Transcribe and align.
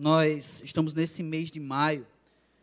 nós 0.00 0.62
estamos 0.64 0.94
nesse 0.94 1.22
mês 1.22 1.50
de 1.50 1.60
maio, 1.60 2.06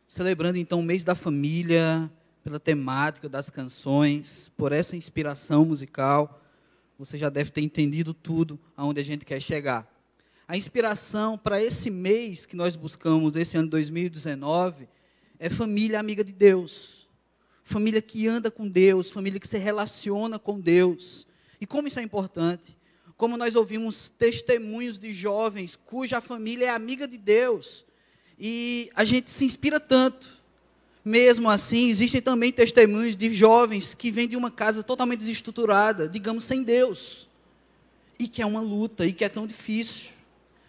celebrando 0.07 0.57
então 0.57 0.79
o 0.79 0.83
mês 0.83 1.03
da 1.03 1.13
família, 1.13 2.11
pela 2.43 2.59
temática 2.59 3.29
das 3.29 3.51
canções, 3.51 4.51
por 4.57 4.71
essa 4.71 4.95
inspiração 4.95 5.63
musical. 5.63 6.41
Você 6.97 7.15
já 7.15 7.29
deve 7.29 7.51
ter 7.51 7.61
entendido 7.61 8.11
tudo 8.11 8.59
aonde 8.75 8.99
a 8.99 9.03
gente 9.03 9.23
quer 9.23 9.39
chegar. 9.39 9.87
A 10.47 10.57
inspiração 10.57 11.37
para 11.37 11.61
esse 11.61 11.91
mês 11.91 12.47
que 12.47 12.55
nós 12.55 12.75
buscamos, 12.75 13.35
esse 13.35 13.55
ano 13.55 13.69
2019, 13.69 14.89
é 15.37 15.47
família 15.47 15.99
amiga 15.99 16.23
de 16.23 16.33
Deus. 16.33 17.07
Família 17.63 18.01
que 18.01 18.27
anda 18.27 18.49
com 18.49 18.67
Deus, 18.67 19.11
família 19.11 19.39
que 19.39 19.47
se 19.47 19.59
relaciona 19.59 20.39
com 20.39 20.59
Deus. 20.59 21.27
E 21.61 21.67
como 21.67 21.87
isso 21.87 21.99
é 21.99 22.01
importante? 22.01 22.75
Como 23.17 23.35
nós 23.35 23.55
ouvimos 23.55 24.13
testemunhos 24.17 24.99
de 24.99 25.11
jovens 25.11 25.75
cuja 25.75 26.21
família 26.21 26.67
é 26.67 26.69
amiga 26.69 27.07
de 27.07 27.17
Deus. 27.17 27.83
E 28.39 28.91
a 28.95 29.03
gente 29.03 29.31
se 29.31 29.43
inspira 29.43 29.79
tanto. 29.79 30.37
Mesmo 31.03 31.49
assim, 31.49 31.89
existem 31.89 32.21
também 32.21 32.51
testemunhos 32.51 33.15
de 33.15 33.33
jovens 33.33 33.95
que 33.95 34.11
vêm 34.11 34.27
de 34.27 34.37
uma 34.37 34.51
casa 34.51 34.83
totalmente 34.83 35.19
desestruturada, 35.19 36.07
digamos, 36.07 36.43
sem 36.43 36.61
Deus. 36.61 37.27
E 38.19 38.27
que 38.27 38.41
é 38.41 38.45
uma 38.45 38.61
luta, 38.61 39.05
e 39.05 39.11
que 39.11 39.25
é 39.25 39.29
tão 39.29 39.47
difícil. 39.47 40.09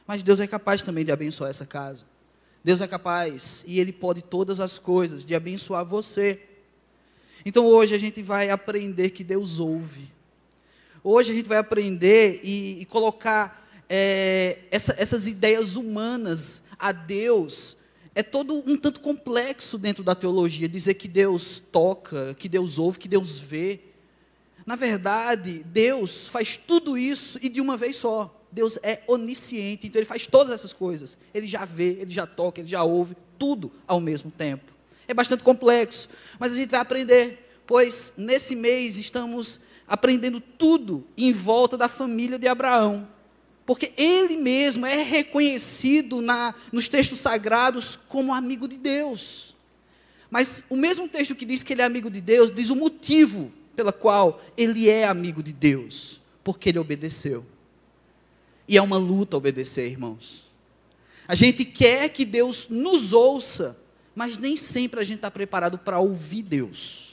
Mas 0.06 0.22
Deus 0.22 0.40
é 0.40 0.46
capaz 0.46 0.82
também 0.82 1.04
de 1.04 1.12
abençoar 1.12 1.50
essa 1.50 1.66
casa. 1.66 2.06
Deus 2.64 2.80
é 2.80 2.86
capaz, 2.86 3.64
e 3.66 3.78
Ele 3.78 3.92
pode 3.92 4.22
todas 4.22 4.60
as 4.60 4.78
coisas, 4.78 5.24
de 5.24 5.34
abençoar 5.34 5.84
você. 5.84 6.40
Então 7.44 7.66
hoje 7.66 7.94
a 7.94 7.98
gente 7.98 8.22
vai 8.22 8.48
aprender 8.48 9.10
que 9.10 9.22
Deus 9.22 9.58
ouve. 9.58 10.17
Hoje 11.10 11.32
a 11.32 11.34
gente 11.34 11.48
vai 11.48 11.56
aprender 11.56 12.38
e, 12.42 12.82
e 12.82 12.84
colocar 12.84 13.66
é, 13.88 14.58
essa, 14.70 14.94
essas 14.98 15.26
ideias 15.26 15.74
humanas 15.74 16.62
a 16.78 16.92
Deus. 16.92 17.78
É 18.14 18.22
todo 18.22 18.62
um 18.66 18.76
tanto 18.76 19.00
complexo 19.00 19.78
dentro 19.78 20.04
da 20.04 20.14
teologia 20.14 20.68
dizer 20.68 20.92
que 20.92 21.08
Deus 21.08 21.62
toca, 21.72 22.34
que 22.34 22.46
Deus 22.46 22.78
ouve, 22.78 22.98
que 22.98 23.08
Deus 23.08 23.40
vê. 23.40 23.80
Na 24.66 24.76
verdade, 24.76 25.64
Deus 25.64 26.28
faz 26.28 26.58
tudo 26.58 26.98
isso 26.98 27.38
e 27.40 27.48
de 27.48 27.62
uma 27.62 27.74
vez 27.74 27.96
só. 27.96 28.44
Deus 28.52 28.78
é 28.82 29.00
onisciente, 29.06 29.86
então 29.86 29.98
Ele 29.98 30.04
faz 30.04 30.26
todas 30.26 30.52
essas 30.52 30.74
coisas. 30.74 31.16
Ele 31.32 31.46
já 31.46 31.64
vê, 31.64 31.96
Ele 32.02 32.10
já 32.10 32.26
toca, 32.26 32.60
Ele 32.60 32.68
já 32.68 32.84
ouve, 32.84 33.16
tudo 33.38 33.72
ao 33.86 33.98
mesmo 33.98 34.30
tempo. 34.30 34.74
É 35.08 35.14
bastante 35.14 35.42
complexo, 35.42 36.06
mas 36.38 36.52
a 36.52 36.56
gente 36.56 36.68
vai 36.68 36.80
aprender, 36.80 37.50
pois 37.66 38.12
nesse 38.14 38.54
mês 38.54 38.98
estamos 38.98 39.58
aprendendo 39.88 40.40
tudo 40.40 41.04
em 41.16 41.32
volta 41.32 41.76
da 41.76 41.88
família 41.88 42.38
de 42.38 42.46
Abraão. 42.46 43.08
Porque 43.64 43.92
ele 43.96 44.36
mesmo 44.36 44.86
é 44.86 45.02
reconhecido 45.02 46.20
na, 46.20 46.54
nos 46.72 46.88
textos 46.88 47.20
sagrados 47.20 47.98
como 48.08 48.34
amigo 48.34 48.68
de 48.68 48.76
Deus. 48.78 49.54
Mas 50.30 50.64
o 50.68 50.76
mesmo 50.76 51.08
texto 51.08 51.34
que 51.34 51.44
diz 51.44 51.62
que 51.62 51.72
ele 51.72 51.82
é 51.82 51.84
amigo 51.84 52.10
de 52.10 52.20
Deus, 52.20 52.50
diz 52.50 52.70
o 52.70 52.76
motivo 52.76 53.52
pela 53.74 53.92
qual 53.92 54.42
ele 54.56 54.88
é 54.88 55.06
amigo 55.06 55.42
de 55.42 55.52
Deus. 55.52 56.20
Porque 56.44 56.68
ele 56.68 56.78
obedeceu. 56.78 57.44
E 58.66 58.76
é 58.76 58.82
uma 58.82 58.98
luta 58.98 59.36
obedecer, 59.36 59.90
irmãos. 59.90 60.48
A 61.26 61.34
gente 61.34 61.64
quer 61.64 62.08
que 62.08 62.24
Deus 62.24 62.68
nos 62.70 63.12
ouça, 63.12 63.76
mas 64.14 64.38
nem 64.38 64.56
sempre 64.56 65.00
a 65.00 65.04
gente 65.04 65.16
está 65.16 65.30
preparado 65.30 65.78
para 65.78 65.98
ouvir 65.98 66.42
Deus. 66.42 67.07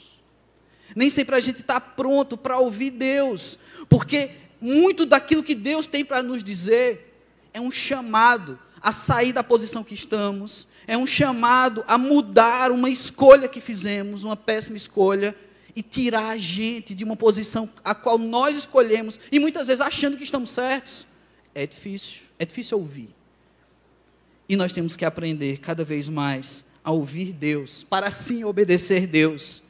Nem 0.94 1.10
sempre 1.10 1.34
a 1.34 1.40
gente 1.40 1.60
está 1.60 1.80
pronto 1.80 2.36
para 2.36 2.58
ouvir 2.58 2.90
Deus, 2.90 3.58
porque 3.88 4.30
muito 4.60 5.04
daquilo 5.04 5.42
que 5.42 5.54
Deus 5.54 5.86
tem 5.86 6.04
para 6.04 6.22
nos 6.22 6.42
dizer 6.42 7.14
é 7.52 7.60
um 7.60 7.70
chamado 7.70 8.58
a 8.80 8.92
sair 8.92 9.32
da 9.32 9.42
posição 9.42 9.82
que 9.82 9.94
estamos, 9.94 10.66
é 10.86 10.96
um 10.96 11.06
chamado 11.06 11.84
a 11.88 11.98
mudar 11.98 12.70
uma 12.70 12.88
escolha 12.88 13.48
que 13.48 13.60
fizemos, 13.60 14.22
uma 14.22 14.36
péssima 14.36 14.76
escolha, 14.76 15.34
e 15.74 15.82
tirar 15.82 16.28
a 16.28 16.36
gente 16.38 16.94
de 16.94 17.04
uma 17.04 17.16
posição 17.16 17.68
a 17.84 17.94
qual 17.94 18.16
nós 18.16 18.56
escolhemos, 18.56 19.18
e 19.30 19.38
muitas 19.38 19.68
vezes 19.68 19.80
achando 19.80 20.16
que 20.16 20.24
estamos 20.24 20.50
certos. 20.50 21.06
É 21.54 21.66
difícil, 21.66 22.20
é 22.38 22.44
difícil 22.44 22.78
ouvir. 22.78 23.10
E 24.48 24.56
nós 24.56 24.72
temos 24.72 24.94
que 24.94 25.04
aprender 25.04 25.58
cada 25.58 25.84
vez 25.84 26.08
mais 26.08 26.64
a 26.84 26.92
ouvir 26.92 27.32
Deus, 27.32 27.84
para 27.90 28.06
assim 28.06 28.44
obedecer 28.44 29.06
Deus 29.06 29.62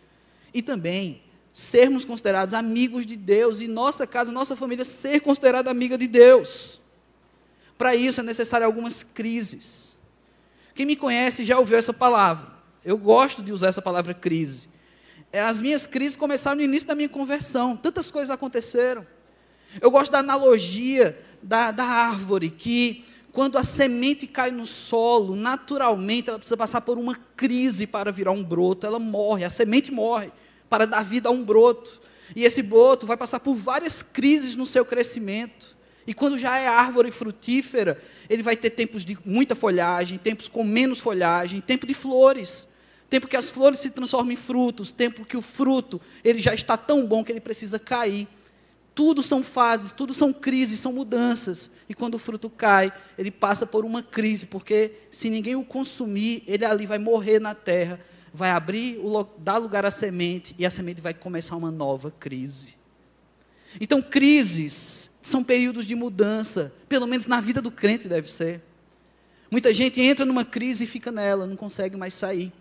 e 0.57 0.63
também 0.63 1.21
sermos 1.53 2.03
considerados 2.03 2.55
amigos 2.55 3.05
de 3.05 3.15
Deus 3.15 3.61
e 3.61 3.69
nossa 3.69 4.07
casa, 4.07 4.33
nossa 4.33 4.57
família 4.57 4.87
ser 4.87 5.21
considerada 5.21 5.71
amiga 5.71 5.99
de 5.99 6.09
Deus. 6.09 6.81
Para 7.77 7.95
isso 7.95 8.21
é 8.21 8.23
necessário 8.23 8.67
algumas 8.67 9.03
crises. 9.03 9.99
Quem 10.75 10.87
me 10.87 10.97
conhece 10.97 11.45
já 11.45 11.59
ouviu 11.59 11.77
essa 11.77 11.93
palavra. 11.93 12.51
Eu 12.83 12.97
gosto 12.97 13.43
de 13.43 13.53
usar 13.53 13.69
essa 13.69 13.83
palavra 13.83 14.15
crise. 14.15 14.67
É, 15.31 15.41
as 15.41 15.61
minhas 15.61 15.87
crises 15.87 16.17
começaram 16.17 16.57
no 16.57 16.63
início 16.63 16.89
da 16.89 16.95
minha 16.95 17.09
conversão. 17.09 17.77
Tantas 17.77 18.11
coisas 18.11 18.31
aconteceram. 18.31 19.07
Eu 19.79 19.91
gosto 19.91 20.11
da 20.11 20.21
analogia 20.21 21.23
da, 21.43 21.71
da 21.71 21.85
árvore 21.85 22.49
que 22.49 23.05
quando 23.31 23.59
a 23.59 23.63
semente 23.63 24.27
cai 24.27 24.51
no 24.51 24.65
solo, 24.65 25.37
naturalmente 25.37 26.31
ela 26.31 26.39
precisa 26.39 26.57
passar 26.57 26.81
por 26.81 26.97
uma 26.97 27.15
crise 27.37 27.87
para 27.87 28.11
virar 28.11 28.33
um 28.33 28.43
broto, 28.43 28.87
ela 28.87 28.99
morre, 28.99 29.45
a 29.45 29.51
semente 29.51 29.93
morre 29.93 30.33
para 30.69 30.87
dar 30.87 31.03
vida 31.03 31.29
a 31.29 31.33
um 31.33 31.45
broto. 31.45 32.01
E 32.35 32.45
esse 32.45 32.63
broto 32.63 33.07
vai 33.07 33.17
passar 33.17 33.41
por 33.41 33.55
várias 33.55 34.03
crises 34.03 34.57
no 34.57 34.67
seu 34.67 34.85
crescimento. 34.85 35.77
E 36.07 36.15
quando 36.15 36.39
já 36.39 36.59
é 36.59 36.67
árvore 36.67 37.11
frutífera, 37.11 38.01
ele 38.29 38.43
vai 38.43 38.57
ter 38.57 38.71
tempos 38.71 39.05
de 39.05 39.19
muita 39.25 39.55
folhagem, 39.55 40.19
tempos 40.19 40.49
com 40.49 40.63
menos 40.63 41.01
folhagem, 41.01 41.61
tempo 41.61 41.87
de 41.87 41.95
flores, 41.95 42.69
tempo 43.11 43.27
que 43.27 43.37
as 43.37 43.51
flores 43.51 43.81
se 43.81 43.91
transformam 43.91 44.33
em 44.33 44.37
frutos, 44.37 44.93
tempo 44.93 45.25
que 45.25 45.37
o 45.37 45.43
fruto 45.43 46.01
ele 46.23 46.39
já 46.39 46.55
está 46.55 46.77
tão 46.77 47.05
bom 47.05 47.25
que 47.25 47.33
ele 47.33 47.41
precisa 47.41 47.79
cair. 47.79 48.29
Tudo 48.95 49.23
são 49.23 49.43
fases, 49.43 49.93
tudo 49.93 50.15
são 50.15 50.33
crises, 50.33 50.79
são 50.79 50.93
mudanças. 50.93 51.71
E 51.89 51.95
quando 51.95 52.15
o 52.15 52.19
fruto 52.19 52.49
cai, 52.49 52.93
ele 53.19 53.31
passa 53.31 53.67
por 53.67 53.85
uma 53.85 54.03
crise, 54.03 54.47
porque 54.47 54.93
se 55.11 55.29
ninguém 55.29 55.55
o 55.55 55.65
consumir, 55.65 56.43
ele 56.47 56.65
ali 56.65 56.87
vai 56.87 56.99
morrer 56.99 57.41
na 57.41 57.55
terra 57.55 58.01
vai 58.33 58.51
abrir, 58.51 58.99
dar 59.39 59.59
lugar 59.59 59.85
à 59.85 59.91
semente 59.91 60.55
e 60.59 60.67
a 60.67 60.71
semente 60.71 61.01
vai 61.01 61.15
começar 61.15 61.57
uma 61.57 61.71
nova 61.71 62.11
crise. 62.11 62.77
Então, 63.81 64.01
crises 64.01 65.11
são 65.21 65.43
períodos 65.43 65.87
de 65.87 65.95
mudança, 65.95 66.73
pelo 66.89 67.07
menos 67.07 67.27
na 67.27 67.41
vida 67.41 67.61
do 67.61 67.71
crente 67.71 68.09
deve 68.09 68.31
ser. 68.31 68.63
Muita 69.51 69.73
gente 69.73 70.01
entra 70.01 70.25
numa 70.25 70.45
crise 70.45 70.85
e 70.85 70.87
fica 70.87 71.11
nela, 71.11 71.47
não 71.47 71.57
consegue 71.57 71.97
mais 71.97 72.15
sair. 72.15 72.53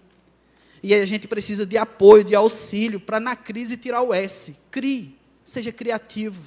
E 0.81 0.94
aí 0.94 1.02
a 1.02 1.06
gente 1.06 1.28
precisa 1.28 1.66
de 1.66 1.78
apoio, 1.78 2.24
de 2.24 2.36
auxílio, 2.36 3.00
para 3.00 3.20
na 3.20 3.36
crise 3.36 3.78
tirar 3.78 4.02
o 4.02 4.14
S. 4.14 4.56
Crie, 4.70 5.18
seja 5.44 5.72
criativo. 5.72 6.42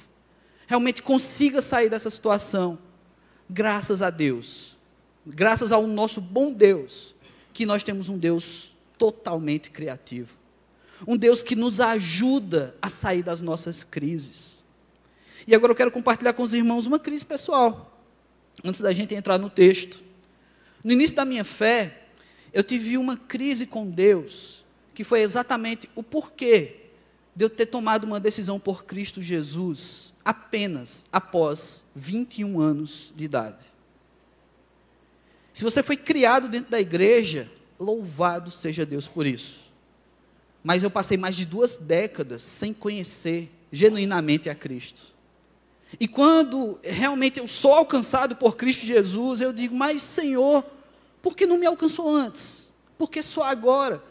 Realmente 0.65 1.01
consiga 1.01 1.61
sair 1.61 1.89
dessa 1.89 2.09
situação. 2.09 2.79
Graças 3.49 4.01
a 4.01 4.09
Deus. 4.09 4.77
Graças 5.25 5.71
ao 5.71 5.85
nosso 5.85 6.21
bom 6.21 6.51
Deus, 6.51 7.15
que 7.51 7.65
nós 7.65 7.83
temos 7.83 8.07
um 8.07 8.17
Deus 8.17 8.68
totalmente 8.99 9.71
criativo. 9.71 10.37
Um 11.07 11.15
Deus 11.15 11.41
que 11.41 11.55
nos 11.55 11.79
ajuda 11.79 12.75
a 12.81 12.89
sair 12.89 13.23
das 13.23 13.41
nossas 13.41 13.83
crises. 13.83 14.63
E 15.47 15.55
agora 15.55 15.71
eu 15.71 15.75
quero 15.75 15.89
compartilhar 15.89 16.33
com 16.33 16.43
os 16.43 16.53
irmãos 16.53 16.85
uma 16.85 16.99
crise 16.99 17.25
pessoal, 17.25 18.03
antes 18.63 18.81
da 18.81 18.91
gente 18.91 19.15
entrar 19.15 19.37
no 19.37 19.49
texto. 19.49 20.03
No 20.83 20.91
início 20.91 21.15
da 21.15 21.25
minha 21.25 21.45
fé, 21.45 22.03
eu 22.53 22.61
tive 22.61 22.97
uma 22.97 23.15
crise 23.15 23.65
com 23.65 23.89
Deus, 23.89 24.65
que 24.93 25.03
foi 25.03 25.21
exatamente 25.21 25.89
o 25.95 26.03
porquê 26.03 26.75
de 27.35 27.45
eu 27.45 27.49
ter 27.49 27.67
tomado 27.67 28.03
uma 28.03 28.19
decisão 28.19 28.59
por 28.59 28.83
Cristo 28.83 29.21
Jesus 29.21 30.13
apenas 30.25 31.05
após 31.11 31.83
21 31.95 32.59
anos 32.59 33.13
de 33.15 33.23
idade. 33.23 33.63
Se 35.53 35.63
você 35.63 35.81
foi 35.81 35.97
criado 35.97 36.47
dentro 36.47 36.69
da 36.69 36.79
igreja, 36.79 37.49
Louvado 37.79 38.51
seja 38.51 38.85
Deus 38.85 39.07
por 39.07 39.25
isso. 39.25 39.57
Mas 40.63 40.83
eu 40.83 40.91
passei 40.91 41.17
mais 41.17 41.35
de 41.35 41.45
duas 41.45 41.77
décadas 41.77 42.41
sem 42.41 42.73
conhecer 42.73 43.49
genuinamente 43.71 44.49
a 44.49 44.55
Cristo. 44.55 45.01
E 45.97 46.07
quando 46.07 46.77
realmente 46.83 47.39
eu 47.39 47.47
sou 47.47 47.73
alcançado 47.73 48.35
por 48.35 48.57
Cristo 48.57 48.85
Jesus, 48.85 49.41
eu 49.41 49.53
digo, 49.53 49.73
mas 49.73 50.01
Senhor, 50.01 50.63
por 51.21 51.35
que 51.35 51.45
não 51.45 51.57
me 51.57 51.65
alcançou 51.65 52.13
antes? 52.13 52.71
Por 52.97 53.09
que 53.09 53.23
só 53.23 53.43
agora? 53.43 54.03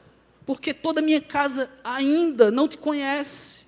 Porque 0.46 0.72
toda 0.72 1.00
a 1.00 1.04
minha 1.04 1.20
casa 1.20 1.70
ainda 1.84 2.50
não 2.50 2.66
te 2.66 2.78
conhece. 2.78 3.58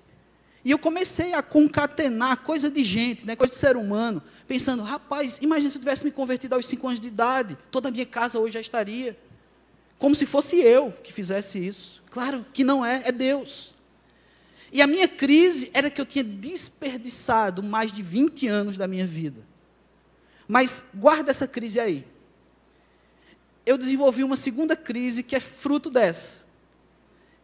E 0.65 0.71
eu 0.71 0.79
comecei 0.79 1.33
a 1.33 1.41
concatenar 1.41 2.43
coisa 2.43 2.69
de 2.69 2.83
gente, 2.83 3.25
né, 3.25 3.35
coisa 3.35 3.53
de 3.53 3.59
ser 3.59 3.77
humano, 3.77 4.21
pensando, 4.47 4.83
rapaz, 4.83 5.39
imagina 5.41 5.69
se 5.69 5.77
eu 5.77 5.81
tivesse 5.81 6.03
me 6.03 6.11
convertido 6.11 6.55
aos 6.55 6.65
cinco 6.65 6.87
anos 6.87 6.99
de 6.99 7.07
idade, 7.07 7.57
toda 7.71 7.89
a 7.89 7.91
minha 7.91 8.05
casa 8.05 8.39
hoje 8.39 8.55
já 8.55 8.61
estaria 8.61 9.17
como 10.01 10.15
se 10.15 10.25
fosse 10.25 10.55
eu 10.55 10.91
que 10.91 11.13
fizesse 11.13 11.63
isso. 11.63 12.01
Claro 12.09 12.43
que 12.51 12.63
não 12.63 12.83
é, 12.83 13.03
é 13.05 13.11
Deus. 13.11 13.75
E 14.71 14.81
a 14.81 14.87
minha 14.87 15.07
crise 15.07 15.69
era 15.75 15.91
que 15.91 16.01
eu 16.01 16.05
tinha 16.07 16.23
desperdiçado 16.23 17.61
mais 17.61 17.91
de 17.91 18.01
20 18.01 18.47
anos 18.47 18.77
da 18.77 18.87
minha 18.87 19.05
vida. 19.05 19.45
Mas 20.47 20.83
guarda 20.91 21.29
essa 21.29 21.47
crise 21.47 21.79
aí. 21.79 22.03
eu 23.63 23.77
desenvolvi 23.77 24.23
uma 24.23 24.35
segunda 24.35 24.75
crise 24.75 25.21
que 25.21 25.35
é 25.35 25.39
fruto 25.39 25.91
dessa. 25.91 26.41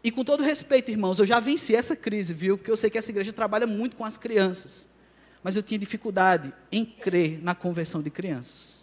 E 0.04 0.09
com 0.09 0.24
todo 0.24 0.42
respeito, 0.42 0.89
irmãos, 0.89 1.19
eu 1.19 1.27
já 1.27 1.39
venci 1.39 1.75
essa 1.75 1.95
crise, 1.95 2.33
viu? 2.33 2.57
Porque 2.57 2.71
eu 2.71 2.77
sei 2.77 2.89
que 2.89 2.98
essa 2.98 3.12
igreja 3.12 3.31
trabalha 3.31 3.68
muito 3.68 3.95
com 3.95 4.04
as 4.04 4.18
crianças. 4.18 4.89
Mas 5.44 5.56
eu 5.56 5.62
tinha 5.62 5.77
dificuldade 5.77 6.51
em 6.71 6.83
crer 6.83 7.39
na 7.39 7.54
conversão 7.54 8.01
de 8.01 8.09
crianças. 8.09 8.80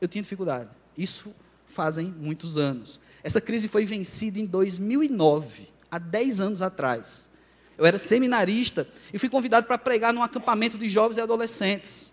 Eu 0.00 0.08
tinha 0.08 0.20
dificuldade. 0.20 0.68
Isso 0.96 1.32
fazem 1.78 2.12
muitos 2.18 2.58
anos. 2.58 2.98
Essa 3.22 3.40
crise 3.40 3.68
foi 3.68 3.84
vencida 3.84 4.40
em 4.40 4.44
2009, 4.44 5.68
há 5.88 5.96
10 5.96 6.40
anos 6.40 6.60
atrás. 6.60 7.30
Eu 7.78 7.86
era 7.86 7.96
seminarista 7.96 8.88
e 9.14 9.18
fui 9.18 9.28
convidado 9.28 9.64
para 9.68 9.78
pregar 9.78 10.12
num 10.12 10.20
acampamento 10.20 10.76
de 10.76 10.88
jovens 10.88 11.18
e 11.18 11.20
adolescentes. 11.20 12.12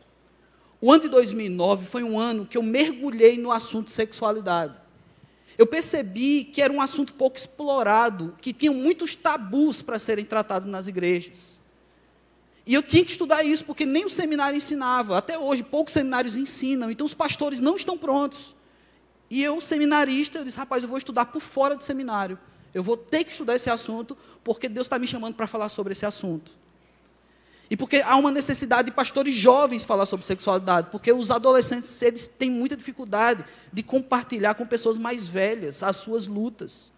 O 0.80 0.92
ano 0.92 1.02
de 1.02 1.10
2009 1.10 1.88
foi 1.88 2.04
um 2.04 2.20
ano 2.20 2.46
que 2.46 2.60
eu 2.60 2.62
mergulhei 2.62 3.40
no 3.40 3.52
assunto 3.52 3.86
de 3.86 3.94
sexualidade. 3.94 4.76
Eu 5.58 5.66
percebi 5.66 6.44
que 6.44 6.62
era 6.62 6.72
um 6.72 6.80
assunto 6.80 7.16
pouco 7.16 7.36
explorado, 7.36 8.36
que 8.40 8.54
tinha 8.54 8.72
muitos 8.72 9.16
tabus 9.16 9.82
para 9.82 9.98
serem 9.98 10.26
tratados 10.26 10.68
nas 10.68 10.88
igrejas. 10.88 11.60
E 12.68 12.76
eu 12.76 12.84
tinha 12.84 13.04
que 13.04 13.10
estudar 13.10 13.44
isso, 13.44 13.66
porque 13.66 13.84
nem 13.84 14.06
o 14.06 14.10
seminário 14.12 14.58
ensinava. 14.58 15.18
Até 15.18 15.40
hoje, 15.40 15.64
poucos 15.64 15.94
seminários 15.94 16.38
ensinam. 16.38 16.92
Então, 16.92 17.04
os 17.04 17.16
pastores 17.16 17.60
não 17.60 17.76
estão 17.76 17.98
prontos. 17.98 18.55
E 19.30 19.44
eu, 19.44 19.60
seminarista, 19.60 20.38
eu 20.38 20.46
disse, 20.46 20.58
rapaz, 20.58 20.84
eu 20.84 20.90
vou 20.90 20.98
estudar 20.98 21.26
por 21.26 21.42
fora 21.42 21.76
do 21.76 21.84
seminário. 21.84 22.38
Eu 22.74 22.84
vou 22.84 22.98
ter 22.98 23.24
que 23.24 23.32
estudar 23.32 23.56
esse 23.56 23.70
assunto, 23.70 24.18
porque 24.44 24.68
Deus 24.68 24.86
está 24.86 25.00
me 25.00 25.08
chamando 25.08 25.34
para 25.34 25.48
falar 25.48 25.70
sobre 25.70 25.94
esse 25.94 26.06
assunto. 26.06 26.52
E 27.70 27.76
porque 27.76 27.98
há 28.06 28.16
uma 28.16 28.32
necessidade 28.32 28.90
de 28.90 28.92
pastores 28.92 29.34
jovens 29.34 29.84
falar 29.84 30.06
sobre 30.06 30.26
sexualidade, 30.26 30.90
porque 30.92 31.12
os 31.12 31.32
adolescentes 31.32 32.02
eles 32.02 32.28
têm 32.28 32.52
muita 32.52 32.76
dificuldade 32.76 33.44
de 33.74 33.82
compartilhar 33.82 34.54
com 34.54 34.66
pessoas 34.66 34.98
mais 34.98 35.28
velhas 35.28 35.82
as 35.82 35.96
suas 35.96 36.28
lutas. 36.28 36.92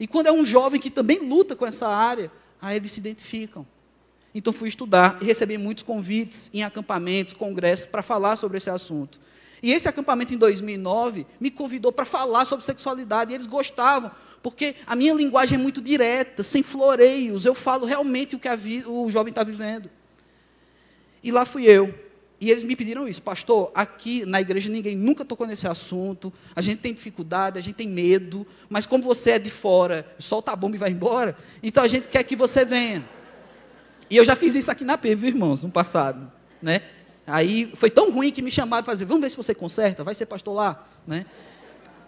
E 0.00 0.06
quando 0.06 0.28
é 0.28 0.32
um 0.32 0.44
jovem 0.44 0.80
que 0.80 0.90
também 0.90 1.18
luta 1.18 1.54
com 1.54 1.66
essa 1.66 1.86
área, 1.88 2.30
aí 2.60 2.76
eles 2.76 2.90
se 2.90 3.00
identificam. 3.00 3.66
Então 4.34 4.52
fui 4.52 4.68
estudar 4.68 5.18
e 5.20 5.24
recebi 5.24 5.58
muitos 5.58 5.82
convites 5.82 6.50
em 6.52 6.62
acampamentos, 6.62 7.34
congressos 7.34 7.86
para 7.86 8.02
falar 8.02 8.36
sobre 8.36 8.58
esse 8.58 8.70
assunto. 8.70 9.18
E 9.62 9.72
esse 9.72 9.88
acampamento 9.88 10.34
em 10.34 10.36
2009 10.36 11.26
me 11.40 11.50
convidou 11.50 11.92
para 11.92 12.04
falar 12.04 12.44
sobre 12.44 12.64
sexualidade, 12.64 13.32
e 13.32 13.34
eles 13.34 13.46
gostavam, 13.46 14.10
porque 14.42 14.76
a 14.86 14.94
minha 14.94 15.14
linguagem 15.14 15.58
é 15.58 15.62
muito 15.62 15.80
direta, 15.80 16.42
sem 16.42 16.62
floreios, 16.62 17.44
eu 17.44 17.54
falo 17.54 17.86
realmente 17.86 18.36
o 18.36 18.38
que 18.38 18.48
o 18.86 19.10
jovem 19.10 19.30
está 19.30 19.42
vivendo. 19.42 19.90
E 21.22 21.32
lá 21.32 21.44
fui 21.44 21.64
eu. 21.64 22.06
E 22.38 22.50
eles 22.50 22.64
me 22.64 22.76
pediram 22.76 23.08
isso, 23.08 23.22
pastor, 23.22 23.70
aqui 23.74 24.26
na 24.26 24.40
igreja 24.42 24.68
ninguém 24.68 24.94
nunca 24.94 25.24
tocou 25.24 25.46
nesse 25.46 25.66
assunto, 25.66 26.30
a 26.54 26.60
gente 26.60 26.80
tem 26.80 26.92
dificuldade, 26.92 27.58
a 27.58 27.62
gente 27.62 27.76
tem 27.76 27.88
medo, 27.88 28.46
mas 28.68 28.84
como 28.84 29.02
você 29.02 29.32
é 29.32 29.38
de 29.38 29.50
fora, 29.50 30.06
solta 30.18 30.52
a 30.52 30.56
bomba 30.56 30.76
e 30.76 30.78
vai 30.78 30.90
embora, 30.90 31.34
então 31.62 31.82
a 31.82 31.88
gente 31.88 32.08
quer 32.08 32.22
que 32.24 32.36
você 32.36 32.62
venha. 32.62 33.08
E 34.10 34.16
eu 34.18 34.24
já 34.24 34.36
fiz 34.36 34.54
isso 34.54 34.70
aqui 34.70 34.84
na 34.84 34.98
PIB, 34.98 35.28
irmãos, 35.28 35.62
no 35.62 35.70
passado, 35.70 36.30
né? 36.60 36.82
Aí 37.26 37.70
foi 37.74 37.90
tão 37.90 38.10
ruim 38.12 38.30
que 38.30 38.40
me 38.40 38.50
chamaram 38.50 38.84
para 38.84 38.94
dizer, 38.94 39.04
vamos 39.04 39.22
ver 39.22 39.30
se 39.30 39.36
você 39.36 39.54
conserta, 39.54 40.04
vai 40.04 40.14
ser 40.14 40.26
pastor 40.26 40.54
lá, 40.54 40.86
né? 41.06 41.26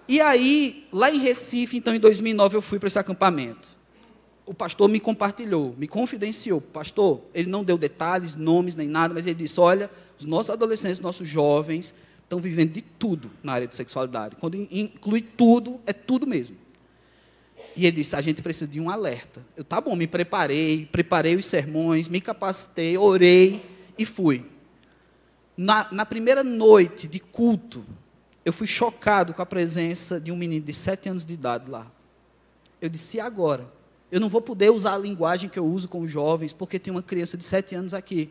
E 0.07 0.21
aí, 0.21 0.87
lá 0.93 1.11
em 1.11 1.19
Recife, 1.19 1.77
então 1.77 1.95
em 1.95 2.01
2009 2.01 2.57
eu 2.57 2.63
fui 2.63 2.79
para 2.79 2.87
esse 2.87 2.99
acampamento 2.99 3.79
o 4.49 4.55
pastor 4.55 4.89
me 4.89 4.99
compartilhou, 4.99 5.75
me 5.77 5.87
confidenciou. 5.87 6.59
Pastor, 6.59 7.21
ele 7.35 7.51
não 7.51 7.63
deu 7.63 7.77
detalhes, 7.77 8.35
nomes, 8.35 8.75
nem 8.75 8.89
nada, 8.89 9.13
mas 9.13 9.27
ele 9.27 9.35
disse: 9.35 9.61
olha, 9.61 9.91
os 10.19 10.25
nossos 10.25 10.49
adolescentes, 10.49 11.01
nossos 11.01 11.29
jovens, 11.29 11.95
estão 12.23 12.41
vivendo 12.41 12.73
de 12.73 12.81
tudo 12.81 13.31
na 13.43 13.53
área 13.53 13.67
de 13.67 13.75
sexualidade. 13.75 14.37
Quando 14.37 14.55
inclui 14.71 15.21
tudo, 15.21 15.79
é 15.85 15.93
tudo 15.93 16.27
mesmo. 16.27 16.57
E 17.77 17.85
ele 17.85 17.97
disse: 17.97 18.17
a 18.17 18.23
gente 18.23 18.43
precisa 18.43 18.67
de 18.67 18.81
um 18.81 18.89
alerta. 18.89 19.45
Eu, 19.55 19.65
tá 19.65 19.83
bom, 19.83 19.95
me 19.95 20.07
preparei, 20.07 20.89
preparei 20.91 21.37
os 21.37 21.45
sermões, 21.45 22.09
me 22.09 22.19
capacitei, 22.19 22.97
orei 22.97 23.63
e 23.99 24.07
fui. 24.07 24.47
Na, 25.61 25.89
na 25.91 26.07
primeira 26.07 26.45
noite 26.45 27.09
de 27.09 27.19
culto, 27.19 27.85
eu 28.45 28.53
fui 28.53 28.69
chocado 28.69 29.35
com 29.35 29.43
a 29.43 29.47
presença 29.47 30.21
de 30.21 30.31
um 30.31 30.37
menino 30.37 30.65
de 30.65 30.73
sete 30.73 31.09
anos 31.09 31.25
de 31.25 31.35
idade 31.35 31.69
lá. 31.69 31.85
Eu 32.81 32.89
disse: 32.89 33.17
e 33.17 33.21
agora? 33.21 33.69
Eu 34.09 34.21
não 34.21 34.29
vou 34.29 34.41
poder 34.41 34.71
usar 34.71 34.95
a 34.95 34.99
linguagem 34.99 35.51
que 35.51 35.59
eu 35.59 35.67
uso 35.67 35.89
com 35.89 36.01
os 36.03 36.11
jovens, 36.13 36.53
porque 36.53 36.79
tem 36.79 36.93
uma 36.93 37.03
criança 37.03 37.37
de 37.37 37.45
sete 37.45 37.75
anos 37.75 37.93
aqui. 37.93 38.31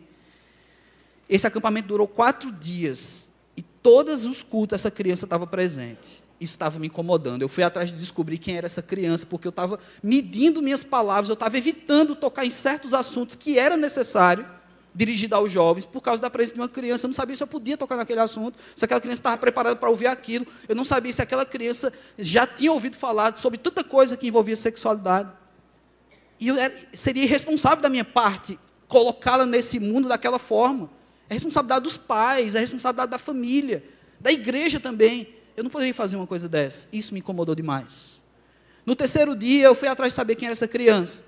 Esse 1.28 1.46
acampamento 1.46 1.90
durou 1.90 2.08
quatro 2.08 2.50
dias. 2.50 3.28
E 3.58 3.62
todos 3.62 4.26
os 4.26 4.42
cultos 4.42 4.76
essa 4.76 4.90
criança 4.90 5.26
estava 5.26 5.46
presente. 5.46 6.24
Isso 6.40 6.54
estava 6.54 6.80
me 6.80 6.88
incomodando. 6.88 7.42
Eu 7.42 7.50
fui 7.50 7.64
atrás 7.64 7.92
de 7.92 7.98
descobrir 7.98 8.38
quem 8.38 8.56
era 8.56 8.68
essa 8.68 8.82
criança, 8.82 9.26
porque 9.26 9.46
eu 9.46 9.50
estava 9.50 9.78
medindo 10.02 10.62
minhas 10.62 10.84
palavras, 10.84 11.28
eu 11.28 11.34
estava 11.34 11.58
evitando 11.58 12.16
tocar 12.16 12.46
em 12.46 12.52
certos 12.52 12.94
assuntos 12.94 13.36
que 13.36 13.60
era 13.60 13.76
necessário 13.76 14.57
dirigido 14.98 15.36
aos 15.36 15.52
jovens, 15.52 15.86
por 15.86 16.02
causa 16.02 16.20
da 16.20 16.28
presença 16.28 16.56
de 16.56 16.60
uma 16.60 16.68
criança. 16.68 17.06
Eu 17.06 17.10
não 17.10 17.14
sabia 17.14 17.36
se 17.36 17.44
eu 17.44 17.48
podia 17.48 17.78
tocar 17.78 17.96
naquele 17.96 18.20
assunto, 18.20 18.58
se 18.76 18.84
aquela 18.84 19.00
criança 19.00 19.20
estava 19.20 19.38
preparada 19.38 19.76
para 19.76 19.88
ouvir 19.90 20.08
aquilo. 20.08 20.48
Eu 20.68 20.76
não 20.76 20.84
sabia 20.84 21.14
se 21.14 21.22
aquela 21.22 21.46
criança 21.46 21.94
já 22.18 22.48
tinha 22.48 22.72
ouvido 22.72 22.96
falar 22.96 23.36
sobre 23.36 23.60
tanta 23.60 23.84
coisa 23.84 24.18
que 24.18 24.28
envolvia 24.28 24.56
sexualidade. 24.56 25.30
E 26.40 26.48
eu 26.48 26.56
seria 26.92 27.24
irresponsável 27.24 27.80
da 27.80 27.90
minha 27.90 28.04
parte 28.04 28.58
colocá-la 28.88 29.46
nesse 29.46 29.80
mundo 29.80 30.10
daquela 30.10 30.40
forma. 30.40 30.90
É 31.30 31.36
responsabilidade 31.36 31.84
dos 31.84 31.98
pais, 31.98 32.56
é 32.56 32.60
responsabilidade 32.60 33.12
da 33.12 33.20
família, 33.20 33.84
da 34.20 34.32
igreja 34.32 34.80
também. 34.80 35.30
Eu 35.56 35.64
não 35.64 35.70
poderia 35.70 35.94
fazer 35.94 36.16
uma 36.16 36.26
coisa 36.26 36.50
dessa. 36.50 36.88
Isso 36.92 37.14
me 37.14 37.20
incomodou 37.20 37.54
demais. 37.54 38.20
No 38.84 38.96
terceiro 38.96 39.36
dia, 39.36 39.68
eu 39.68 39.76
fui 39.76 39.88
atrás 39.88 40.14
de 40.14 40.16
saber 40.16 40.34
quem 40.34 40.48
era 40.48 40.54
essa 40.54 40.68
criança. 40.68 41.20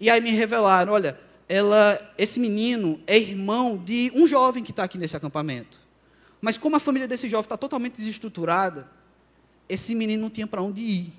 E 0.00 0.10
aí 0.10 0.20
me 0.20 0.30
revelaram: 0.30 0.92
olha, 0.92 1.16
ela, 1.48 2.00
esse 2.16 2.40
menino 2.40 3.00
é 3.06 3.18
irmão 3.18 3.76
de 3.76 4.10
um 4.14 4.26
jovem 4.26 4.62
que 4.62 4.70
está 4.70 4.84
aqui 4.84 4.98
nesse 4.98 5.16
acampamento. 5.16 5.78
Mas 6.40 6.56
como 6.56 6.76
a 6.76 6.80
família 6.80 7.08
desse 7.08 7.28
jovem 7.28 7.44
está 7.44 7.56
totalmente 7.56 7.96
desestruturada, 7.96 8.88
esse 9.68 9.94
menino 9.94 10.22
não 10.22 10.30
tinha 10.30 10.46
para 10.46 10.62
onde 10.62 10.82
ir. 10.82 11.12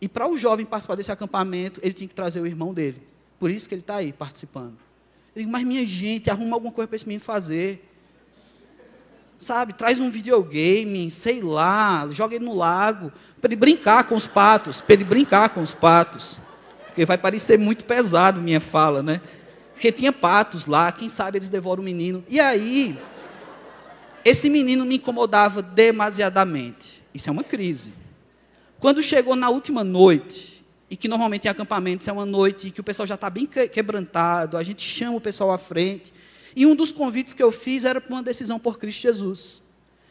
E 0.00 0.08
para 0.08 0.28
o 0.28 0.36
jovem 0.36 0.64
participar 0.64 0.94
desse 0.94 1.10
acampamento, 1.10 1.80
ele 1.82 1.92
tinha 1.92 2.08
que 2.08 2.14
trazer 2.14 2.40
o 2.40 2.46
irmão 2.46 2.72
dele. 2.72 3.02
Por 3.38 3.50
isso 3.50 3.68
que 3.68 3.74
ele 3.74 3.82
está 3.82 3.96
aí 3.96 4.12
participando. 4.12 4.76
Eu 5.34 5.42
digo, 5.42 5.50
mas 5.50 5.64
minha 5.64 5.84
gente, 5.86 6.30
arruma 6.30 6.56
alguma 6.56 6.72
coisa 6.72 6.88
para 6.88 6.96
esse 6.96 7.06
menino 7.06 7.24
fazer. 7.24 7.84
Sabe, 9.38 9.72
traz 9.72 10.00
um 10.00 10.10
videogame, 10.10 11.08
sei 11.10 11.40
lá, 11.40 12.08
joga 12.10 12.34
ele 12.34 12.44
no 12.44 12.56
lago, 12.56 13.12
para 13.40 13.48
ele 13.48 13.56
brincar 13.56 14.04
com 14.04 14.16
os 14.16 14.26
patos, 14.26 14.80
para 14.80 14.94
ele 14.94 15.04
brincar 15.04 15.50
com 15.50 15.60
os 15.60 15.72
patos. 15.72 16.36
Porque 16.86 17.04
vai 17.04 17.16
parecer 17.16 17.56
muito 17.56 17.84
pesado 17.84 18.40
minha 18.40 18.60
fala, 18.60 19.04
né? 19.04 19.20
Porque 19.78 19.92
tinha 19.92 20.12
patos 20.12 20.66
lá, 20.66 20.90
quem 20.90 21.08
sabe 21.08 21.38
eles 21.38 21.48
devoram 21.48 21.82
o 21.82 21.84
menino. 21.84 22.24
E 22.28 22.40
aí, 22.40 22.98
esse 24.24 24.50
menino 24.50 24.84
me 24.84 24.96
incomodava 24.96 25.62
demasiadamente. 25.62 27.04
Isso 27.14 27.28
é 27.28 27.32
uma 27.32 27.44
crise. 27.44 27.92
Quando 28.80 29.00
chegou 29.00 29.36
na 29.36 29.48
última 29.50 29.84
noite, 29.84 30.64
e 30.90 30.96
que 30.96 31.06
normalmente 31.06 31.44
em 31.44 31.48
acampamentos 31.48 32.08
é 32.08 32.12
uma 32.12 32.26
noite 32.26 32.72
que 32.72 32.80
o 32.80 32.82
pessoal 32.82 33.06
já 33.06 33.14
está 33.14 33.30
bem 33.30 33.46
quebrantado, 33.46 34.56
a 34.56 34.64
gente 34.64 34.82
chama 34.82 35.16
o 35.16 35.20
pessoal 35.20 35.52
à 35.52 35.58
frente. 35.58 36.12
E 36.56 36.66
um 36.66 36.74
dos 36.74 36.90
convites 36.90 37.32
que 37.32 37.42
eu 37.42 37.52
fiz 37.52 37.84
era 37.84 38.00
para 38.00 38.12
uma 38.12 38.22
decisão 38.22 38.58
por 38.58 38.80
Cristo 38.80 39.02
Jesus. 39.02 39.62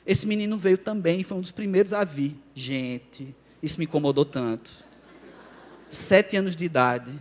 Esse 0.06 0.26
menino 0.26 0.58
veio 0.58 0.78
também, 0.78 1.24
foi 1.24 1.36
um 1.36 1.42
dos 1.42 1.52
primeiros 1.52 1.92
a 1.92 2.06
vir. 2.06 2.40
Gente, 2.56 3.36
isso 3.62 3.78
me 3.80 3.84
incomodou 3.84 4.24
tanto. 4.24 4.72
Sete 5.90 6.38
anos 6.38 6.56
de 6.56 6.64
idade, 6.64 7.12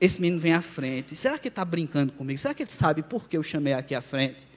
esse 0.00 0.20
menino 0.20 0.40
vem 0.40 0.54
à 0.54 0.62
frente. 0.62 1.14
Será 1.14 1.38
que 1.38 1.48
ele 1.48 1.52
está 1.52 1.64
brincando 1.64 2.12
comigo? 2.12 2.38
Será 2.38 2.54
que 2.54 2.62
ele 2.62 2.70
sabe 2.70 3.02
por 3.02 3.28
que 3.28 3.36
eu 3.36 3.42
chamei 3.42 3.74
aqui 3.74 3.94
à 3.94 4.00
frente? 4.00 4.48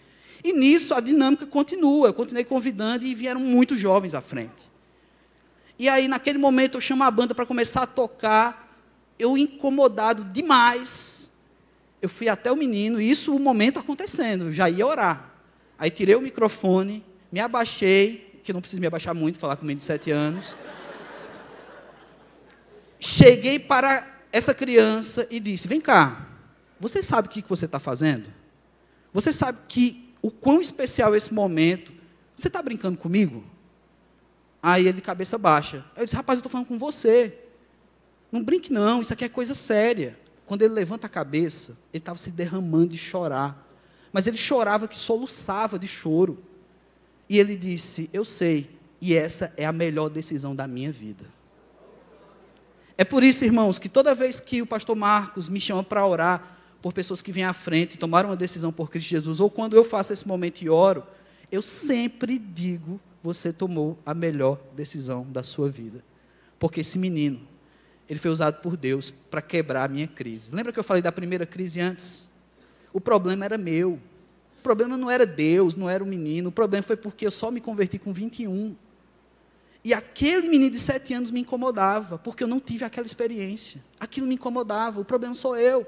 E 0.44 0.54
nisso 0.54 0.94
a 0.94 1.00
dinâmica 1.00 1.46
continua. 1.46 2.08
Eu 2.08 2.14
continuei 2.14 2.46
convidando 2.46 3.06
e 3.06 3.14
vieram 3.14 3.42
muitos 3.42 3.80
jovens 3.80 4.14
à 4.16 4.22
frente. 4.22 4.72
E 5.78 5.90
aí, 5.90 6.08
naquele 6.08 6.38
momento, 6.38 6.76
eu 6.76 6.82
chamo 6.82 7.04
a 7.04 7.12
banda 7.12 7.36
para 7.36 7.46
começar 7.46 7.84
a 7.84 7.88
tocar. 7.88 8.78
Eu, 9.20 9.38
incomodado 9.38 10.24
demais, 10.24 11.32
eu 12.02 12.10
fui 12.10 12.30
até 12.30 12.52
o 12.52 12.56
menino, 12.56 13.00
e 13.00 13.10
isso 13.10 13.36
o 13.36 13.40
momento 13.40 13.80
acontecendo, 13.80 14.52
já 14.52 14.70
ia 14.70 14.86
orar. 14.86 15.34
Aí 15.78 15.90
tirei 15.90 16.16
o 16.16 16.22
microfone, 16.22 17.04
me 17.32 17.40
abaixei, 17.40 18.40
que 18.44 18.52
não 18.52 18.60
preciso 18.60 18.80
me 18.80 18.88
abaixar 18.88 19.14
muito, 19.16 19.38
falar 19.38 19.56
com 19.56 19.64
o 19.64 19.66
menino 19.66 19.80
de 19.80 19.86
sete 19.86 20.12
anos. 20.12 20.56
Cheguei 23.00 23.60
para 23.60 24.13
essa 24.34 24.54
criança 24.54 25.28
e 25.30 25.40
disse: 25.40 25.68
Vem 25.68 25.80
cá, 25.80 26.28
você 26.80 27.02
sabe 27.02 27.28
o 27.30 27.32
que 27.32 27.46
você 27.48 27.66
está 27.66 27.80
fazendo? 27.80 28.30
Você 29.14 29.32
sabe 29.32 29.60
que 29.70 30.14
o 30.22 30.32
quão 30.32 30.60
especial 30.60 31.14
é 31.14 31.18
esse 31.18 31.32
momento? 31.32 31.94
Você 32.36 32.48
está 32.48 32.62
brincando 32.62 32.98
comigo? 32.98 33.44
Aí 34.62 34.88
ele, 34.88 35.00
cabeça 35.02 35.38
baixa. 35.38 35.86
Eu 35.96 36.04
disse, 36.04 36.16
rapaz, 36.16 36.38
eu 36.38 36.40
estou 36.40 36.52
falando 36.52 36.68
com 36.68 36.80
você. 36.80 37.38
Não 38.32 38.42
brinque, 38.42 38.74
não, 38.74 39.02
isso 39.02 39.14
aqui 39.14 39.24
é 39.24 39.30
coisa 39.30 39.54
séria. 39.54 40.18
Quando 40.46 40.64
ele 40.64 40.74
levanta 40.74 41.06
a 41.06 41.10
cabeça, 41.10 41.78
ele 41.94 42.02
estava 42.02 42.18
se 42.18 42.32
derramando 42.32 42.88
de 42.88 42.98
chorar. 42.98 43.68
Mas 44.12 44.26
ele 44.26 44.38
chorava 44.38 44.88
que 44.88 44.98
soluçava 44.98 45.78
de 45.78 45.88
choro. 45.88 46.42
E 47.30 47.38
ele 47.40 47.56
disse: 47.56 48.10
Eu 48.12 48.26
sei. 48.26 48.70
E 49.00 49.14
essa 49.14 49.54
é 49.58 49.66
a 49.66 49.72
melhor 49.72 50.10
decisão 50.10 50.56
da 50.56 50.66
minha 50.66 50.92
vida. 50.92 51.26
É 52.98 53.04
por 53.04 53.24
isso, 53.24 53.44
irmãos, 53.44 53.80
que 53.80 53.90
toda 53.90 54.14
vez 54.14 54.40
que 54.40 54.62
o 54.62 54.68
pastor 54.68 54.96
Marcos 54.96 55.50
me 55.50 55.60
chama 55.60 55.84
para 55.84 56.06
orar 56.06 56.58
por 56.82 56.94
pessoas 56.94 57.22
que 57.22 57.32
vêm 57.32 57.44
à 57.44 57.54
frente 57.54 57.98
tomaram 57.98 58.30
uma 58.30 58.36
decisão 58.36 58.72
por 58.72 58.90
Cristo 58.90 59.10
Jesus, 59.10 59.40
ou 59.40 59.50
quando 59.50 59.76
eu 59.76 59.84
faço 59.84 60.14
esse 60.14 60.28
momento 60.28 60.62
e 60.62 60.70
oro, 60.70 61.04
eu 61.52 61.62
sempre 61.62 62.38
digo: 62.38 63.00
você 63.24 63.54
tomou 63.54 63.98
a 64.06 64.14
melhor 64.14 64.60
decisão 64.76 65.26
da 65.32 65.42
sua 65.42 65.70
vida. 65.70 66.04
Porque 66.60 66.82
esse 66.82 66.98
menino, 66.98 67.40
ele 68.08 68.20
foi 68.20 68.30
usado 68.30 68.62
por 68.62 68.78
Deus 68.78 69.12
para 69.12 69.42
quebrar 69.42 69.86
a 69.86 69.88
minha 69.88 70.08
crise. 70.08 70.54
Lembra 70.54 70.72
que 70.72 70.80
eu 70.80 70.84
falei 70.84 71.02
da 71.02 71.12
primeira 71.12 71.46
crise 71.46 71.80
antes? 71.80 72.30
O 72.92 73.02
problema 73.02 73.46
era 73.46 73.58
meu. 73.58 73.94
O 74.60 74.62
problema 74.62 74.96
não 74.98 75.10
era 75.10 75.26
Deus, 75.26 75.76
não 75.76 75.90
era 75.90 76.04
o 76.04 76.08
menino. 76.08 76.50
O 76.50 76.52
problema 76.52 76.84
foi 76.84 76.96
porque 76.96 77.26
eu 77.26 77.32
só 77.32 77.50
me 77.50 77.60
converti 77.60 77.98
com 77.98 78.14
21. 78.14 78.76
E 79.84 79.94
aquele 79.94 80.48
menino 80.48 80.72
de 80.72 80.80
sete 80.80 81.14
anos 81.14 81.30
me 81.30 81.42
incomodava, 81.42 82.18
porque 82.18 82.44
eu 82.44 82.48
não 82.48 82.60
tive 82.60 82.86
aquela 82.86 83.06
experiência. 83.06 83.84
Aquilo 84.00 84.26
me 84.26 84.36
incomodava, 84.36 85.02
o 85.02 85.06
problema 85.06 85.36
sou 85.36 85.58
eu. 85.58 85.86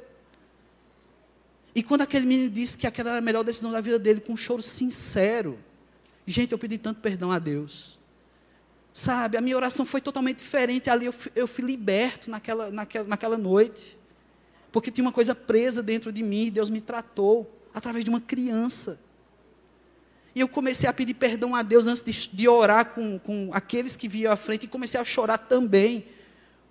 E 1.74 1.82
quando 1.82 2.02
aquele 2.02 2.26
menino 2.26 2.50
disse 2.50 2.78
que 2.78 2.86
aquela 2.86 3.12
era 3.12 3.20
a 3.20 3.22
melhor 3.22 3.44
decisão 3.44 3.72
da 3.72 3.80
vida 3.80 3.98
dele, 3.98 4.20
com 4.20 4.34
um 4.34 4.38
choro 4.38 4.62
sincero, 4.62 5.58
gente, 6.26 6.52
eu 6.52 6.58
pedi 6.58 6.78
tanto 6.78 7.00
perdão 7.00 7.32
a 7.32 7.40
Deus. 7.40 7.98
Sabe, 8.94 9.38
a 9.38 9.42
minha 9.42 9.56
oração 9.58 9.86
foi 9.86 10.00
totalmente 10.00 10.40
diferente. 10.40 10.90
Ali 10.90 11.06
eu 11.06 11.14
fui, 11.14 11.32
eu 11.36 11.48
fui 11.48 11.66
liberto 11.66 12.32
naquela, 12.32 12.72
naquela, 12.72 13.06
naquela 13.06 13.38
noite. 13.38 13.98
Porque 14.72 14.92
tinha 14.92 15.06
uma 15.06 15.12
coisa 15.12 15.34
presa 15.34 15.82
dentro 15.82 16.12
de 16.12 16.24
mim, 16.24 16.50
Deus 16.50 16.70
me 16.70 16.82
tratou 16.82 17.50
através 17.74 18.04
de 18.04 18.10
uma 18.10 18.22
criança. 18.22 19.00
E 20.36 20.42
eu 20.42 20.50
comecei 20.50 20.88
a 20.88 20.92
pedir 20.92 21.14
perdão 21.14 21.56
a 21.56 21.62
Deus 21.62 21.88
antes 21.88 22.04
de, 22.04 22.28
de 22.36 22.50
orar 22.50 22.88
com, 22.88 23.18
com 23.18 23.50
aqueles 23.54 23.96
que 23.96 24.06
vinham 24.06 24.34
à 24.34 24.36
frente 24.36 24.66
e 24.66 24.68
comecei 24.68 25.00
a 25.00 25.06
chorar 25.06 25.38
também. 25.38 26.06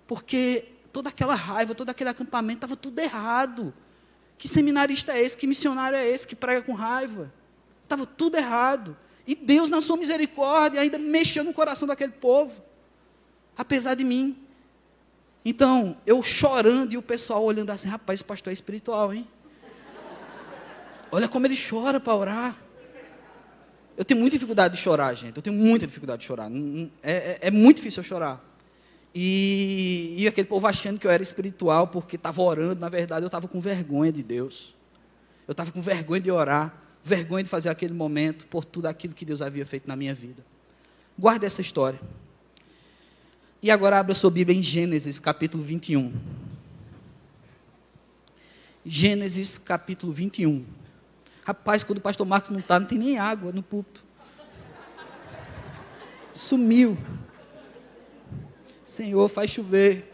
Porque 0.05 0.65
toda 0.93 1.09
aquela 1.09 1.33
raiva, 1.33 1.73
todo 1.73 1.89
aquele 1.89 2.11
acampamento 2.11 2.57
estava 2.57 2.75
tudo 2.75 2.99
errado. 2.99 3.73
Que 4.37 4.47
seminarista 4.47 5.13
é 5.13 5.23
esse? 5.23 5.35
Que 5.35 5.47
missionário 5.47 5.97
é 5.97 6.07
esse 6.07 6.27
que 6.27 6.35
prega 6.35 6.61
com 6.61 6.73
raiva? 6.73 7.33
Estava 7.83 8.05
tudo 8.05 8.37
errado. 8.37 8.95
E 9.25 9.33
Deus, 9.33 9.71
na 9.71 9.81
sua 9.81 9.97
misericórdia, 9.97 10.79
ainda 10.79 10.99
mexeu 10.99 11.43
no 11.43 11.51
coração 11.51 11.87
daquele 11.87 12.11
povo, 12.11 12.63
apesar 13.57 13.95
de 13.95 14.03
mim. 14.03 14.37
Então, 15.43 15.97
eu 16.05 16.21
chorando 16.21 16.93
e 16.93 16.97
o 16.97 17.01
pessoal 17.01 17.43
olhando 17.43 17.71
assim: 17.71 17.87
rapaz, 17.87 18.19
esse 18.19 18.23
pastor 18.23 18.51
é 18.51 18.53
espiritual, 18.53 19.11
hein? 19.11 19.27
Olha 21.11 21.27
como 21.27 21.47
ele 21.47 21.57
chora 21.57 21.99
para 21.99 22.13
orar. 22.15 22.64
Eu 23.97 24.03
tenho 24.03 24.19
muita 24.19 24.35
dificuldade 24.35 24.75
de 24.75 24.81
chorar, 24.81 25.13
gente. 25.13 25.37
Eu 25.37 25.41
tenho 25.41 25.55
muita 25.55 25.87
dificuldade 25.87 26.21
de 26.21 26.27
chorar. 26.27 26.51
É, 27.01 27.11
é, 27.11 27.39
é 27.43 27.51
muito 27.51 27.77
difícil 27.77 28.01
eu 28.01 28.07
chorar. 28.07 28.43
E, 29.13 30.15
e, 30.17 30.27
aquele 30.27 30.47
povo 30.47 30.67
achando 30.67 30.99
que 30.99 31.07
eu 31.07 31.11
era 31.11 31.23
espiritual 31.23 31.87
porque 31.87 32.17
estava 32.17 32.41
orando. 32.41 32.81
Na 32.81 32.89
verdade, 32.89 33.23
eu 33.23 33.27
estava 33.27 33.47
com 33.47 33.61
vergonha 33.61 34.11
de 34.11 34.21
Deus. 34.21 34.75
Eu 35.47 35.53
estava 35.53 35.71
com 35.71 35.81
vergonha 35.81 36.19
de 36.19 36.29
orar. 36.29 36.81
Vergonha 37.01 37.43
de 37.43 37.49
fazer 37.49 37.69
aquele 37.69 37.93
momento 37.93 38.45
por 38.47 38.65
tudo 38.65 38.87
aquilo 38.87 39.13
que 39.13 39.23
Deus 39.23 39.41
havia 39.41 39.65
feito 39.65 39.87
na 39.87 39.95
minha 39.95 40.13
vida. 40.13 40.43
Guarde 41.17 41.45
essa 41.45 41.61
história. 41.61 41.99
E 43.61 43.71
agora 43.71 43.99
abra 43.99 44.13
sua 44.13 44.29
Bíblia 44.29 44.57
em 44.57 44.61
Gênesis, 44.61 45.17
capítulo 45.17 45.63
21. 45.63 46.13
Gênesis, 48.85 49.57
capítulo 49.57 50.11
21. 50.11 50.65
Rapaz, 51.45 51.83
quando 51.83 51.99
o 51.99 52.01
pastor 52.01 52.25
Marcos 52.25 52.49
não 52.49 52.57
está, 52.57 52.79
não 52.79 52.87
tem 52.87 52.97
nem 52.97 53.19
água 53.19 53.51
no 53.51 53.61
púlpito. 53.61 54.03
Sumiu. 56.33 56.97
Senhor, 58.83 59.29
faz 59.29 59.51
chover. 59.51 60.11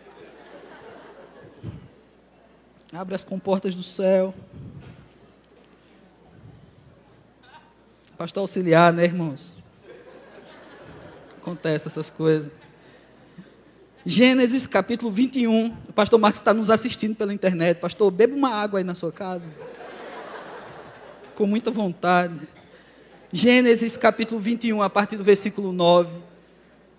Abre 2.91 3.15
as 3.15 3.23
comportas 3.23 3.73
do 3.73 3.81
céu. 3.81 4.35
Pastor 8.17 8.41
auxiliar, 8.41 8.91
né, 8.91 9.05
irmãos? 9.05 9.55
Acontece 11.37 11.87
essas 11.87 12.09
coisas. 12.09 12.53
Gênesis 14.05 14.67
capítulo 14.67 15.09
21. 15.09 15.77
O 15.87 15.93
pastor 15.93 16.19
Marcos 16.19 16.41
está 16.41 16.53
nos 16.53 16.69
assistindo 16.69 17.15
pela 17.15 17.33
internet. 17.33 17.79
Pastor, 17.79 18.11
beba 18.11 18.35
uma 18.35 18.53
água 18.53 18.79
aí 18.79 18.83
na 18.83 18.93
sua 18.93 19.13
casa 19.13 19.49
com 21.41 21.47
muita 21.47 21.71
vontade. 21.71 22.39
Gênesis 23.33 23.97
capítulo 23.97 24.39
21, 24.39 24.79
a 24.83 24.87
partir 24.91 25.17
do 25.17 25.23
versículo 25.23 25.73
9. 25.73 26.15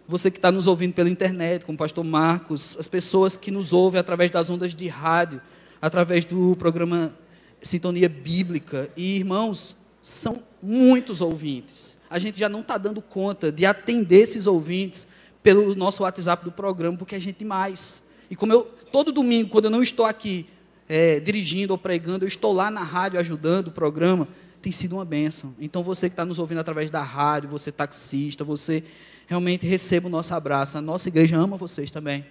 Você 0.09 0.33
que 0.33 0.39
está 0.39 0.51
nos 0.51 0.67
ouvindo 0.67 0.95
pela 0.95 1.09
internet, 1.09 1.65
com 1.65 1.75
o 1.75 1.77
pastor 1.77 2.03
Marcos, 2.03 2.77
as 2.77 2.89
pessoas 2.89 3.37
que 3.37 3.53
nos 3.53 3.73
ouvem 3.73 4.01
através 4.01 4.33
das 4.33 4.51
ondas 4.51 4.75
de 4.75 4.89
rádio, 4.89 5.41
através 5.81 6.25
do 6.25 6.57
programa 6.57 7.17
Sintonia 7.61 8.09
Bíblica. 8.09 8.91
E, 8.97 9.19
irmãos, 9.19 9.77
são 10.03 10.43
muitos 10.61 11.21
ouvintes. 11.21 11.97
A 12.11 12.19
gente 12.19 12.37
já 12.37 12.49
não 12.49 12.63
está 12.63 12.77
dando 12.77 13.01
conta 13.01 13.53
de 13.53 13.65
atender 13.65 14.23
esses 14.23 14.49
ouvintes 14.49 15.07
pelo 15.41 15.73
nosso 15.77 16.03
WhatsApp 16.03 16.45
do 16.45 16.51
programa, 16.51 16.99
porque 16.99 17.15
a 17.15 17.21
gente 17.21 17.45
mais. 17.45 18.03
E 18.29 18.35
como 18.35 18.53
eu, 18.53 18.63
todo 18.91 19.13
domingo, 19.13 19.51
quando 19.51 19.67
eu 19.67 19.71
não 19.71 19.85
estou 19.85 20.05
aqui 20.05 20.49
é, 20.93 21.19
dirigindo 21.19 21.73
ou 21.73 21.79
pregando, 21.79 22.27
eu 22.27 22.29
estou 22.29 22.53
lá 22.53 22.71
na 22.71 22.83
rádio 22.83 23.19
ajudando 23.19 23.69
o 23.69 23.73
programa, 23.73 24.29
tem 24.61 24.71
sido 24.71 24.97
uma 24.97 25.07
bênção. 25.07 25.55
Então, 25.59 25.83
você 25.83 26.07
que 26.11 26.13
está 26.13 26.23
nos 26.23 26.39
ouvindo 26.39 26.59
através 26.59 26.91
da 26.91 27.03
rádio, 27.03 27.49
você 27.49 27.73
taxista, 27.73 28.45
você 28.45 28.85
realmente 29.27 29.67
receba 29.67 30.07
o 30.07 30.11
nosso 30.11 30.35
abraço. 30.35 30.77
A 30.77 30.83
nossa 30.83 31.09
igreja 31.09 31.35
ama 31.35 31.57
vocês 31.57 31.91
também. 31.91 32.27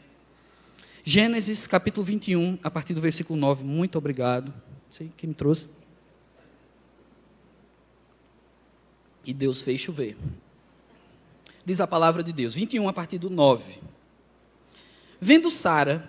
Gênesis 1.03 1.65
capítulo 1.65 2.05
21, 2.05 2.59
a 2.61 2.69
partir 2.69 2.93
do 2.93 3.01
versículo 3.01 3.39
9. 3.39 3.63
Muito 3.63 3.97
obrigado. 3.97 4.53
Sei 4.91 5.11
quem 5.17 5.29
me 5.29 5.33
trouxe. 5.33 5.67
E 9.25 9.33
Deus 9.33 9.59
fez 9.59 9.81
chover. 9.81 10.15
Diz 11.65 11.81
a 11.81 11.87
palavra 11.87 12.21
de 12.21 12.31
Deus, 12.31 12.53
21 12.53 12.87
a 12.87 12.93
partir 12.93 13.17
do 13.17 13.31
9. 13.31 13.79
Vendo 15.19 15.49
Sara 15.49 16.07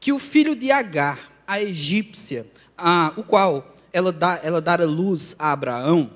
que 0.00 0.12
o 0.12 0.18
filho 0.18 0.56
de 0.56 0.72
Agar, 0.72 1.35
a 1.46 1.60
egípcia, 1.60 2.46
a, 2.76 3.12
o 3.16 3.22
qual 3.22 3.74
ela, 3.92 4.12
dá, 4.12 4.40
ela 4.42 4.62
luz 4.84 5.34
a 5.38 5.52
Abraão, 5.52 6.10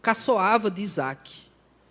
caçoava 0.00 0.70
de 0.70 0.82
Isaac. 0.82 1.32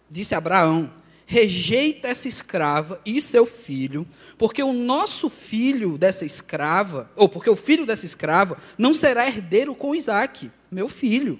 Disse 0.10 0.34
a 0.34 0.38
Abraão: 0.38 0.92
rejeita 1.32 2.10
essa 2.10 2.28
escrava 2.28 3.00
e 3.06 3.22
seu 3.22 3.46
filho, 3.46 4.06
porque 4.38 4.62
o 4.62 4.74
nosso 4.74 5.30
filho 5.30 5.98
dessa 5.98 6.26
escrava, 6.26 7.10
ou 7.16 7.30
porque 7.30 7.50
o 7.50 7.56
filho 7.56 7.86
dessa 7.86 8.06
escrava 8.06 8.58
não 8.78 8.94
será 8.94 9.26
herdeiro 9.26 9.74
com 9.74 9.96
Isaac, 9.96 10.52
meu 10.70 10.90
filho. 10.90 11.40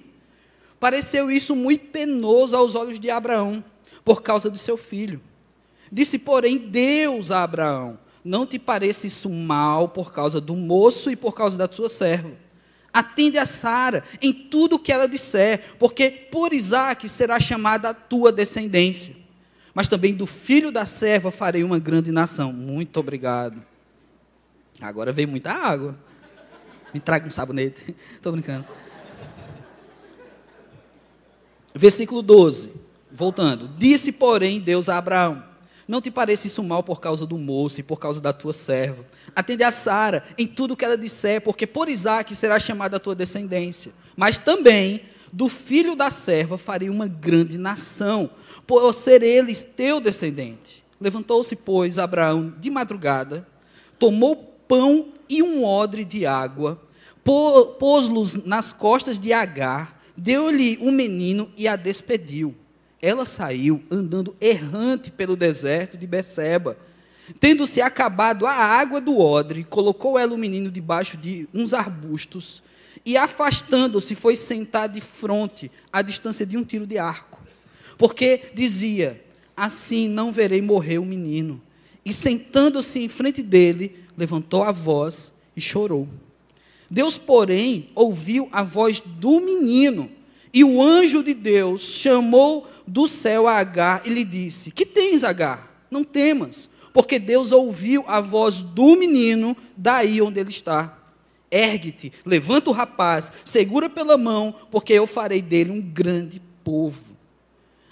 Pareceu 0.80 1.30
isso 1.30 1.54
muito 1.54 1.86
penoso 1.90 2.56
aos 2.56 2.74
olhos 2.74 2.98
de 2.98 3.10
Abraão, 3.10 3.62
por 4.02 4.22
causa 4.22 4.48
do 4.48 4.56
seu 4.56 4.76
filho. 4.76 5.20
Disse, 5.92 6.18
porém, 6.18 6.56
Deus 6.56 7.30
a 7.30 7.42
Abraão: 7.42 7.98
não 8.24 8.46
te 8.46 8.58
pareça 8.58 9.06
isso 9.06 9.28
mal 9.28 9.88
por 9.88 10.12
causa 10.12 10.40
do 10.40 10.54
moço 10.54 11.10
e 11.10 11.16
por 11.16 11.34
causa 11.34 11.58
da 11.58 11.66
tua 11.66 11.88
serva. 11.88 12.30
Atende 12.92 13.38
a 13.38 13.46
Sara 13.46 14.04
em 14.20 14.32
tudo 14.32 14.76
o 14.76 14.78
que 14.78 14.92
ela 14.92 15.08
disser, 15.08 15.74
porque 15.78 16.10
por 16.10 16.52
Isaac 16.52 17.08
será 17.08 17.40
chamada 17.40 17.90
a 17.90 17.94
tua 17.94 18.30
descendência. 18.30 19.16
Mas 19.74 19.88
também 19.88 20.14
do 20.14 20.26
filho 20.26 20.70
da 20.70 20.84
serva 20.84 21.30
farei 21.30 21.64
uma 21.64 21.78
grande 21.78 22.12
nação. 22.12 22.52
Muito 22.52 23.00
obrigado. 23.00 23.62
Agora 24.80 25.12
veio 25.12 25.28
muita 25.28 25.52
água. 25.52 25.98
Me 26.92 27.00
traga 27.00 27.26
um 27.26 27.30
sabonete. 27.30 27.94
Estou 28.12 28.32
brincando. 28.32 28.66
Versículo 31.74 32.20
12. 32.20 32.70
Voltando. 33.10 33.68
Disse, 33.78 34.12
porém, 34.12 34.60
Deus 34.60 34.90
a 34.90 34.98
Abraão: 34.98 35.42
não 35.92 36.00
te 36.00 36.10
pareça 36.10 36.46
isso 36.46 36.62
mal 36.62 36.82
por 36.82 37.02
causa 37.02 37.26
do 37.26 37.36
moço 37.36 37.78
e 37.78 37.82
por 37.82 38.00
causa 38.00 38.18
da 38.18 38.32
tua 38.32 38.54
serva. 38.54 39.04
Atende 39.36 39.62
a 39.62 39.70
Sara 39.70 40.24
em 40.38 40.46
tudo 40.46 40.74
que 40.74 40.86
ela 40.86 40.96
disser, 40.96 41.42
porque 41.42 41.66
por 41.66 41.86
Isaac 41.86 42.34
será 42.34 42.58
chamada 42.58 42.96
a 42.96 42.98
tua 42.98 43.14
descendência. 43.14 43.92
Mas 44.16 44.38
também 44.38 45.02
do 45.30 45.50
filho 45.50 45.94
da 45.94 46.08
serva 46.08 46.56
farei 46.56 46.88
uma 46.88 47.06
grande 47.06 47.58
nação, 47.58 48.30
por 48.66 48.90
ser 48.94 49.22
eles 49.22 49.62
teu 49.62 50.00
descendente. 50.00 50.82
Levantou-se, 50.98 51.54
pois, 51.54 51.98
Abraão 51.98 52.54
de 52.58 52.70
madrugada, 52.70 53.46
tomou 53.98 54.34
pão 54.66 55.08
e 55.28 55.42
um 55.42 55.62
odre 55.62 56.06
de 56.06 56.24
água, 56.24 56.80
pôs-los 57.22 58.46
nas 58.46 58.72
costas 58.72 59.18
de 59.18 59.30
Agar, 59.30 60.02
deu-lhe 60.16 60.78
um 60.80 60.90
menino 60.90 61.52
e 61.54 61.68
a 61.68 61.76
despediu 61.76 62.54
ela 63.02 63.24
saiu 63.24 63.82
andando 63.90 64.36
errante 64.40 65.10
pelo 65.10 65.34
deserto 65.34 65.98
de 65.98 66.06
Beceba. 66.06 66.78
Tendo-se 67.40 67.80
acabado 67.80 68.46
a 68.46 68.52
água 68.52 69.00
do 69.00 69.18
odre, 69.18 69.64
colocou 69.64 70.16
ela 70.16 70.32
o 70.34 70.38
menino 70.38 70.70
debaixo 70.70 71.16
de 71.16 71.48
uns 71.52 71.74
arbustos 71.74 72.62
e, 73.04 73.16
afastando-se, 73.16 74.14
foi 74.14 74.36
sentar 74.36 74.88
de 74.88 75.00
fronte, 75.00 75.70
à 75.92 76.00
distância 76.00 76.46
de 76.46 76.56
um 76.56 76.64
tiro 76.64 76.86
de 76.86 76.98
arco. 76.98 77.42
Porque 77.98 78.50
dizia: 78.54 79.22
assim 79.56 80.08
não 80.08 80.30
verei 80.30 80.62
morrer 80.62 80.98
o 80.98 81.04
menino. 81.04 81.60
E 82.04 82.12
sentando-se 82.12 83.00
em 83.00 83.08
frente 83.08 83.42
dele, 83.42 83.96
levantou 84.16 84.62
a 84.62 84.72
voz 84.72 85.32
e 85.56 85.60
chorou. 85.60 86.08
Deus, 86.90 87.16
porém, 87.16 87.88
ouviu 87.94 88.48
a 88.52 88.62
voz 88.62 89.00
do 89.00 89.40
menino, 89.40 90.10
e 90.52 90.62
o 90.62 90.82
anjo 90.82 91.22
de 91.22 91.32
Deus 91.32 91.80
chamou 91.80 92.68
do 92.86 93.08
céu 93.08 93.48
a 93.48 93.56
Agar 93.56 94.02
e 94.04 94.10
lhe 94.10 94.24
disse: 94.24 94.70
Que 94.70 94.84
tens, 94.84 95.24
Agar? 95.24 95.86
Não 95.90 96.04
temas, 96.04 96.68
porque 96.92 97.18
Deus 97.18 97.52
ouviu 97.52 98.04
a 98.06 98.20
voz 98.20 98.60
do 98.60 98.96
menino 98.96 99.56
daí 99.76 100.20
onde 100.20 100.40
ele 100.40 100.50
está. 100.50 100.98
Ergue-te, 101.50 102.12
levanta 102.24 102.70
o 102.70 102.72
rapaz, 102.72 103.30
segura 103.44 103.88
pela 103.88 104.16
mão, 104.16 104.54
porque 104.70 104.92
eu 104.92 105.06
farei 105.06 105.42
dele 105.42 105.70
um 105.70 105.80
grande 105.80 106.40
povo. 106.64 107.12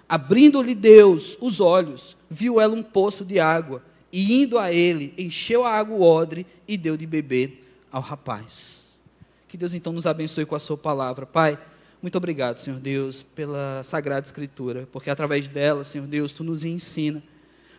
Abrindo-lhe 0.08 0.74
Deus 0.74 1.36
os 1.40 1.60
olhos, 1.60 2.16
viu 2.28 2.60
ela 2.60 2.74
um 2.74 2.82
poço 2.82 3.24
de 3.24 3.38
água, 3.38 3.82
e 4.12 4.42
indo 4.42 4.58
a 4.58 4.72
ele, 4.72 5.14
encheu 5.16 5.64
a 5.64 5.72
água 5.72 5.96
o 5.96 6.02
odre 6.02 6.46
e 6.66 6.76
deu 6.76 6.96
de 6.96 7.06
beber 7.06 7.62
ao 7.92 8.00
rapaz. 8.00 8.98
Que 9.46 9.56
Deus 9.56 9.74
então 9.74 9.92
nos 9.92 10.06
abençoe 10.06 10.46
com 10.46 10.54
a 10.54 10.58
sua 10.58 10.76
palavra. 10.76 11.26
Pai, 11.26 11.58
muito 12.02 12.16
obrigado, 12.16 12.58
Senhor 12.58 12.80
Deus, 12.80 13.22
pela 13.22 13.82
Sagrada 13.82 14.26
Escritura, 14.26 14.88
porque 14.90 15.10
através 15.10 15.48
dela, 15.48 15.84
Senhor 15.84 16.06
Deus, 16.06 16.32
Tu 16.32 16.42
nos 16.42 16.64
ensina. 16.64 17.22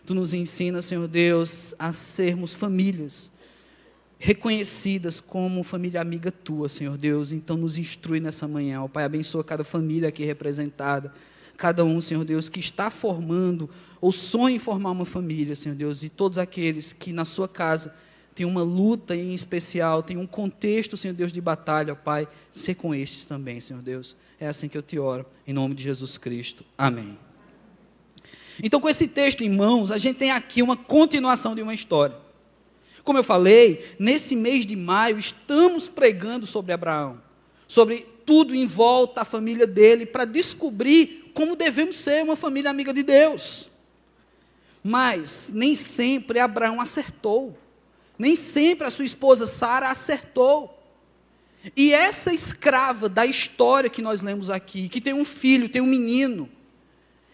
Tu 0.05 0.15
nos 0.15 0.33
ensina, 0.33 0.81
Senhor 0.81 1.07
Deus, 1.07 1.75
a 1.77 1.91
sermos 1.91 2.53
famílias 2.53 3.31
reconhecidas 4.17 5.19
como 5.19 5.63
família 5.63 5.99
amiga 5.99 6.31
Tua, 6.31 6.69
Senhor 6.69 6.97
Deus. 6.97 7.31
Então 7.31 7.57
nos 7.57 7.77
instrui 7.77 8.19
nessa 8.19 8.47
manhã. 8.47 8.81
Ó 8.83 8.87
Pai, 8.87 9.03
abençoa 9.03 9.43
cada 9.43 9.63
família 9.63 10.09
aqui 10.09 10.23
representada 10.23 11.11
cada 11.61 11.85
um, 11.85 12.01
Senhor 12.01 12.25
Deus, 12.25 12.49
que 12.49 12.59
está 12.59 12.89
formando 12.89 13.69
ou 14.01 14.11
sonha 14.11 14.55
em 14.55 14.59
formar 14.59 14.89
uma 14.89 15.05
família, 15.05 15.55
Senhor 15.55 15.75
Deus, 15.75 16.01
e 16.01 16.09
todos 16.09 16.39
aqueles 16.39 16.91
que 16.91 17.13
na 17.13 17.23
sua 17.23 17.47
casa 17.47 17.93
têm 18.33 18.45
uma 18.45 18.63
luta 18.63 19.15
em 19.15 19.33
especial, 19.33 20.01
têm 20.01 20.17
um 20.17 20.27
contexto, 20.27 20.97
Senhor 20.97 21.13
Deus, 21.13 21.31
de 21.31 21.41
batalha, 21.41 21.93
ó 21.93 21.95
Pai, 21.95 22.27
ser 22.51 22.75
com 22.75 22.93
estes 22.95 23.25
também, 23.25 23.59
Senhor 23.59 23.81
Deus. 23.81 24.15
É 24.39 24.47
assim 24.47 24.67
que 24.67 24.77
eu 24.77 24.81
te 24.81 24.97
oro, 24.97 25.25
em 25.47 25.53
nome 25.53 25.75
de 25.75 25.83
Jesus 25.83 26.17
Cristo. 26.17 26.63
Amém. 26.77 27.17
Então, 28.61 28.79
com 28.79 28.89
esse 28.89 29.07
texto 29.07 29.43
em 29.43 29.49
mãos, 29.49 29.91
a 29.91 29.97
gente 29.97 30.17
tem 30.17 30.31
aqui 30.31 30.61
uma 30.61 30.75
continuação 30.75 31.55
de 31.55 31.61
uma 31.61 31.73
história. 31.73 32.15
Como 33.03 33.17
eu 33.17 33.23
falei, 33.23 33.95
nesse 33.97 34.35
mês 34.35 34.65
de 34.65 34.75
maio, 34.75 35.17
estamos 35.17 35.87
pregando 35.87 36.45
sobre 36.45 36.71
Abraão, 36.71 37.19
sobre 37.67 38.05
tudo 38.25 38.53
em 38.53 38.67
volta, 38.67 39.21
a 39.21 39.25
família 39.25 39.65
dele, 39.65 40.05
para 40.05 40.25
descobrir 40.25 41.31
como 41.33 41.55
devemos 41.55 41.95
ser 41.95 42.23
uma 42.23 42.35
família 42.35 42.69
amiga 42.69 42.93
de 42.93 43.03
Deus. 43.03 43.69
Mas 44.83 45.51
nem 45.53 45.75
sempre 45.75 46.39
Abraão 46.39 46.79
acertou. 46.79 47.57
Nem 48.21 48.35
sempre 48.35 48.85
a 48.85 48.91
sua 48.91 49.03
esposa 49.03 49.47
Sara 49.47 49.89
acertou. 49.89 50.79
E 51.75 51.91
essa 51.91 52.31
escrava 52.31 53.09
da 53.09 53.25
história 53.25 53.89
que 53.89 53.99
nós 53.99 54.21
lemos 54.21 54.51
aqui, 54.51 54.89
que 54.89 55.01
tem 55.01 55.11
um 55.11 55.25
filho, 55.25 55.67
tem 55.67 55.81
um 55.81 55.87
menino, 55.87 56.47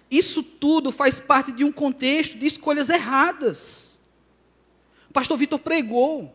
isso 0.09 0.41
tudo 0.41 0.89
faz 0.89 1.19
parte 1.19 1.51
de 1.51 1.65
um 1.65 1.73
contexto 1.73 2.37
de 2.37 2.45
escolhas 2.45 2.89
erradas. 2.89 3.99
O 5.09 5.13
pastor 5.13 5.37
Vitor 5.37 5.59
pregou. 5.59 6.33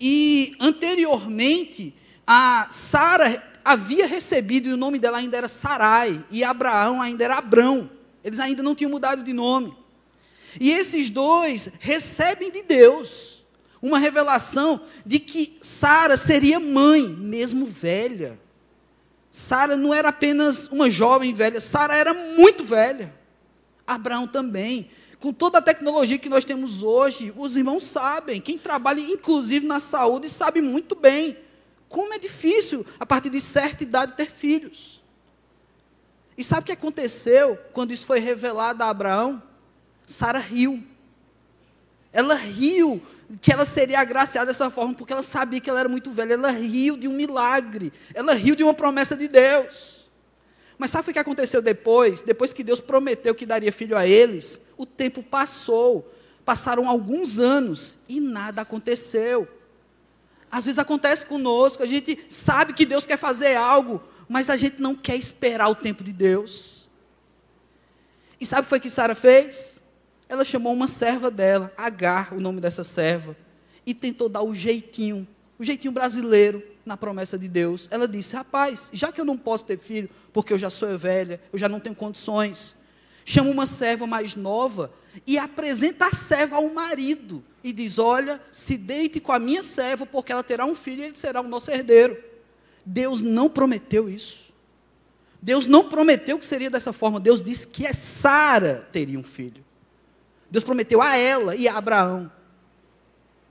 E 0.00 0.54
anteriormente, 0.60 1.92
a 2.24 2.68
Sara 2.70 3.50
havia 3.64 4.06
recebido, 4.06 4.68
e 4.68 4.72
o 4.72 4.76
nome 4.76 5.00
dela 5.00 5.18
ainda 5.18 5.36
era 5.36 5.48
Sarai, 5.48 6.24
e 6.30 6.44
Abraão 6.44 7.02
ainda 7.02 7.24
era 7.24 7.38
Abrão. 7.38 7.90
Eles 8.22 8.38
ainda 8.38 8.62
não 8.62 8.76
tinham 8.76 8.92
mudado 8.92 9.24
de 9.24 9.32
nome. 9.32 9.76
E 10.60 10.70
esses 10.70 11.10
dois 11.10 11.68
recebem 11.80 12.52
de 12.52 12.62
Deus 12.62 13.37
uma 13.80 13.98
revelação 13.98 14.80
de 15.04 15.18
que 15.18 15.58
Sara 15.62 16.16
seria 16.16 16.58
mãe, 16.58 17.06
mesmo 17.08 17.66
velha. 17.66 18.38
Sara 19.30 19.76
não 19.76 19.92
era 19.92 20.08
apenas 20.08 20.66
uma 20.68 20.90
jovem 20.90 21.32
velha, 21.32 21.60
Sara 21.60 21.94
era 21.94 22.12
muito 22.12 22.64
velha. 22.64 23.14
Abraão 23.86 24.26
também. 24.26 24.90
Com 25.18 25.32
toda 25.32 25.58
a 25.58 25.62
tecnologia 25.62 26.18
que 26.18 26.28
nós 26.28 26.44
temos 26.44 26.82
hoje, 26.82 27.32
os 27.36 27.56
irmãos 27.56 27.84
sabem, 27.84 28.40
quem 28.40 28.56
trabalha 28.56 29.00
inclusive 29.00 29.66
na 29.66 29.80
saúde 29.80 30.28
sabe 30.28 30.60
muito 30.60 30.94
bem 30.94 31.36
como 31.88 32.12
é 32.12 32.18
difícil, 32.18 32.84
a 33.00 33.06
partir 33.06 33.30
de 33.30 33.40
certa 33.40 33.82
idade, 33.82 34.12
ter 34.12 34.30
filhos. 34.30 35.02
E 36.36 36.44
sabe 36.44 36.62
o 36.62 36.64
que 36.66 36.72
aconteceu 36.72 37.58
quando 37.72 37.92
isso 37.92 38.06
foi 38.06 38.20
revelado 38.20 38.82
a 38.82 38.90
Abraão? 38.90 39.42
Sara 40.06 40.38
riu. 40.38 40.84
Ela 42.12 42.34
riu 42.34 43.02
que 43.40 43.52
ela 43.52 43.64
seria 43.64 44.00
agraciada 44.00 44.46
dessa 44.46 44.70
forma, 44.70 44.94
porque 44.94 45.12
ela 45.12 45.22
sabia 45.22 45.60
que 45.60 45.68
ela 45.68 45.80
era 45.80 45.88
muito 45.88 46.10
velha. 46.10 46.34
Ela 46.34 46.50
riu 46.50 46.96
de 46.96 47.06
um 47.06 47.12
milagre. 47.12 47.92
Ela 48.14 48.32
riu 48.32 48.56
de 48.56 48.64
uma 48.64 48.72
promessa 48.72 49.16
de 49.16 49.28
Deus. 49.28 50.08
Mas 50.78 50.90
sabe 50.90 51.10
o 51.10 51.12
que 51.12 51.18
aconteceu 51.18 51.60
depois? 51.60 52.22
Depois 52.22 52.52
que 52.52 52.64
Deus 52.64 52.80
prometeu 52.80 53.34
que 53.34 53.44
daria 53.44 53.72
filho 53.72 53.96
a 53.96 54.06
eles, 54.06 54.60
o 54.76 54.86
tempo 54.86 55.22
passou. 55.22 56.10
Passaram 56.44 56.88
alguns 56.88 57.38
anos 57.38 57.98
e 58.08 58.20
nada 58.20 58.62
aconteceu. 58.62 59.46
Às 60.50 60.64
vezes 60.64 60.78
acontece 60.78 61.26
conosco, 61.26 61.82
a 61.82 61.86
gente 61.86 62.18
sabe 62.28 62.72
que 62.72 62.86
Deus 62.86 63.06
quer 63.06 63.18
fazer 63.18 63.54
algo, 63.56 64.02
mas 64.26 64.48
a 64.48 64.56
gente 64.56 64.80
não 64.80 64.94
quer 64.94 65.16
esperar 65.16 65.68
o 65.68 65.74
tempo 65.74 66.02
de 66.02 66.12
Deus. 66.12 66.88
E 68.40 68.46
sabe 68.46 68.62
o 68.62 68.64
que 68.64 68.70
foi 68.70 68.80
que 68.80 68.88
Sara 68.88 69.14
fez? 69.14 69.77
Ela 70.28 70.44
chamou 70.44 70.72
uma 70.72 70.86
serva 70.86 71.30
dela, 71.30 71.72
Agar, 71.76 72.34
o 72.34 72.40
nome 72.40 72.60
dessa 72.60 72.84
serva, 72.84 73.36
e 73.86 73.94
tentou 73.94 74.28
dar 74.28 74.42
o 74.42 74.54
jeitinho, 74.54 75.26
o 75.58 75.64
jeitinho 75.64 75.92
brasileiro 75.92 76.62
na 76.84 76.96
promessa 76.96 77.38
de 77.38 77.48
Deus. 77.48 77.88
Ela 77.90 78.06
disse: 78.06 78.36
Rapaz, 78.36 78.90
já 78.92 79.10
que 79.10 79.20
eu 79.20 79.24
não 79.24 79.36
posso 79.38 79.64
ter 79.64 79.78
filho, 79.78 80.10
porque 80.32 80.52
eu 80.52 80.58
já 80.58 80.68
sou 80.68 80.98
velha, 80.98 81.40
eu 81.52 81.58
já 81.58 81.68
não 81.68 81.80
tenho 81.80 81.94
condições, 81.94 82.76
chama 83.24 83.50
uma 83.50 83.66
serva 83.66 84.06
mais 84.06 84.34
nova 84.34 84.92
e 85.26 85.38
apresenta 85.38 86.06
a 86.06 86.12
serva 86.12 86.56
ao 86.56 86.68
marido 86.68 87.42
e 87.62 87.72
diz: 87.72 87.98
Olha, 87.98 88.40
se 88.50 88.76
deite 88.76 89.20
com 89.20 89.32
a 89.32 89.38
minha 89.38 89.62
serva, 89.62 90.04
porque 90.04 90.32
ela 90.32 90.42
terá 90.42 90.64
um 90.64 90.74
filho 90.74 91.02
e 91.02 91.06
ele 91.06 91.16
será 91.16 91.40
o 91.40 91.48
nosso 91.48 91.70
herdeiro. 91.70 92.16
Deus 92.84 93.20
não 93.20 93.48
prometeu 93.48 94.08
isso. 94.08 94.48
Deus 95.40 95.66
não 95.66 95.88
prometeu 95.88 96.38
que 96.38 96.46
seria 96.46 96.70
dessa 96.70 96.92
forma. 96.92 97.20
Deus 97.20 97.40
disse 97.40 97.66
que 97.66 97.86
a 97.86 97.94
Sara 97.94 98.88
teria 98.90 99.18
um 99.18 99.22
filho. 99.22 99.64
Deus 100.50 100.64
prometeu 100.64 101.02
a 101.02 101.16
ela 101.16 101.54
e 101.54 101.68
a 101.68 101.76
Abraão. 101.76 102.30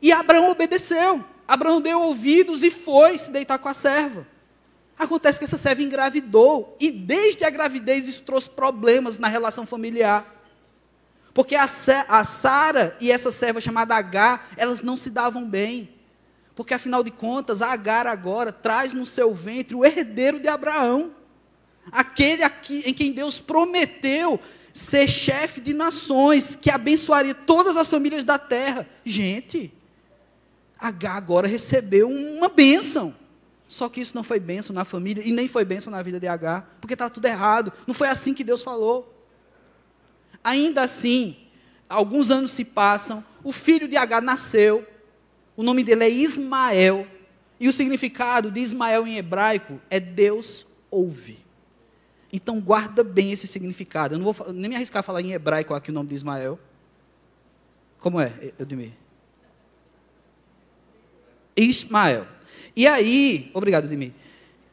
E 0.01 0.11
Abraão 0.11 0.51
obedeceu. 0.51 1.23
Abraão 1.47 1.79
deu 1.79 2.01
ouvidos 2.01 2.63
e 2.63 2.69
foi 2.69 3.17
se 3.17 3.31
deitar 3.31 3.57
com 3.57 3.69
a 3.69 3.73
serva. 3.73 4.27
Acontece 4.97 5.37
que 5.37 5.45
essa 5.45 5.57
serva 5.57 5.81
engravidou. 5.81 6.75
E 6.79 6.91
desde 6.91 7.43
a 7.43 7.49
gravidez 7.49 8.07
isso 8.07 8.23
trouxe 8.23 8.49
problemas 8.49 9.17
na 9.17 9.27
relação 9.27 9.65
familiar. 9.65 10.35
Porque 11.33 11.55
a, 11.55 11.65
a 12.07 12.23
Sara 12.23 12.97
e 12.99 13.11
essa 13.11 13.31
serva 13.31 13.61
chamada 13.61 13.95
Agar, 13.95 14.49
elas 14.57 14.81
não 14.81 14.97
se 14.97 15.09
davam 15.09 15.47
bem. 15.47 15.89
Porque 16.55 16.73
afinal 16.73 17.03
de 17.03 17.11
contas, 17.11 17.61
a 17.61 17.71
Agar 17.71 18.07
agora 18.07 18.51
traz 18.51 18.91
no 18.91 19.05
seu 19.05 19.33
ventre 19.33 19.75
o 19.75 19.85
herdeiro 19.85 20.39
de 20.39 20.47
Abraão. 20.47 21.13
Aquele 21.91 22.43
aqui, 22.43 22.81
em 22.85 22.93
quem 22.93 23.11
Deus 23.11 23.39
prometeu 23.39 24.39
ser 24.77 25.07
chefe 25.07 25.59
de 25.59 25.73
nações, 25.73 26.55
que 26.55 26.69
abençoaria 26.69 27.33
todas 27.33 27.75
as 27.75 27.89
famílias 27.89 28.23
da 28.23 28.37
terra. 28.37 28.87
Gente, 29.03 29.73
Agar 30.79 31.15
agora 31.15 31.47
recebeu 31.47 32.09
uma 32.09 32.49
bênção. 32.49 33.15
Só 33.67 33.89
que 33.89 33.99
isso 33.99 34.15
não 34.15 34.23
foi 34.23 34.39
bênção 34.39 34.73
na 34.73 34.85
família 34.85 35.23
e 35.25 35.31
nem 35.31 35.47
foi 35.47 35.65
bênção 35.65 35.91
na 35.91 36.01
vida 36.01 36.19
de 36.19 36.27
Agar, 36.27 36.77
porque 36.79 36.93
está 36.93 37.09
tudo 37.09 37.25
errado. 37.25 37.73
Não 37.85 37.93
foi 37.93 38.07
assim 38.07 38.33
que 38.33 38.43
Deus 38.43 38.61
falou. 38.61 39.13
Ainda 40.43 40.83
assim, 40.83 41.35
alguns 41.89 42.29
anos 42.31 42.51
se 42.51 42.63
passam, 42.63 43.25
o 43.43 43.51
filho 43.51 43.87
de 43.87 43.97
Agar 43.97 44.21
nasceu, 44.21 44.87
o 45.55 45.63
nome 45.63 45.83
dele 45.83 46.03
é 46.03 46.09
Ismael, 46.09 47.07
e 47.59 47.67
o 47.67 47.73
significado 47.73 48.51
de 48.51 48.59
Ismael 48.59 49.07
em 49.07 49.17
hebraico 49.17 49.81
é 49.89 49.99
Deus 49.99 50.65
ouve. 50.91 51.46
Então 52.31 52.59
guarda 52.59 53.03
bem 53.03 53.31
esse 53.31 53.47
significado. 53.47 54.15
Eu 54.15 54.19
não 54.19 54.31
vou 54.31 54.53
nem 54.53 54.69
me 54.69 54.75
arriscar 54.75 54.99
a 54.99 55.03
falar 55.03 55.21
em 55.21 55.31
hebraico 55.31 55.73
aqui 55.73 55.91
o 55.91 55.93
nome 55.93 56.09
de 56.09 56.15
Ismael. 56.15 56.59
Como 57.99 58.19
é, 58.19 58.53
Eudemir? 58.59 58.91
Ismael. 61.55 62.27
E 62.75 62.85
aí, 62.85 63.49
obrigado, 63.53 63.85
Eudemir. 63.85 64.13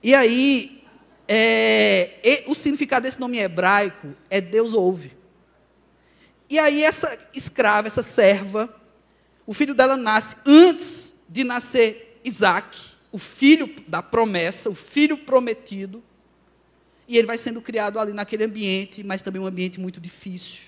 E 0.03 0.15
aí, 0.15 0.85
é, 1.27 2.45
o 2.47 2.55
significado 2.55 3.05
desse 3.05 3.19
nome 3.19 3.39
hebraico 3.39 4.15
é 4.29 4.41
Deus 4.41 4.75
ouve. 4.75 5.13
E 6.49 6.59
aí 6.59 6.85
essa 6.85 7.19
escrava, 7.35 7.87
essa 7.87 8.03
serva, 8.03 8.73
o 9.47 9.55
filho 9.55 9.75
dela 9.75 9.97
nasce 9.97 10.37
antes 10.45 11.15
de 11.29 11.43
nascer 11.43 12.21
Isaac, 12.25 12.79
o 13.11 13.19
filho 13.19 13.75
da 13.89 14.03
promessa, 14.03 14.69
o 14.69 14.75
filho 14.75 15.17
prometido. 15.17 16.03
E 17.07 17.19
ele 17.19 17.27
vai 17.27 17.37
sendo 17.37 17.61
criado 17.61 17.99
ali 17.99 18.13
naquele 18.13 18.45
ambiente, 18.45 19.05
mas 19.05 19.23
também 19.23 19.41
um 19.41 19.47
ambiente 19.47 19.79
muito 19.81 20.01
difícil. 20.01 20.61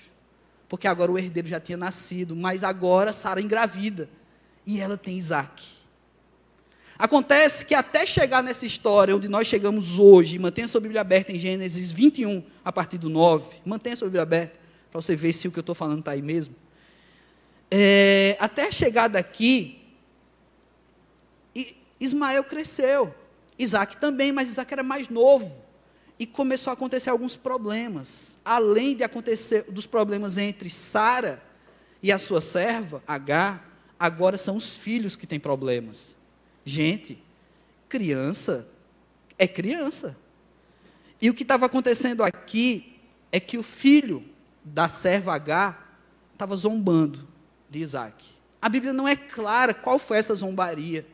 porque 0.69 0.87
agora 0.87 1.11
o 1.11 1.17
herdeiro 1.17 1.47
já 1.47 1.59
tinha 1.59 1.77
nascido, 1.77 2.35
mas 2.35 2.63
agora 2.63 3.13
Sara 3.13 3.39
engravida 3.39 4.09
e 4.65 4.81
ela 4.81 4.97
tem 4.97 5.17
Isaac. 5.17 5.65
Acontece 6.99 7.63
que 7.63 7.75
até 7.75 8.05
chegar 8.05 8.41
nessa 8.41 8.65
história 8.65 9.15
onde 9.15 9.27
nós 9.27 9.47
chegamos 9.47 9.99
hoje, 9.99 10.39
mantenha 10.39 10.67
sua 10.67 10.81
Bíblia 10.81 11.01
aberta 11.01 11.31
em 11.31 11.39
Gênesis 11.39 11.91
21, 11.91 12.43
a 12.65 12.71
partir 12.71 12.97
do 12.97 13.07
9, 13.07 13.57
mantenha 13.65 13.95
sua 13.95 14.07
Bíblia 14.07 14.23
aberta, 14.23 14.59
para 14.91 15.01
você 15.01 15.15
ver 15.15 15.31
se 15.31 15.47
o 15.47 15.51
que 15.51 15.59
eu 15.59 15.61
estou 15.61 15.75
falando 15.75 15.99
está 15.99 16.11
aí 16.11 16.21
mesmo. 16.21 16.55
É, 17.69 18.35
até 18.39 18.71
chegar 18.71 19.07
daqui, 19.07 19.79
Ismael 21.99 22.43
cresceu, 22.43 23.13
Isaac 23.59 23.97
também, 23.97 24.31
mas 24.31 24.49
Isaac 24.49 24.73
era 24.73 24.83
mais 24.83 25.07
novo. 25.07 25.66
E 26.19 26.25
começou 26.25 26.71
a 26.71 26.73
acontecer 26.73 27.09
alguns 27.09 27.35
problemas. 27.35 28.37
Além 28.43 28.95
de 28.95 29.03
acontecer 29.03 29.63
dos 29.63 29.85
problemas 29.85 30.37
entre 30.37 30.69
Sara 30.69 31.41
e 32.01 32.11
a 32.11 32.17
sua 32.17 32.41
serva, 32.41 33.03
H, 33.07 33.63
agora 33.99 34.37
são 34.37 34.55
os 34.55 34.75
filhos 34.75 35.15
que 35.15 35.27
têm 35.27 35.39
problemas. 35.39 36.15
Gente, 36.65 37.21
criança 37.87 38.67
é 39.37 39.47
criança. 39.47 40.17
E 41.21 41.29
o 41.29 41.33
que 41.33 41.43
estava 41.43 41.65
acontecendo 41.65 42.23
aqui 42.23 42.99
é 43.31 43.39
que 43.39 43.57
o 43.57 43.63
filho 43.63 44.23
da 44.63 44.89
serva 44.89 45.33
H 45.35 45.77
estava 46.33 46.55
zombando 46.55 47.27
de 47.69 47.79
Isaac. 47.79 48.29
A 48.61 48.69
Bíblia 48.69 48.93
não 48.93 49.07
é 49.07 49.15
clara 49.15 49.73
qual 49.73 49.97
foi 49.99 50.17
essa 50.17 50.33
zombaria. 50.35 51.05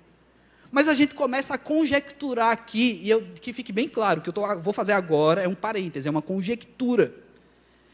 Mas 0.74 0.88
a 0.88 0.96
gente 0.96 1.14
começa 1.14 1.54
a 1.54 1.58
conjecturar 1.60 2.50
aqui, 2.50 3.00
e 3.04 3.08
eu, 3.08 3.22
que 3.40 3.54
fique 3.54 3.72
bem 3.72 3.88
claro, 3.88 4.22
que 4.22 4.30
eu 4.30 4.34
tô, 4.34 4.60
vou 4.60 4.74
fazer 4.74 4.94
agora 4.94 5.44
é 5.44 5.48
um 5.48 5.54
parêntese, 5.54 6.08
é 6.08 6.12
uma 6.12 6.20
conjectura, 6.20 7.14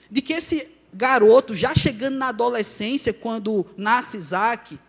de 0.09 0.21
que 0.21 0.31
esse 0.31 0.65
garoto, 0.93 1.53
já 1.53 1.75
chegando 1.75 2.15
na 2.15 2.29
adolescência, 2.29 3.11
quando 3.11 3.65
nasce 3.75 4.15
Isaac, 4.15 4.79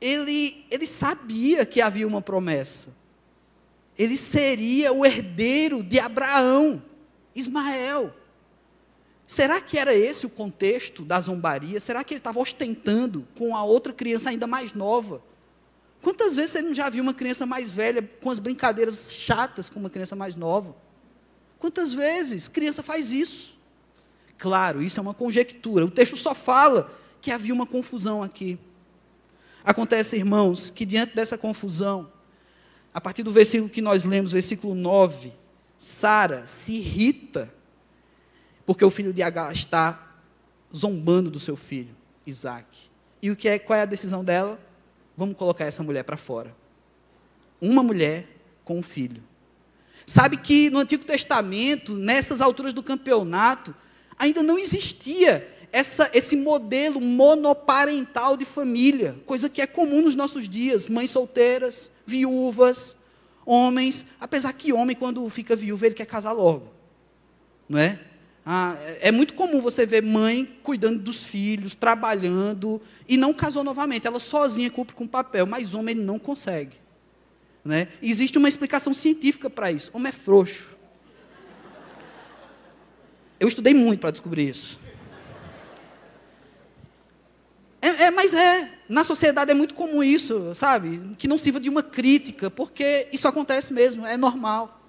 ele, 0.00 0.64
ele 0.70 0.86
sabia 0.86 1.66
que 1.66 1.82
havia 1.82 2.08
uma 2.08 2.22
promessa. 2.22 2.88
Ele 3.98 4.16
seria 4.16 4.90
o 4.90 5.04
herdeiro 5.04 5.82
de 5.82 6.00
Abraão, 6.00 6.82
Ismael. 7.36 8.10
Será 9.26 9.60
que 9.60 9.76
era 9.76 9.94
esse 9.94 10.24
o 10.24 10.30
contexto 10.30 11.04
da 11.04 11.20
zombaria? 11.20 11.78
Será 11.78 12.02
que 12.02 12.14
ele 12.14 12.20
estava 12.20 12.40
ostentando 12.40 13.28
com 13.36 13.54
a 13.54 13.62
outra 13.62 13.92
criança 13.92 14.30
ainda 14.30 14.46
mais 14.46 14.72
nova? 14.72 15.20
Quantas 16.02 16.34
vezes 16.34 16.50
você 16.50 16.60
não 16.60 16.74
já 16.74 16.90
viu 16.90 17.02
uma 17.02 17.14
criança 17.14 17.46
mais 17.46 17.70
velha 17.70 18.02
com 18.20 18.28
as 18.28 18.40
brincadeiras 18.40 19.14
chatas 19.14 19.70
com 19.70 19.78
uma 19.78 19.88
criança 19.88 20.16
mais 20.16 20.34
nova? 20.34 20.74
Quantas 21.60 21.94
vezes 21.94 22.48
criança 22.48 22.82
faz 22.82 23.12
isso? 23.12 23.56
Claro, 24.36 24.82
isso 24.82 24.98
é 24.98 25.02
uma 25.02 25.14
conjectura. 25.14 25.86
O 25.86 25.90
texto 25.90 26.16
só 26.16 26.34
fala 26.34 26.92
que 27.20 27.30
havia 27.30 27.54
uma 27.54 27.64
confusão 27.64 28.20
aqui. 28.20 28.58
Acontece, 29.64 30.16
irmãos, 30.16 30.70
que 30.70 30.84
diante 30.84 31.14
dessa 31.14 31.38
confusão, 31.38 32.10
a 32.92 33.00
partir 33.00 33.22
do 33.22 33.30
versículo 33.30 33.70
que 33.70 33.80
nós 33.80 34.02
lemos, 34.02 34.32
versículo 34.32 34.74
9, 34.74 35.32
Sara 35.78 36.44
se 36.46 36.72
irrita 36.72 37.54
porque 38.66 38.84
o 38.84 38.90
filho 38.90 39.12
de 39.12 39.22
Agar 39.22 39.52
está 39.52 40.16
zombando 40.74 41.30
do 41.30 41.38
seu 41.38 41.56
filho, 41.56 41.94
Isaac. 42.26 42.90
E 43.20 43.30
o 43.30 43.36
que 43.36 43.48
é, 43.48 43.58
qual 43.58 43.78
é 43.78 43.82
a 43.82 43.86
decisão 43.86 44.24
dela? 44.24 44.58
Vamos 45.22 45.36
colocar 45.36 45.66
essa 45.66 45.84
mulher 45.84 46.02
para 46.02 46.16
fora. 46.16 46.52
Uma 47.60 47.80
mulher 47.80 48.26
com 48.64 48.80
um 48.80 48.82
filho. 48.82 49.22
Sabe 50.04 50.36
que 50.36 50.68
no 50.68 50.80
Antigo 50.80 51.04
Testamento, 51.04 51.94
nessas 51.94 52.40
alturas 52.40 52.72
do 52.72 52.82
campeonato, 52.82 53.72
ainda 54.18 54.42
não 54.42 54.58
existia 54.58 55.48
essa, 55.70 56.10
esse 56.12 56.34
modelo 56.34 57.00
monoparental 57.00 58.36
de 58.36 58.44
família, 58.44 59.16
coisa 59.24 59.48
que 59.48 59.62
é 59.62 59.66
comum 59.66 60.02
nos 60.02 60.16
nossos 60.16 60.48
dias, 60.48 60.88
mães 60.88 61.10
solteiras, 61.10 61.88
viúvas, 62.04 62.96
homens, 63.46 64.04
apesar 64.18 64.52
que 64.54 64.72
homem 64.72 64.96
quando 64.96 65.30
fica 65.30 65.54
viúvo 65.54 65.86
ele 65.86 65.94
quer 65.94 66.06
casar 66.06 66.32
logo, 66.32 66.66
não 67.68 67.78
é? 67.78 67.96
Ah, 68.44 68.76
é 69.00 69.12
muito 69.12 69.34
comum 69.34 69.60
você 69.60 69.86
ver 69.86 70.02
mãe 70.02 70.44
cuidando 70.62 70.98
dos 70.98 71.22
filhos, 71.22 71.74
trabalhando, 71.74 72.82
e 73.08 73.16
não 73.16 73.32
casou 73.32 73.62
novamente. 73.62 74.06
Ela 74.06 74.18
sozinha 74.18 74.70
cumpre 74.70 74.94
com 74.94 75.04
o 75.04 75.08
papel, 75.08 75.46
mas 75.46 75.74
homem 75.74 75.96
ele 75.96 76.04
não 76.04 76.18
consegue. 76.18 76.76
Né? 77.64 77.88
Existe 78.02 78.38
uma 78.38 78.48
explicação 78.48 78.92
científica 78.92 79.48
para 79.48 79.70
isso. 79.70 79.90
Homem 79.94 80.08
é 80.08 80.12
frouxo. 80.12 80.76
Eu 83.38 83.46
estudei 83.46 83.74
muito 83.74 84.00
para 84.00 84.10
descobrir 84.10 84.48
isso. 84.48 84.80
É, 87.80 88.04
é, 88.04 88.10
mas 88.10 88.32
é, 88.32 88.72
na 88.88 89.02
sociedade 89.02 89.50
é 89.50 89.54
muito 89.54 89.74
comum 89.74 90.02
isso, 90.02 90.54
sabe? 90.54 91.14
Que 91.18 91.26
não 91.26 91.36
sirva 91.36 91.58
de 91.58 91.68
uma 91.68 91.82
crítica, 91.82 92.48
porque 92.48 93.08
isso 93.12 93.26
acontece 93.26 93.72
mesmo, 93.72 94.06
é 94.06 94.16
normal. 94.16 94.88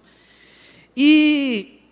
E 0.95 1.82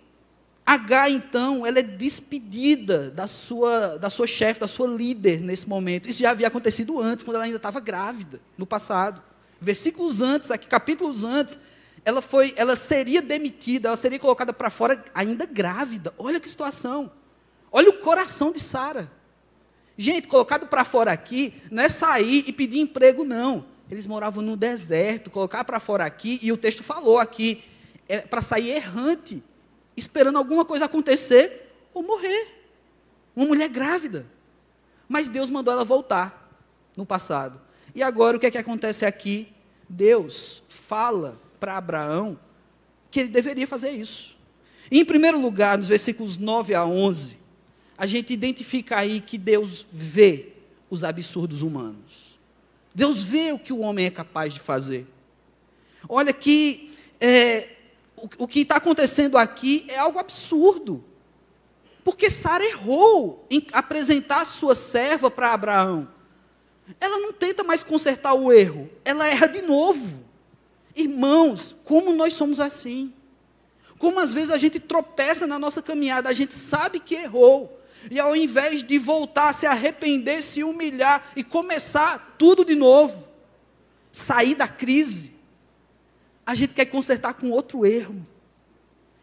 H, 0.64 1.10
então, 1.10 1.66
ela 1.66 1.80
é 1.80 1.82
despedida 1.82 3.10
da 3.10 3.26
sua, 3.26 3.98
da 3.98 4.08
sua 4.08 4.26
chefe, 4.26 4.60
da 4.60 4.68
sua 4.68 4.86
líder 4.86 5.40
nesse 5.40 5.68
momento. 5.68 6.08
Isso 6.08 6.20
já 6.20 6.30
havia 6.30 6.46
acontecido 6.46 7.00
antes, 7.00 7.24
quando 7.24 7.36
ela 7.36 7.44
ainda 7.44 7.56
estava 7.56 7.80
grávida, 7.80 8.40
no 8.56 8.64
passado. 8.64 9.20
Versículos 9.60 10.22
antes, 10.22 10.50
aqui, 10.50 10.66
capítulos 10.68 11.24
antes, 11.24 11.58
ela, 12.04 12.22
foi, 12.22 12.54
ela 12.56 12.76
seria 12.76 13.20
demitida, 13.20 13.88
ela 13.88 13.96
seria 13.96 14.18
colocada 14.18 14.52
para 14.52 14.70
fora 14.70 15.04
ainda 15.12 15.46
grávida. 15.46 16.14
Olha 16.16 16.38
que 16.38 16.48
situação. 16.48 17.10
Olha 17.70 17.90
o 17.90 17.98
coração 17.98 18.52
de 18.52 18.60
Sara. 18.60 19.10
Gente, 19.98 20.28
colocado 20.28 20.66
para 20.68 20.84
fora 20.84 21.12
aqui, 21.12 21.54
não 21.70 21.82
é 21.82 21.88
sair 21.88 22.44
e 22.46 22.52
pedir 22.52 22.78
emprego, 22.78 23.24
não. 23.24 23.66
Eles 23.90 24.06
moravam 24.06 24.42
no 24.42 24.56
deserto, 24.56 25.28
colocar 25.28 25.64
para 25.64 25.80
fora 25.80 26.04
aqui, 26.04 26.38
e 26.40 26.52
o 26.52 26.56
texto 26.56 26.82
falou 26.82 27.18
aqui, 27.18 27.62
é 28.08 28.18
para 28.18 28.40
sair 28.40 28.70
errante 28.70 29.42
esperando 29.96 30.38
alguma 30.38 30.64
coisa 30.64 30.86
acontecer 30.86 31.70
ou 31.92 32.02
morrer. 32.02 32.48
Uma 33.34 33.46
mulher 33.46 33.68
grávida. 33.68 34.26
Mas 35.08 35.28
Deus 35.28 35.50
mandou 35.50 35.72
ela 35.72 35.84
voltar 35.84 36.50
no 36.96 37.04
passado. 37.04 37.60
E 37.94 38.02
agora 38.02 38.36
o 38.36 38.40
que 38.40 38.46
é 38.46 38.50
que 38.50 38.58
acontece 38.58 39.04
aqui? 39.04 39.48
Deus 39.88 40.62
fala 40.68 41.38
para 41.60 41.76
Abraão 41.76 42.38
que 43.10 43.20
ele 43.20 43.28
deveria 43.28 43.66
fazer 43.66 43.90
isso. 43.90 44.36
E, 44.90 44.98
em 44.98 45.04
primeiro 45.04 45.40
lugar, 45.40 45.78
nos 45.78 45.88
versículos 45.88 46.36
9 46.36 46.74
a 46.74 46.84
11, 46.84 47.36
a 47.96 48.06
gente 48.06 48.32
identifica 48.32 48.98
aí 48.98 49.20
que 49.20 49.38
Deus 49.38 49.86
vê 49.92 50.48
os 50.90 51.04
absurdos 51.04 51.62
humanos. 51.62 52.38
Deus 52.94 53.22
vê 53.22 53.52
o 53.52 53.58
que 53.58 53.72
o 53.72 53.80
homem 53.80 54.06
é 54.06 54.10
capaz 54.10 54.52
de 54.52 54.60
fazer. 54.60 55.06
Olha 56.08 56.32
que 56.32 56.92
é, 57.20 57.70
o, 58.38 58.46
que 58.46 58.60
está 58.60 58.76
acontecendo 58.76 59.36
aqui 59.36 59.84
é 59.88 59.98
algo 59.98 60.18
absurdo. 60.18 61.04
Porque 62.04 62.30
Sara 62.30 62.64
errou 62.64 63.46
em 63.50 63.66
apresentar 63.72 64.44
sua 64.44 64.74
serva 64.74 65.30
para 65.30 65.52
Abraão. 65.52 66.08
Ela 67.00 67.18
não 67.18 67.32
tenta 67.32 67.64
mais 67.64 67.82
consertar 67.82 68.34
o 68.34 68.52
erro, 68.52 68.88
ela 69.04 69.26
erra 69.26 69.46
de 69.48 69.62
novo. 69.62 70.22
Irmãos, 70.94 71.74
como 71.84 72.12
nós 72.12 72.32
somos 72.32 72.60
assim? 72.60 73.12
Como 73.98 74.20
às 74.20 74.32
vezes 74.32 74.50
a 74.50 74.58
gente 74.58 74.78
tropeça 74.78 75.46
na 75.46 75.58
nossa 75.58 75.80
caminhada, 75.80 76.28
a 76.28 76.32
gente 76.32 76.54
sabe 76.54 77.00
que 77.00 77.14
errou, 77.14 77.80
e 78.10 78.18
ao 78.18 78.34
invés 78.34 78.82
de 78.82 78.98
voltar, 78.98 79.52
se 79.52 79.64
arrepender, 79.64 80.42
se 80.42 80.64
humilhar 80.64 81.30
e 81.36 81.44
começar 81.44 82.34
tudo 82.36 82.64
de 82.64 82.74
novo, 82.74 83.28
sair 84.10 84.54
da 84.54 84.66
crise, 84.66 85.31
a 86.44 86.54
gente 86.54 86.74
quer 86.74 86.86
consertar 86.86 87.34
com 87.34 87.50
outro 87.50 87.86
erro. 87.86 88.26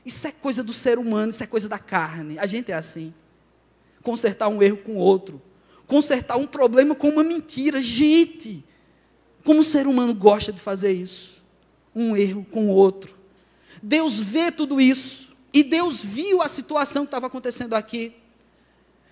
Isso 0.05 0.25
é 0.27 0.31
coisa 0.31 0.63
do 0.63 0.73
ser 0.73 0.97
humano, 0.97 1.29
isso 1.29 1.43
é 1.43 1.47
coisa 1.47 1.67
da 1.67 1.77
carne. 1.77 2.39
A 2.39 2.45
gente 2.45 2.71
é 2.71 2.75
assim. 2.75 3.13
Consertar 4.01 4.47
um 4.47 4.61
erro 4.61 4.77
com 4.77 4.95
outro. 4.95 5.41
Consertar 5.85 6.37
um 6.37 6.47
problema 6.47 6.95
com 6.95 7.09
uma 7.09 7.23
mentira. 7.23 7.81
Gente, 7.81 8.63
como 9.43 9.59
o 9.59 9.63
ser 9.63 9.87
humano 9.87 10.13
gosta 10.13 10.53
de 10.53 10.59
fazer 10.59 10.91
isso? 10.91 11.43
Um 11.93 12.15
erro 12.15 12.45
com 12.49 12.67
o 12.67 12.69
outro. 12.69 13.13
Deus 13.83 14.21
vê 14.21 14.51
tudo 14.51 14.79
isso. 14.79 15.29
E 15.51 15.63
Deus 15.63 16.03
viu 16.03 16.41
a 16.41 16.47
situação 16.47 17.03
que 17.03 17.07
estava 17.07 17.27
acontecendo 17.27 17.73
aqui. 17.73 18.15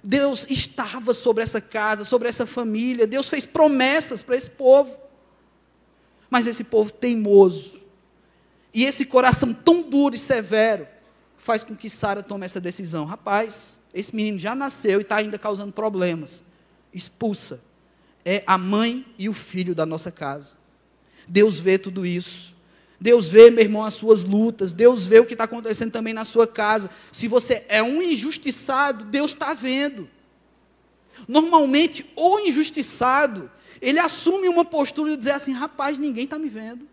Deus 0.03 0.45
estava 0.49 1.13
sobre 1.13 1.43
essa 1.43 1.59
casa, 1.59 2.05
sobre 2.05 2.29
essa 2.29 2.45
família. 2.45 3.07
Deus 3.07 3.27
fez 3.27 3.45
promessas 3.45 4.21
para 4.21 4.37
esse 4.37 4.49
povo. 4.49 4.95
Mas 6.29 6.47
esse 6.47 6.63
povo 6.63 6.91
teimoso, 6.91 7.79
e 8.77 8.85
esse 8.85 9.03
coração 9.05 9.55
tão 9.55 9.81
duro 9.81 10.13
e 10.13 10.19
severo 10.19 10.87
faz 11.35 11.63
com 11.63 11.75
que 11.75 11.89
Sara 11.89 12.21
tome 12.21 12.45
essa 12.45 12.61
decisão. 12.61 13.05
Rapaz, 13.05 13.79
esse 13.91 14.15
menino 14.15 14.37
já 14.37 14.53
nasceu 14.53 14.99
e 14.99 15.01
está 15.01 15.15
ainda 15.15 15.39
causando 15.39 15.71
problemas. 15.71 16.43
Expulsa. 16.93 17.59
É 18.23 18.43
a 18.45 18.55
mãe 18.55 19.03
e 19.17 19.27
o 19.27 19.33
filho 19.33 19.73
da 19.73 19.83
nossa 19.83 20.11
casa. 20.11 20.57
Deus 21.27 21.57
vê 21.57 21.79
tudo 21.79 22.05
isso. 22.05 22.55
Deus 23.01 23.27
vê, 23.27 23.49
meu 23.49 23.63
irmão, 23.63 23.83
as 23.83 23.95
suas 23.95 24.23
lutas. 24.23 24.73
Deus 24.73 25.07
vê 25.07 25.17
o 25.17 25.25
que 25.25 25.33
está 25.33 25.45
acontecendo 25.45 25.91
também 25.91 26.13
na 26.13 26.23
sua 26.23 26.45
casa. 26.45 26.87
Se 27.11 27.27
você 27.27 27.65
é 27.67 27.81
um 27.81 27.99
injustiçado, 27.99 29.05
Deus 29.05 29.31
está 29.31 29.55
vendo. 29.55 30.07
Normalmente, 31.27 32.05
o 32.15 32.41
injustiçado, 32.41 33.49
ele 33.81 33.97
assume 33.97 34.47
uma 34.47 34.63
postura 34.63 35.09
de 35.09 35.17
dizer 35.17 35.31
assim: 35.31 35.51
rapaz, 35.51 35.97
ninguém 35.97 36.25
está 36.25 36.37
me 36.37 36.47
vendo. 36.47 36.87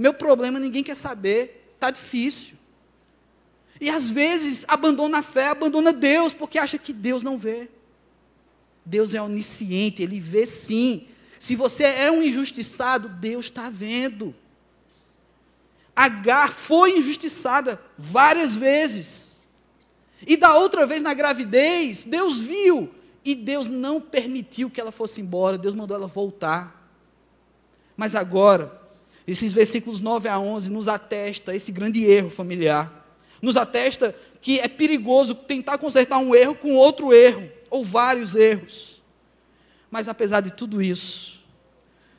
Meu 0.00 0.14
problema 0.14 0.58
ninguém 0.58 0.82
quer 0.82 0.94
saber, 0.94 1.74
está 1.74 1.90
difícil. 1.90 2.54
E 3.78 3.90
às 3.90 4.08
vezes 4.08 4.64
abandona 4.66 5.18
a 5.18 5.22
fé, 5.22 5.48
abandona 5.48 5.92
Deus, 5.92 6.32
porque 6.32 6.58
acha 6.58 6.78
que 6.78 6.94
Deus 6.94 7.22
não 7.22 7.36
vê. 7.36 7.68
Deus 8.82 9.12
é 9.12 9.20
onisciente, 9.20 10.02
Ele 10.02 10.18
vê 10.18 10.46
sim. 10.46 11.06
Se 11.38 11.54
você 11.54 11.84
é 11.84 12.10
um 12.10 12.22
injustiçado, 12.22 13.10
Deus 13.10 13.44
está 13.44 13.68
vendo. 13.68 14.34
Agar 15.94 16.50
foi 16.50 16.96
injustiçada 16.96 17.78
várias 17.98 18.56
vezes. 18.56 19.42
E 20.26 20.34
da 20.34 20.54
outra 20.54 20.86
vez 20.86 21.02
na 21.02 21.12
gravidez, 21.12 22.04
Deus 22.04 22.40
viu 22.40 22.88
e 23.22 23.34
Deus 23.34 23.68
não 23.68 24.00
permitiu 24.00 24.70
que 24.70 24.80
ela 24.80 24.92
fosse 24.92 25.20
embora, 25.20 25.58
Deus 25.58 25.74
mandou 25.74 25.94
ela 25.94 26.06
voltar. 26.06 26.90
Mas 27.98 28.14
agora, 28.14 28.79
esses 29.26 29.52
versículos 29.52 30.00
9 30.00 30.28
a 30.28 30.38
11 30.38 30.70
nos 30.72 30.88
atesta 30.88 31.54
esse 31.54 31.70
grande 31.70 32.04
erro 32.04 32.30
familiar. 32.30 33.06
Nos 33.40 33.56
atesta 33.56 34.14
que 34.40 34.58
é 34.58 34.68
perigoso 34.68 35.34
tentar 35.34 35.78
consertar 35.78 36.18
um 36.18 36.34
erro 36.34 36.54
com 36.54 36.74
outro 36.74 37.12
erro, 37.12 37.48
ou 37.68 37.84
vários 37.84 38.34
erros. 38.34 39.02
Mas 39.90 40.08
apesar 40.08 40.40
de 40.40 40.50
tudo 40.50 40.82
isso, 40.82 41.42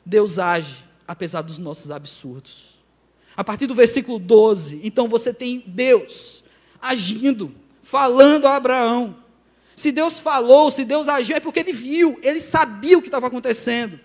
Deus 0.04 0.38
age 0.38 0.84
apesar 1.06 1.42
dos 1.42 1.58
nossos 1.58 1.90
absurdos. 1.90 2.72
A 3.36 3.42
partir 3.42 3.66
do 3.66 3.74
versículo 3.74 4.18
12, 4.18 4.80
então 4.84 5.08
você 5.08 5.32
tem 5.32 5.62
Deus 5.66 6.44
agindo, 6.80 7.54
falando 7.82 8.46
a 8.46 8.56
Abraão, 8.56 9.16
se 9.74 9.90
Deus 9.90 10.20
falou, 10.20 10.70
se 10.70 10.84
Deus 10.84 11.08
agiu, 11.08 11.36
é 11.36 11.40
porque 11.40 11.60
ele 11.60 11.72
viu, 11.72 12.18
ele 12.22 12.40
sabia 12.40 12.98
o 12.98 13.00
que 13.00 13.08
estava 13.08 13.26
acontecendo. 13.26 13.98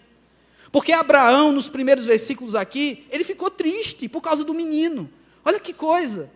Porque 0.71 0.91
Abraão, 0.91 1.51
nos 1.51 1.69
primeiros 1.69 2.05
versículos 2.05 2.55
aqui, 2.55 3.05
ele 3.09 3.23
ficou 3.23 3.49
triste 3.49 4.07
por 4.07 4.21
causa 4.21 4.43
do 4.43 4.53
menino. 4.53 5.09
Olha 5.43 5.59
que 5.59 5.73
coisa. 5.73 6.31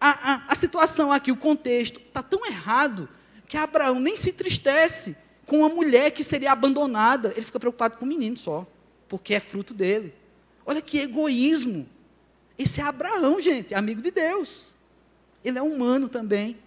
A, 0.00 0.32
a, 0.32 0.42
a 0.48 0.54
situação 0.54 1.12
aqui, 1.12 1.30
o 1.30 1.36
contexto, 1.36 2.00
está 2.00 2.22
tão 2.22 2.44
errado 2.46 3.08
que 3.46 3.56
Abraão 3.56 4.00
nem 4.00 4.16
se 4.16 4.30
entristece 4.30 5.16
com 5.46 5.60
uma 5.60 5.68
mulher 5.68 6.10
que 6.10 6.22
seria 6.22 6.52
abandonada. 6.52 7.32
Ele 7.34 7.44
fica 7.44 7.60
preocupado 7.60 7.96
com 7.96 8.04
o 8.04 8.08
menino 8.08 8.36
só, 8.36 8.66
porque 9.08 9.34
é 9.34 9.40
fruto 9.40 9.72
dele. 9.72 10.12
Olha 10.66 10.82
que 10.82 10.98
egoísmo. 10.98 11.88
Esse 12.58 12.80
é 12.80 12.84
Abraão, 12.84 13.40
gente, 13.40 13.74
amigo 13.74 14.02
de 14.02 14.10
Deus. 14.10 14.76
Ele 15.44 15.58
é 15.58 15.62
humano 15.62 16.08
também. 16.08 16.58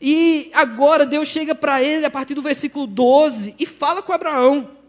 E 0.00 0.50
agora 0.54 1.04
Deus 1.04 1.28
chega 1.28 1.54
para 1.54 1.82
ele 1.82 2.06
a 2.06 2.10
partir 2.10 2.34
do 2.34 2.42
versículo 2.42 2.86
12 2.86 3.54
e 3.58 3.66
fala 3.66 4.02
com 4.02 4.12
Abraão. 4.12 4.79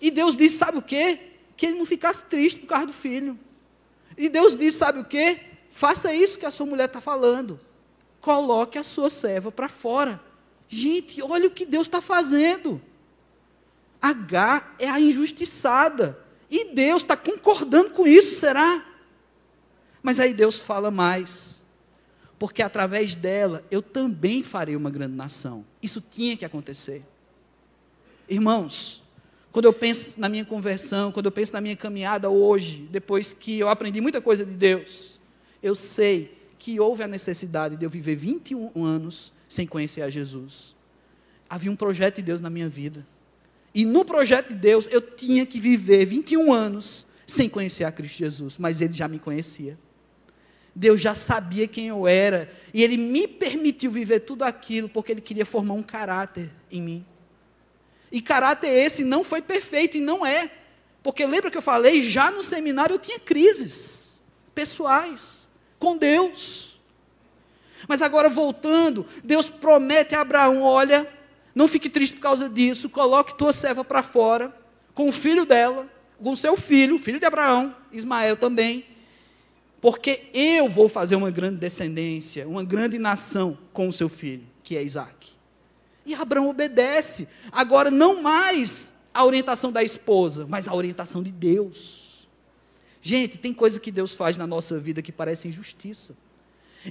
E 0.00 0.10
Deus 0.10 0.36
diz: 0.36 0.52
sabe 0.52 0.78
o 0.78 0.82
quê? 0.82 1.18
Que 1.56 1.66
ele 1.66 1.78
não 1.78 1.86
ficasse 1.86 2.24
triste 2.24 2.60
por 2.60 2.66
causa 2.66 2.86
do 2.86 2.92
filho. 2.92 3.38
E 4.16 4.28
Deus 4.28 4.56
diz: 4.56 4.74
sabe 4.74 5.00
o 5.00 5.04
quê? 5.04 5.40
Faça 5.70 6.12
isso 6.14 6.38
que 6.38 6.46
a 6.46 6.50
sua 6.50 6.66
mulher 6.66 6.86
está 6.86 7.00
falando. 7.00 7.60
Coloque 8.20 8.78
a 8.78 8.84
sua 8.84 9.10
serva 9.10 9.50
para 9.50 9.68
fora. 9.68 10.20
Gente, 10.68 11.22
olha 11.22 11.48
o 11.48 11.50
que 11.50 11.64
Deus 11.64 11.86
está 11.86 12.00
fazendo. 12.00 12.80
H 14.00 14.74
é 14.78 14.88
a 14.88 15.00
injustiçada. 15.00 16.18
E 16.50 16.72
Deus 16.74 17.02
está 17.02 17.16
concordando 17.16 17.90
com 17.90 18.06
isso, 18.06 18.38
será? 18.38 18.84
Mas 20.02 20.18
aí 20.18 20.32
Deus 20.32 20.58
fala 20.60 20.90
mais 20.90 21.60
porque 22.40 22.62
através 22.62 23.14
dela 23.14 23.62
eu 23.70 23.82
também 23.82 24.42
farei 24.42 24.74
uma 24.74 24.88
grande 24.88 25.14
nação. 25.14 25.62
Isso 25.82 26.00
tinha 26.00 26.34
que 26.38 26.44
acontecer. 26.46 27.04
Irmãos, 28.26 29.02
quando 29.52 29.64
eu 29.64 29.72
penso 29.72 30.18
na 30.18 30.28
minha 30.28 30.44
conversão, 30.44 31.10
quando 31.10 31.26
eu 31.26 31.32
penso 31.32 31.52
na 31.52 31.60
minha 31.60 31.76
caminhada 31.76 32.30
hoje, 32.30 32.88
depois 32.90 33.32
que 33.32 33.58
eu 33.58 33.68
aprendi 33.68 34.00
muita 34.00 34.20
coisa 34.20 34.44
de 34.44 34.54
Deus, 34.54 35.18
eu 35.62 35.74
sei 35.74 36.38
que 36.58 36.78
houve 36.78 37.02
a 37.02 37.08
necessidade 37.08 37.76
de 37.76 37.84
eu 37.84 37.90
viver 37.90 38.14
21 38.14 38.84
anos 38.84 39.32
sem 39.48 39.66
conhecer 39.66 40.02
a 40.02 40.10
Jesus. 40.10 40.76
Havia 41.48 41.70
um 41.70 41.76
projeto 41.76 42.16
de 42.16 42.22
Deus 42.22 42.40
na 42.40 42.50
minha 42.50 42.68
vida. 42.68 43.06
E 43.74 43.84
no 43.84 44.04
projeto 44.04 44.50
de 44.50 44.54
Deus 44.54 44.88
eu 44.90 45.00
tinha 45.00 45.44
que 45.46 45.58
viver 45.58 46.04
21 46.04 46.52
anos 46.52 47.06
sem 47.26 47.48
conhecer 47.48 47.84
a 47.84 47.92
Cristo 47.92 48.18
Jesus, 48.18 48.58
mas 48.58 48.80
ele 48.80 48.92
já 48.92 49.08
me 49.08 49.18
conhecia. 49.18 49.78
Deus 50.74 51.00
já 51.00 51.14
sabia 51.14 51.66
quem 51.66 51.88
eu 51.88 52.06
era. 52.06 52.50
E 52.72 52.82
Ele 52.82 52.96
me 52.96 53.26
permitiu 53.26 53.90
viver 53.90 54.20
tudo 54.20 54.44
aquilo 54.44 54.88
porque 54.88 55.12
Ele 55.12 55.20
queria 55.20 55.44
formar 55.44 55.74
um 55.74 55.82
caráter 55.82 56.50
em 56.70 56.80
mim. 56.80 57.04
E 58.10 58.20
caráter 58.20 58.68
esse 58.68 59.04
não 59.04 59.22
foi 59.22 59.40
perfeito 59.40 59.96
e 59.96 60.00
não 60.00 60.24
é. 60.24 60.50
Porque 61.02 61.24
lembra 61.24 61.50
que 61.50 61.56
eu 61.56 61.62
falei, 61.62 62.02
já 62.02 62.30
no 62.30 62.42
seminário 62.42 62.94
eu 62.94 62.98
tinha 62.98 63.18
crises 63.18 64.20
pessoais 64.54 65.48
com 65.78 65.96
Deus. 65.96 66.78
Mas 67.88 68.02
agora 68.02 68.28
voltando, 68.28 69.06
Deus 69.24 69.48
promete 69.48 70.14
a 70.14 70.20
Abraão: 70.20 70.62
olha, 70.62 71.08
não 71.54 71.66
fique 71.66 71.88
triste 71.88 72.14
por 72.14 72.22
causa 72.22 72.48
disso, 72.48 72.88
coloque 72.88 73.36
tua 73.36 73.52
serva 73.52 73.84
para 73.84 74.02
fora, 74.02 74.54
com 74.94 75.08
o 75.08 75.12
filho 75.12 75.46
dela, 75.46 75.88
com 76.22 76.36
seu 76.36 76.56
filho, 76.56 76.98
filho 76.98 77.18
de 77.18 77.24
Abraão, 77.24 77.74
Ismael 77.90 78.36
também, 78.36 78.84
porque 79.80 80.24
eu 80.34 80.68
vou 80.68 80.88
fazer 80.88 81.16
uma 81.16 81.30
grande 81.30 81.56
descendência, 81.56 82.46
uma 82.46 82.62
grande 82.62 82.98
nação 82.98 83.56
com 83.72 83.88
o 83.88 83.92
seu 83.92 84.08
filho, 84.08 84.46
que 84.62 84.76
é 84.76 84.82
Isaac. 84.82 85.29
E 86.10 86.14
Abraão 86.14 86.48
obedece. 86.48 87.28
Agora, 87.52 87.88
não 87.88 88.20
mais 88.20 88.92
a 89.14 89.24
orientação 89.24 89.70
da 89.70 89.80
esposa, 89.80 90.44
mas 90.44 90.66
a 90.66 90.74
orientação 90.74 91.22
de 91.22 91.30
Deus. 91.30 92.28
Gente, 93.00 93.38
tem 93.38 93.54
coisa 93.54 93.78
que 93.78 93.92
Deus 93.92 94.12
faz 94.12 94.36
na 94.36 94.44
nossa 94.44 94.76
vida 94.76 95.02
que 95.02 95.12
parece 95.12 95.46
injustiça. 95.46 96.16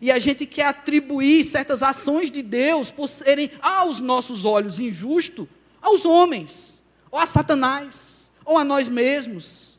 E 0.02 0.10
a 0.10 0.20
gente 0.20 0.46
quer 0.46 0.68
atribuir 0.68 1.44
certas 1.44 1.84
ações 1.84 2.32
de 2.32 2.42
Deus 2.42 2.90
por 2.90 3.10
serem, 3.10 3.52
aos 3.62 4.00
nossos 4.00 4.46
olhos, 4.46 4.80
injusto, 4.80 5.50
aos 5.82 6.06
homens, 6.06 6.82
ou 7.12 7.20
a 7.20 7.26
Satanás, 7.26 8.32
ou 8.46 8.58
a 8.58 8.64
nós 8.64 8.88
mesmos. 8.88 9.78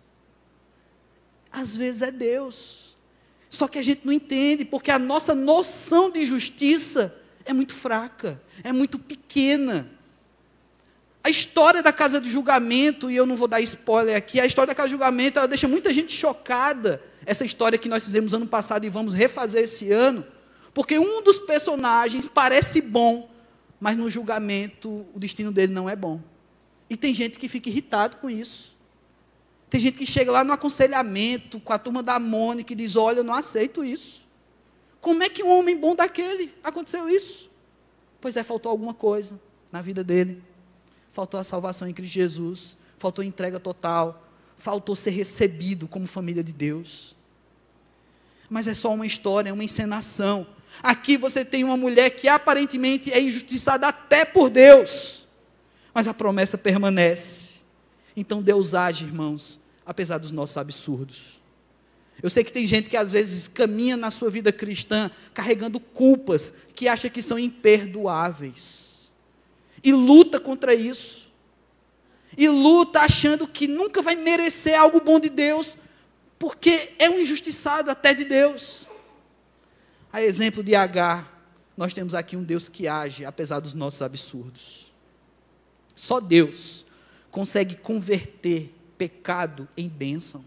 Às 1.51 1.75
vezes 1.75 2.03
é 2.03 2.11
Deus. 2.11 2.95
Só 3.49 3.67
que 3.67 3.79
a 3.79 3.83
gente 3.83 4.03
não 4.05 4.13
entende, 4.13 4.67
porque 4.67 4.91
a 4.91 4.99
nossa 4.99 5.35
noção 5.35 6.11
de 6.11 6.27
justiça 6.27 7.17
é 7.45 7.53
muito 7.53 7.75
fraca, 7.75 8.41
é 8.63 8.73
muito 8.73 8.99
pequena. 8.99 9.91
A 11.23 11.29
história 11.29 11.83
da 11.83 11.93
casa 11.93 12.21
de 12.21 12.31
julgamento, 12.31 13.11
e 13.11 13.17
eu 13.17 13.27
não 13.27 13.37
vou 13.37 13.47
dar 13.47 13.61
spoiler 13.61 14.17
aqui, 14.17 14.41
a 14.41 14.47
história 14.47 14.69
da 14.69 14.75
casa 14.75 14.89
de 14.89 14.93
julgamento, 14.93 15.39
ela 15.39 15.49
deixa 15.49 15.69
muita 15.69 15.93
gente 15.93 16.13
chocada. 16.13 17.03
Essa 17.27 17.45
história 17.45 17.79
que 17.79 17.89
nós 17.89 18.05
fizemos 18.05 18.33
ano 18.33 18.47
passado 18.47 18.87
e 18.87 18.89
vamos 18.89 19.13
refazer 19.13 19.65
esse 19.65 19.93
ano, 19.93 20.25
porque 20.73 20.99
um 20.99 21.23
dos 21.23 21.39
personagens 21.39 22.27
parece 22.27 22.81
bom, 22.81 23.31
mas 23.79 23.97
no 23.97 24.09
julgamento 24.09 25.07
o 25.15 25.19
destino 25.19 25.53
dele 25.53 25.73
não 25.73 25.89
é 25.89 25.95
bom. 25.95 26.21
E 26.89 26.97
tem 26.97 27.13
gente 27.13 27.39
que 27.39 27.49
fica 27.49 27.69
irritado 27.69 28.17
com 28.17 28.31
isso. 28.31 28.75
Tem 29.69 29.81
gente 29.81 29.99
que 29.99 30.07
chega 30.07 30.33
lá 30.33 30.43
no 30.43 30.53
aconselhamento 30.53 31.61
com 31.61 31.73
a 31.73 31.79
turma 31.79 32.03
da 32.03 32.19
Mônica 32.19 32.73
e 32.73 32.77
diz: 32.77 32.97
Olha, 32.97 33.19
eu 33.19 33.25
não 33.25 33.35
aceito 33.35 33.85
isso. 33.85 34.27
Como 35.01 35.23
é 35.23 35.29
que 35.29 35.43
um 35.43 35.49
homem 35.49 35.77
bom 35.77 35.95
daquele 35.95 36.55
aconteceu 36.63 37.09
isso? 37.09 37.51
Pois 38.21 38.37
é, 38.37 38.43
faltou 38.43 38.71
alguma 38.71 38.93
coisa 38.93 39.41
na 39.73 39.81
vida 39.81 40.05
dele. 40.05 40.43
Faltou 41.11 41.41
a 41.41 41.45
salvação 41.45 41.89
em 41.89 41.95
Cristo 41.95 42.13
Jesus. 42.13 42.77
Faltou 42.99 43.25
entrega 43.25 43.59
total. 43.59 44.29
Faltou 44.57 44.95
ser 44.95 45.11
recebido 45.11 45.89
como 45.89 46.07
família 46.07 46.45
de 46.45 46.53
Deus. 46.53 47.17
Mas 48.49 48.69
é 48.69 48.75
só 48.75 48.93
uma 48.93 49.07
história, 49.07 49.49
é 49.49 49.53
uma 49.53 49.65
encenação. 49.65 50.47
Aqui 50.83 51.17
você 51.17 51.45
tem 51.45 51.65
uma 51.65 51.77
mulher 51.77 52.11
que 52.11 52.29
aparentemente 52.29 53.13
é 53.13 53.21
injustiçada 53.21 53.89
até 53.89 54.25
por 54.25 54.51
Deus. 54.51 55.27
Mas 55.95 56.07
a 56.07 56.15
promessa 56.15 56.59
permanece. 56.59 57.51
Então 58.17 58.43
Deus 58.43 58.75
age, 58.75 59.05
irmãos, 59.05 59.59
apesar 59.87 60.19
dos 60.19 60.31
nossos 60.31 60.57
absurdos. 60.57 61.40
Eu 62.23 62.29
sei 62.29 62.45
que 62.45 62.53
tem 62.53 62.67
gente 62.67 62.91
que 62.91 62.97
às 62.97 63.13
vezes 63.13 63.49
caminha 63.49 63.97
na 63.97 64.11
sua 64.11 64.31
vida 64.31 64.53
cristã 64.53 65.11
carregando 65.33 65.81
culpas 65.81 66.53
que 66.75 66.89
acha 66.89 67.09
que 67.09 67.23
são 67.23 67.39
imperdoáveis. 67.39 69.11
E 69.83 69.93
luta 69.93 70.39
contra 70.39 70.75
isso. 70.75 71.31
E 72.37 72.49
luta 72.49 73.01
achando 73.01 73.47
que 73.47 73.67
nunca 73.67 74.03
vai 74.03 74.15
merecer 74.15 74.79
algo 74.79 75.01
bom 75.01 75.19
de 75.19 75.29
Deus, 75.29 75.77
porque 76.39 76.91
é 76.99 77.09
um 77.09 77.19
injustiçado 77.19 77.91
até 77.91 78.15
de 78.15 78.25
Deus. 78.25 78.87
A 80.13 80.23
exemplo 80.23 80.63
de 80.63 80.75
Agar, 80.75 81.41
nós 81.77 81.95
temos 81.95 82.15
aqui 82.15 82.37
um 82.37 82.43
Deus 82.43 82.69
que 82.69 82.87
age 82.87 83.25
apesar 83.25 83.61
dos 83.61 83.75
nossos 83.75 84.03
absurdos. 84.03 84.93
Só 85.95 86.21
Deus 86.21 86.85
consegue 87.31 87.75
converter 87.77 88.75
pecado 88.99 89.69
em 89.77 89.89
bênção. 89.89 90.45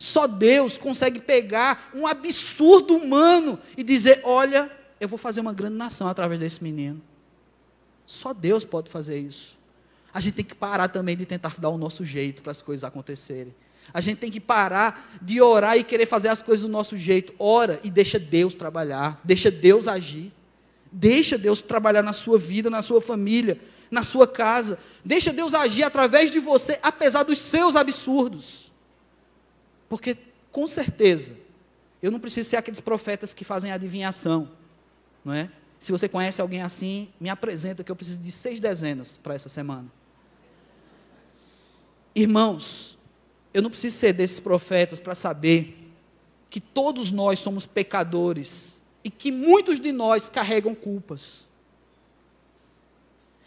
Só 0.00 0.26
Deus 0.26 0.78
consegue 0.78 1.20
pegar 1.20 1.90
um 1.94 2.06
absurdo 2.06 2.96
humano 2.96 3.58
e 3.76 3.84
dizer: 3.84 4.22
Olha, 4.24 4.72
eu 4.98 5.06
vou 5.06 5.18
fazer 5.18 5.42
uma 5.42 5.52
grande 5.52 5.76
nação 5.76 6.08
através 6.08 6.40
desse 6.40 6.64
menino. 6.64 7.02
Só 8.06 8.32
Deus 8.32 8.64
pode 8.64 8.90
fazer 8.90 9.18
isso. 9.18 9.58
A 10.12 10.18
gente 10.18 10.34
tem 10.36 10.44
que 10.44 10.54
parar 10.54 10.88
também 10.88 11.14
de 11.14 11.26
tentar 11.26 11.54
dar 11.58 11.68
o 11.68 11.76
nosso 11.76 12.02
jeito 12.02 12.40
para 12.42 12.50
as 12.50 12.62
coisas 12.62 12.82
acontecerem. 12.82 13.54
A 13.92 14.00
gente 14.00 14.18
tem 14.18 14.30
que 14.30 14.40
parar 14.40 15.18
de 15.20 15.40
orar 15.42 15.76
e 15.76 15.84
querer 15.84 16.06
fazer 16.06 16.28
as 16.28 16.40
coisas 16.40 16.64
do 16.64 16.72
nosso 16.72 16.96
jeito. 16.96 17.34
Ora 17.38 17.78
e 17.84 17.90
deixa 17.90 18.18
Deus 18.18 18.54
trabalhar, 18.54 19.20
deixa 19.22 19.50
Deus 19.50 19.86
agir. 19.86 20.32
Deixa 20.90 21.36
Deus 21.36 21.60
trabalhar 21.60 22.02
na 22.02 22.12
sua 22.14 22.38
vida, 22.38 22.70
na 22.70 22.80
sua 22.80 23.02
família, 23.02 23.60
na 23.90 24.02
sua 24.02 24.26
casa. 24.26 24.78
Deixa 25.04 25.30
Deus 25.30 25.52
agir 25.52 25.82
através 25.82 26.30
de 26.30 26.40
você, 26.40 26.78
apesar 26.82 27.22
dos 27.22 27.38
seus 27.38 27.76
absurdos. 27.76 28.69
Porque, 29.90 30.16
com 30.52 30.68
certeza, 30.68 31.36
eu 32.00 32.12
não 32.12 32.20
preciso 32.20 32.48
ser 32.48 32.56
aqueles 32.56 32.78
profetas 32.78 33.34
que 33.34 33.44
fazem 33.44 33.72
adivinhação, 33.72 34.48
não 35.24 35.34
é? 35.34 35.50
Se 35.80 35.90
você 35.90 36.08
conhece 36.08 36.40
alguém 36.40 36.62
assim, 36.62 37.08
me 37.18 37.28
apresenta 37.28 37.82
que 37.82 37.90
eu 37.90 37.96
preciso 37.96 38.20
de 38.20 38.30
seis 38.30 38.60
dezenas 38.60 39.18
para 39.20 39.34
essa 39.34 39.48
semana. 39.48 39.90
Irmãos, 42.14 42.96
eu 43.52 43.60
não 43.60 43.68
preciso 43.68 43.96
ser 43.96 44.12
desses 44.12 44.38
profetas 44.38 45.00
para 45.00 45.14
saber 45.14 45.76
que 46.48 46.60
todos 46.60 47.10
nós 47.10 47.40
somos 47.40 47.66
pecadores 47.66 48.80
e 49.02 49.10
que 49.10 49.32
muitos 49.32 49.80
de 49.80 49.90
nós 49.90 50.28
carregam 50.28 50.72
culpas. 50.72 51.48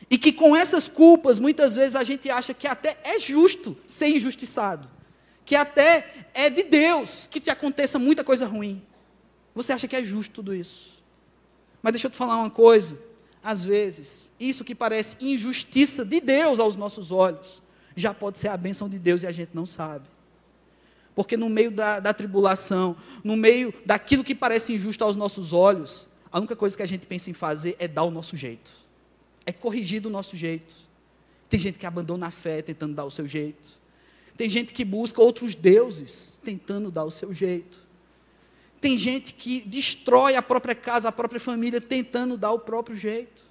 E 0.09 0.17
que 0.17 0.33
com 0.33 0.53
essas 0.57 0.89
culpas, 0.89 1.39
muitas 1.39 1.77
vezes 1.77 1.95
a 1.95 2.03
gente 2.03 2.29
acha 2.29 2.53
que 2.53 2.67
até 2.67 2.99
é 3.01 3.17
justo 3.17 3.77
ser 3.87 4.07
injustiçado. 4.07 4.91
Que 5.45 5.55
até 5.55 6.27
é 6.33 6.49
de 6.49 6.63
Deus 6.63 7.27
que 7.29 7.39
te 7.39 7.49
aconteça 7.49 7.99
muita 7.99 8.23
coisa 8.23 8.45
ruim. 8.45 8.81
Você 9.53 9.73
acha 9.73 9.87
que 9.87 9.95
é 9.95 10.03
justo 10.03 10.33
tudo 10.33 10.55
isso. 10.55 11.01
Mas 11.81 11.93
deixa 11.93 12.07
eu 12.07 12.11
te 12.11 12.17
falar 12.17 12.37
uma 12.37 12.49
coisa. 12.49 12.97
Às 13.43 13.65
vezes, 13.65 14.31
isso 14.39 14.63
que 14.63 14.73
parece 14.73 15.17
injustiça 15.19 16.05
de 16.05 16.21
Deus 16.21 16.59
aos 16.59 16.77
nossos 16.77 17.11
olhos, 17.11 17.61
já 17.95 18.13
pode 18.13 18.39
ser 18.39 18.47
a 18.47 18.55
bênção 18.55 18.87
de 18.87 18.97
Deus 18.97 19.23
e 19.23 19.27
a 19.27 19.31
gente 19.31 19.51
não 19.53 19.65
sabe. 19.65 20.07
Porque 21.13 21.37
no 21.37 21.49
meio 21.49 21.69
da, 21.69 21.99
da 21.99 22.13
tribulação, 22.13 22.95
no 23.23 23.35
meio 23.35 23.73
daquilo 23.85 24.23
que 24.23 24.33
parece 24.33 24.73
injusto 24.73 25.03
aos 25.03 25.15
nossos 25.15 25.51
olhos, 25.51 26.07
a 26.31 26.39
única 26.39 26.55
coisa 26.55 26.75
que 26.75 26.81
a 26.81 26.87
gente 26.87 27.05
pensa 27.05 27.29
em 27.29 27.33
fazer 27.33 27.75
é 27.77 27.87
dar 27.87 28.03
o 28.03 28.09
nosso 28.09 28.35
jeito, 28.35 28.71
é 29.45 29.51
corrigir 29.51 30.01
do 30.01 30.09
nosso 30.09 30.35
jeito. 30.35 30.73
Tem 31.49 31.59
gente 31.59 31.77
que 31.77 31.85
abandona 31.85 32.27
a 32.27 32.31
fé 32.31 32.61
tentando 32.61 32.95
dar 32.95 33.05
o 33.05 33.11
seu 33.11 33.27
jeito, 33.27 33.79
tem 34.35 34.49
gente 34.49 34.73
que 34.73 34.83
busca 34.83 35.21
outros 35.21 35.55
deuses 35.55 36.39
tentando 36.43 36.91
dar 36.91 37.03
o 37.03 37.11
seu 37.11 37.33
jeito. 37.33 37.79
Tem 38.81 38.97
gente 38.97 39.33
que 39.33 39.61
destrói 39.61 40.35
a 40.35 40.41
própria 40.41 40.75
casa, 40.75 41.07
a 41.07 41.11
própria 41.11 41.39
família, 41.39 41.79
tentando 41.79 42.35
dar 42.35 42.51
o 42.51 42.59
próprio 42.59 42.97
jeito. 42.97 43.43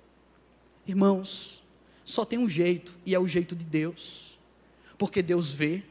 Irmãos, 0.86 1.62
só 2.04 2.24
tem 2.24 2.38
um 2.38 2.48
jeito, 2.48 2.92
e 3.06 3.14
é 3.14 3.18
o 3.18 3.26
jeito 3.26 3.56
de 3.56 3.64
Deus. 3.64 4.38
Porque 4.98 5.22
Deus 5.22 5.50
vê 5.50 5.82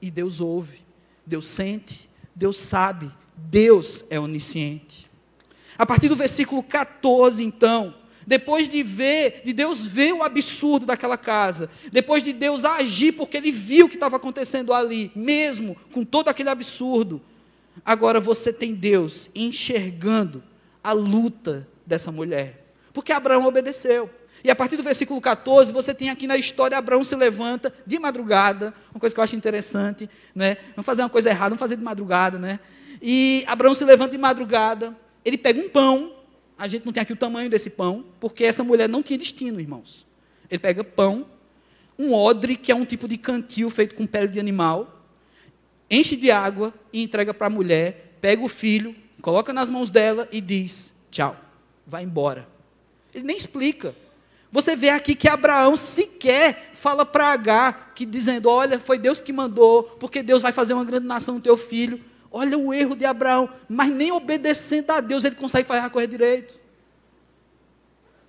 e 0.00 0.10
Deus 0.10 0.40
ouve, 0.40 0.80
Deus 1.24 1.44
sente, 1.44 2.10
Deus 2.34 2.56
sabe, 2.56 3.10
Deus 3.36 4.04
é 4.10 4.18
onisciente. 4.18 5.08
A 5.78 5.86
partir 5.86 6.08
do 6.08 6.16
versículo 6.16 6.62
14, 6.62 7.44
então, 7.44 7.94
depois 8.26 8.68
de 8.68 8.82
ver, 8.82 9.42
de 9.44 9.52
Deus 9.52 9.86
ver 9.86 10.12
o 10.12 10.22
absurdo 10.22 10.86
daquela 10.86 11.16
casa, 11.16 11.70
depois 11.90 12.22
de 12.22 12.32
Deus 12.32 12.64
agir 12.64 13.12
porque 13.12 13.36
ele 13.36 13.50
viu 13.50 13.86
o 13.86 13.88
que 13.88 13.96
estava 13.96 14.16
acontecendo 14.16 14.72
ali, 14.72 15.10
mesmo 15.14 15.76
com 15.92 16.04
todo 16.04 16.28
aquele 16.28 16.48
absurdo, 16.48 17.20
Agora 17.84 18.20
você 18.20 18.52
tem 18.52 18.74
Deus 18.74 19.30
enxergando 19.34 20.42
a 20.84 20.92
luta 20.92 21.66
dessa 21.86 22.12
mulher. 22.12 22.66
Porque 22.92 23.12
Abraão 23.12 23.46
obedeceu. 23.46 24.10
E 24.44 24.50
a 24.50 24.56
partir 24.56 24.76
do 24.76 24.82
versículo 24.82 25.20
14, 25.20 25.72
você 25.72 25.94
tem 25.94 26.10
aqui 26.10 26.26
na 26.26 26.36
história, 26.36 26.76
Abraão 26.76 27.04
se 27.04 27.14
levanta 27.14 27.72
de 27.86 27.98
madrugada, 27.98 28.74
uma 28.92 29.00
coisa 29.00 29.14
que 29.14 29.20
eu 29.20 29.24
acho 29.24 29.36
interessante, 29.36 30.10
né? 30.34 30.56
Vamos 30.74 30.84
fazer 30.84 31.02
uma 31.02 31.08
coisa 31.08 31.30
errada, 31.30 31.50
vamos 31.50 31.60
fazer 31.60 31.76
de 31.76 31.82
madrugada, 31.82 32.38
né? 32.38 32.58
E 33.00 33.44
Abraão 33.46 33.72
se 33.72 33.84
levanta 33.84 34.10
de 34.10 34.18
madrugada, 34.18 34.96
ele 35.24 35.38
pega 35.38 35.60
um 35.60 35.68
pão, 35.68 36.12
a 36.58 36.66
gente 36.66 36.84
não 36.84 36.92
tem 36.92 37.02
aqui 37.02 37.12
o 37.12 37.16
tamanho 37.16 37.50
desse 37.50 37.70
pão, 37.70 38.04
porque 38.20 38.44
essa 38.44 38.62
mulher 38.62 38.88
não 38.88 39.02
tinha 39.02 39.18
destino, 39.18 39.60
irmãos. 39.60 40.06
Ele 40.50 40.58
pega 40.58 40.84
pão, 40.84 41.26
um 41.98 42.12
odre, 42.12 42.56
que 42.56 42.70
é 42.70 42.74
um 42.74 42.84
tipo 42.84 43.08
de 43.08 43.16
cantil 43.16 43.70
feito 43.70 43.94
com 43.94 44.06
pele 44.06 44.28
de 44.28 44.40
animal, 44.40 45.04
enche 45.90 46.16
de 46.16 46.30
água 46.30 46.72
e 46.92 47.02
entrega 47.02 47.34
para 47.34 47.46
a 47.46 47.50
mulher, 47.50 48.16
pega 48.20 48.42
o 48.42 48.48
filho, 48.48 48.94
coloca 49.20 49.52
nas 49.52 49.68
mãos 49.68 49.90
dela 49.90 50.28
e 50.32 50.40
diz: 50.40 50.94
tchau, 51.10 51.36
vai 51.86 52.02
embora. 52.02 52.48
Ele 53.14 53.24
nem 53.24 53.36
explica. 53.36 53.94
Você 54.50 54.76
vê 54.76 54.90
aqui 54.90 55.14
que 55.14 55.28
Abraão 55.28 55.74
sequer 55.76 56.70
fala 56.74 57.06
para 57.06 57.28
Agar, 57.28 57.92
que 57.94 58.04
dizendo: 58.04 58.48
Olha, 58.48 58.78
foi 58.78 58.98
Deus 58.98 59.20
que 59.20 59.32
mandou, 59.32 59.84
porque 59.98 60.22
Deus 60.22 60.42
vai 60.42 60.52
fazer 60.52 60.74
uma 60.74 60.84
grande 60.84 61.06
nação 61.06 61.36
no 61.36 61.40
teu 61.40 61.56
filho. 61.56 61.98
Olha 62.32 62.56
o 62.56 62.72
erro 62.72 62.96
de 62.96 63.04
Abraão, 63.04 63.50
mas 63.68 63.90
nem 63.90 64.10
obedecendo 64.10 64.90
a 64.90 65.00
Deus 65.00 65.22
ele 65.22 65.36
consegue 65.36 65.68
fazer 65.68 65.84
a 65.84 65.90
coisa 65.90 66.08
direito. 66.08 66.58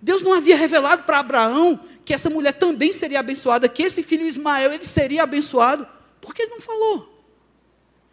Deus 0.01 0.21
não 0.21 0.33
havia 0.33 0.57
revelado 0.57 1.03
para 1.03 1.19
Abraão 1.19 1.79
que 2.03 2.13
essa 2.13 2.29
mulher 2.29 2.51
também 2.51 2.91
seria 2.91 3.21
abençoada, 3.21 3.69
que 3.69 3.81
esse 3.81 4.03
filho 4.03 4.27
Ismael 4.27 4.73
ele 4.73 4.83
seria 4.83 5.23
abençoado. 5.23 5.87
Por 6.19 6.35
que 6.35 6.41
ele 6.41 6.51
não 6.51 6.59
falou? 6.59 7.25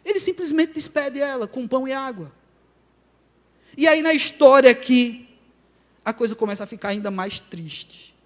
Ele 0.04 0.20
simplesmente 0.20 0.74
despede 0.74 1.20
ela 1.20 1.48
com 1.48 1.66
pão 1.66 1.88
e 1.88 1.92
água. 1.92 2.30
E 3.76 3.88
aí 3.88 4.00
na 4.00 4.14
história 4.14 4.70
aqui, 4.70 5.28
a 6.04 6.12
coisa 6.12 6.36
começa 6.36 6.62
a 6.62 6.66
ficar 6.68 6.90
ainda 6.90 7.10
mais 7.10 7.40
triste. 7.40 8.16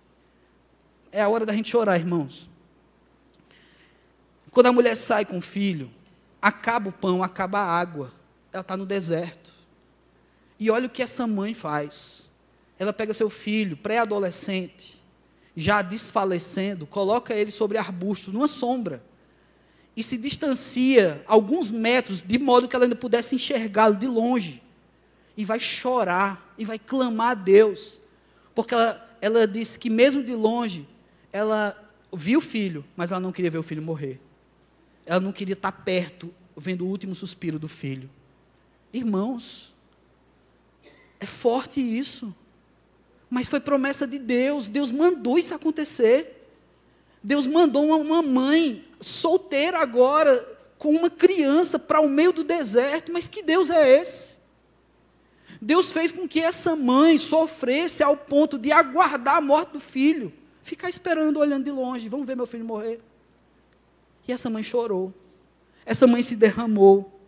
É 1.10 1.22
a 1.22 1.28
hora 1.28 1.46
da 1.46 1.54
gente 1.54 1.70
chorar, 1.70 1.98
irmãos. 1.98 2.50
Quando 4.50 4.66
a 4.66 4.72
mulher 4.72 4.94
sai 4.94 5.24
com 5.24 5.38
o 5.38 5.42
filho, 5.42 5.90
acaba 6.48 6.90
o 6.90 6.92
pão, 6.92 7.22
acaba 7.22 7.58
a 7.58 7.80
água. 7.80 8.12
Ela 8.52 8.60
está 8.60 8.76
no 8.76 8.84
deserto. 8.84 9.52
E 10.60 10.70
olha 10.70 10.86
o 10.86 10.90
que 10.90 11.02
essa 11.02 11.26
mãe 11.26 11.54
faz. 11.54 12.28
Ela 12.78 12.92
pega 12.92 13.14
seu 13.14 13.30
filho, 13.30 13.76
pré-adolescente, 13.76 15.02
já 15.56 15.80
desfalecendo, 15.82 16.86
coloca 16.86 17.34
ele 17.34 17.50
sobre 17.50 17.78
arbustos, 17.78 18.34
numa 18.34 18.48
sombra 18.48 19.02
e 19.96 20.02
se 20.02 20.16
distancia 20.16 21.22
alguns 21.26 21.70
metros, 21.70 22.20
de 22.20 22.38
modo 22.38 22.68
que 22.68 22.74
ela 22.74 22.84
ainda 22.84 22.96
pudesse 22.96 23.34
enxergá-lo 23.34 23.94
de 23.94 24.06
longe. 24.06 24.62
E 25.36 25.44
vai 25.44 25.58
chorar, 25.58 26.54
e 26.58 26.64
vai 26.64 26.78
clamar 26.78 27.30
a 27.30 27.34
Deus. 27.34 28.00
Porque 28.54 28.74
ela, 28.74 29.16
ela 29.20 29.46
disse 29.46 29.78
que, 29.78 29.88
mesmo 29.88 30.22
de 30.22 30.34
longe, 30.34 30.86
ela 31.32 31.76
viu 32.12 32.38
o 32.38 32.42
filho, 32.42 32.84
mas 32.96 33.10
ela 33.10 33.20
não 33.20 33.32
queria 33.32 33.50
ver 33.50 33.58
o 33.58 33.62
filho 33.62 33.82
morrer. 33.82 34.20
Ela 35.06 35.20
não 35.20 35.32
queria 35.32 35.54
estar 35.54 35.72
perto, 35.72 36.32
vendo 36.56 36.84
o 36.84 36.88
último 36.88 37.14
suspiro 37.14 37.58
do 37.58 37.68
filho. 37.68 38.08
Irmãos, 38.92 39.74
é 41.20 41.26
forte 41.26 41.80
isso. 41.80 42.34
Mas 43.28 43.48
foi 43.48 43.60
promessa 43.60 44.06
de 44.06 44.18
Deus. 44.18 44.68
Deus 44.68 44.90
mandou 44.90 45.38
isso 45.38 45.54
acontecer. 45.54 46.48
Deus 47.22 47.46
mandou 47.46 47.84
uma 48.00 48.22
mãe 48.22 48.84
solteira 49.00 49.78
agora, 49.78 50.36
com 50.78 50.94
uma 50.94 51.10
criança 51.10 51.78
para 51.78 52.00
o 52.00 52.08
meio 52.08 52.32
do 52.32 52.44
deserto. 52.44 53.12
Mas 53.12 53.26
que 53.26 53.42
Deus 53.42 53.70
é 53.70 54.00
esse? 54.00 54.34
Deus 55.60 55.90
fez 55.92 56.12
com 56.12 56.28
que 56.28 56.40
essa 56.40 56.76
mãe 56.76 57.16
sofresse 57.16 58.02
ao 58.02 58.16
ponto 58.16 58.58
de 58.58 58.70
aguardar 58.70 59.36
a 59.36 59.40
morte 59.40 59.72
do 59.72 59.80
filho, 59.80 60.32
ficar 60.62 60.90
esperando, 60.90 61.38
olhando 61.38 61.64
de 61.64 61.70
longe, 61.70 62.08
vamos 62.08 62.26
ver 62.26 62.36
meu 62.36 62.46
filho 62.46 62.64
morrer. 62.64 63.00
E 64.26 64.32
essa 64.32 64.48
mãe 64.48 64.62
chorou, 64.62 65.12
essa 65.84 66.06
mãe 66.06 66.22
se 66.22 66.34
derramou, 66.34 67.20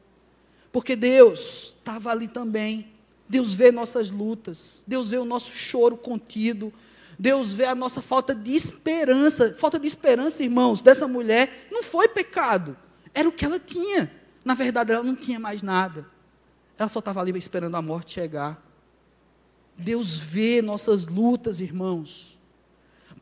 porque 0.73 0.97
Deus 0.97 1.77
estava 1.79 2.11
ali 2.11 2.29
também. 2.29 2.93
Deus 3.29 3.53
vê 3.53 3.73
nossas 3.73 4.09
lutas, 4.11 4.83
Deus 4.87 5.11
vê 5.11 5.19
o 5.19 5.25
nosso 5.25 5.53
choro 5.53 5.97
contido, 5.97 6.73
Deus 7.19 7.53
vê 7.53 7.65
a 7.65 7.75
nossa 7.75 8.03
falta 8.03 8.35
de 8.35 8.55
esperança. 8.55 9.55
Falta 9.55 9.79
de 9.79 9.87
esperança, 9.87 10.43
irmãos, 10.43 10.83
dessa 10.83 11.09
mulher 11.09 11.67
não 11.71 11.83
foi 11.83 12.09
pecado. 12.09 12.77
Era 13.15 13.29
o 13.29 13.33
que 13.33 13.45
ela 13.45 13.59
tinha. 13.59 14.11
Na 14.45 14.55
verdade, 14.55 14.93
ela 14.93 15.03
não 15.03 15.17
tinha 15.17 15.41
mais 15.41 15.63
nada. 15.63 16.07
Ela 16.79 16.89
só 16.89 16.99
estava 16.99 17.21
ali 17.21 17.37
esperando 17.39 17.75
a 17.75 17.83
morte 17.83 18.13
chegar. 18.13 18.63
Deus 19.77 20.19
vê 20.19 20.61
nossas 20.63 21.07
lutas, 21.07 21.61
irmãos. 21.61 22.36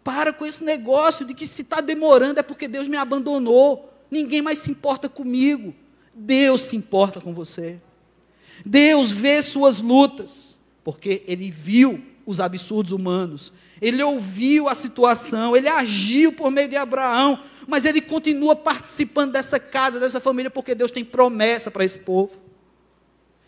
Para 0.05 0.33
com 0.35 0.45
esse 0.45 0.63
negócio 0.63 1.25
de 1.25 1.33
que 1.33 1.47
se 1.47 1.63
está 1.63 1.81
demorando 1.81 2.39
é 2.39 2.43
porque 2.43 2.69
Deus 2.69 2.87
me 2.87 2.97
abandonou. 2.97 3.91
Ninguém 4.11 4.43
mais 4.43 4.59
se 4.59 4.71
importa 4.71 5.09
comigo. 5.09 5.75
Deus 6.15 6.61
se 6.61 6.77
importa 6.77 7.21
com 7.21 7.33
você. 7.33 7.81
Deus 8.65 9.11
vê 9.11 9.41
suas 9.43 9.81
lutas, 9.81 10.59
porque 10.85 11.25
Ele 11.27 11.51
viu 11.51 12.05
os 12.27 12.39
absurdos 12.39 12.93
humanos. 12.93 13.53
Ele 13.81 14.03
ouviu 14.03 14.69
a 14.69 14.75
situação, 14.75 15.57
ele 15.57 15.69
agiu 15.69 16.33
por 16.33 16.51
meio 16.51 16.69
de 16.69 16.77
Abraão, 16.77 17.43
mas 17.67 17.85
ele 17.85 18.01
continua 18.01 18.55
participando 18.57 19.33
dessa 19.33 19.59
casa, 19.59 20.01
dessa 20.01 20.21
família, 20.21 20.51
porque 20.51 20.75
Deus 20.75 20.91
tem 20.91 21.05
promessa 21.05 21.71
para 21.71 21.85
esse 21.85 21.99
povo. 21.99 22.39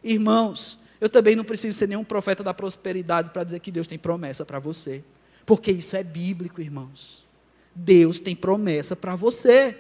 Irmãos, 0.02 0.78
eu 1.00 1.09
também 1.09 1.36
não 1.36 1.44
preciso 1.44 1.78
ser 1.78 1.88
nenhum 1.88 2.04
profeta 2.04 2.42
da 2.42 2.52
prosperidade 2.52 3.30
para 3.30 3.44
dizer 3.44 3.61
que 3.61 3.70
Deus 3.70 3.86
tem 3.86 3.98
promessa 3.98 4.44
para 4.44 4.59
você. 4.59 5.02
Porque 5.47 5.70
isso 5.70 5.97
é 5.97 6.03
bíblico, 6.03 6.61
irmãos. 6.61 7.24
Deus 7.74 8.18
tem 8.18 8.34
promessa 8.34 8.97
para 8.97 9.14
você. 9.14 9.78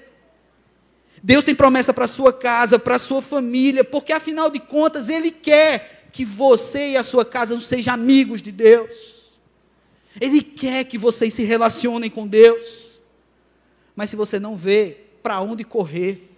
Deus 1.22 1.42
tem 1.42 1.54
promessa 1.54 1.92
para 1.92 2.06
sua 2.06 2.32
casa, 2.32 2.78
para 2.78 2.98
sua 2.98 3.20
família, 3.20 3.82
porque 3.82 4.12
afinal 4.12 4.48
de 4.48 4.60
contas 4.60 5.08
Ele 5.08 5.30
quer 5.30 6.08
que 6.12 6.24
você 6.24 6.90
e 6.90 6.96
a 6.96 7.02
sua 7.02 7.24
casa 7.24 7.58
sejam 7.60 7.92
amigos 7.92 8.40
de 8.40 8.52
Deus. 8.52 9.16
Ele 10.20 10.40
quer 10.40 10.84
que 10.84 10.96
vocês 10.96 11.34
se 11.34 11.42
relacionem 11.42 12.08
com 12.08 12.26
Deus. 12.26 13.00
Mas 13.94 14.10
se 14.10 14.16
você 14.16 14.38
não 14.38 14.56
vê 14.56 14.98
para 15.22 15.40
onde 15.40 15.64
correr, 15.64 16.30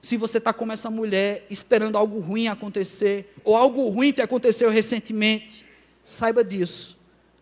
se 0.00 0.16
você 0.16 0.38
está 0.38 0.52
como 0.52 0.72
essa 0.72 0.90
mulher 0.90 1.44
esperando 1.50 1.98
algo 1.98 2.20
ruim 2.20 2.48
acontecer, 2.48 3.34
ou 3.44 3.56
algo 3.56 3.88
ruim 3.88 4.12
te 4.12 4.22
aconteceu 4.22 4.70
recentemente, 4.70 5.66
saiba 6.06 6.42
disso. 6.42 6.99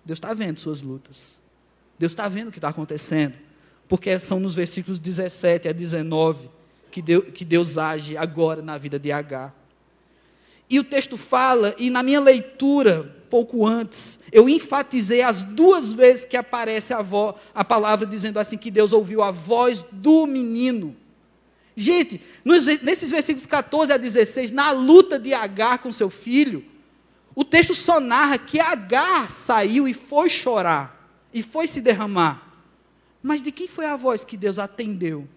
Deus 0.08 0.16
está 0.16 0.32
vendo 0.32 0.58
suas 0.58 0.80
lutas. 0.80 1.38
Deus 1.98 2.12
está 2.12 2.26
vendo 2.28 2.48
o 2.48 2.50
que 2.50 2.56
está 2.56 2.70
acontecendo. 2.70 3.34
Porque 3.86 4.18
são 4.18 4.40
nos 4.40 4.54
versículos 4.54 4.98
17 4.98 5.68
a 5.68 5.72
19 5.72 6.48
que 6.90 7.02
Deus, 7.02 7.24
que 7.34 7.44
Deus 7.44 7.76
age 7.76 8.16
agora 8.16 8.62
na 8.62 8.78
vida 8.78 8.98
de 8.98 9.12
Agar. 9.12 9.54
E 10.70 10.80
o 10.80 10.84
texto 10.84 11.18
fala, 11.18 11.74
e 11.76 11.90
na 11.90 12.02
minha 12.02 12.20
leitura, 12.20 13.14
pouco 13.28 13.66
antes, 13.66 14.18
eu 14.32 14.48
enfatizei 14.48 15.20
as 15.20 15.42
duas 15.42 15.92
vezes 15.92 16.24
que 16.24 16.38
aparece 16.38 16.94
a, 16.94 17.04
a 17.54 17.62
palavra 17.62 18.06
dizendo 18.06 18.38
assim 18.38 18.56
que 18.56 18.70
Deus 18.70 18.94
ouviu 18.94 19.22
a 19.22 19.30
voz 19.30 19.84
do 19.92 20.26
menino. 20.26 20.96
Gente, 21.76 22.22
nos, 22.46 22.64
nesses 22.80 23.10
versículos 23.10 23.46
14 23.46 23.92
a 23.92 23.98
16, 23.98 24.52
na 24.52 24.70
luta 24.70 25.18
de 25.18 25.34
Agar 25.34 25.80
com 25.80 25.92
seu 25.92 26.08
filho, 26.08 26.64
o 27.38 27.44
texto 27.44 27.72
só 27.72 28.00
narra 28.00 28.36
que 28.36 28.58
Agar 28.58 29.30
saiu 29.30 29.86
e 29.86 29.94
foi 29.94 30.28
chorar, 30.28 31.08
e 31.32 31.40
foi 31.40 31.68
se 31.68 31.80
derramar. 31.80 32.42
Mas 33.22 33.40
de 33.40 33.52
quem 33.52 33.68
foi 33.68 33.86
a 33.86 33.94
voz 33.94 34.24
que 34.24 34.36
Deus 34.36 34.58
atendeu? 34.58 35.28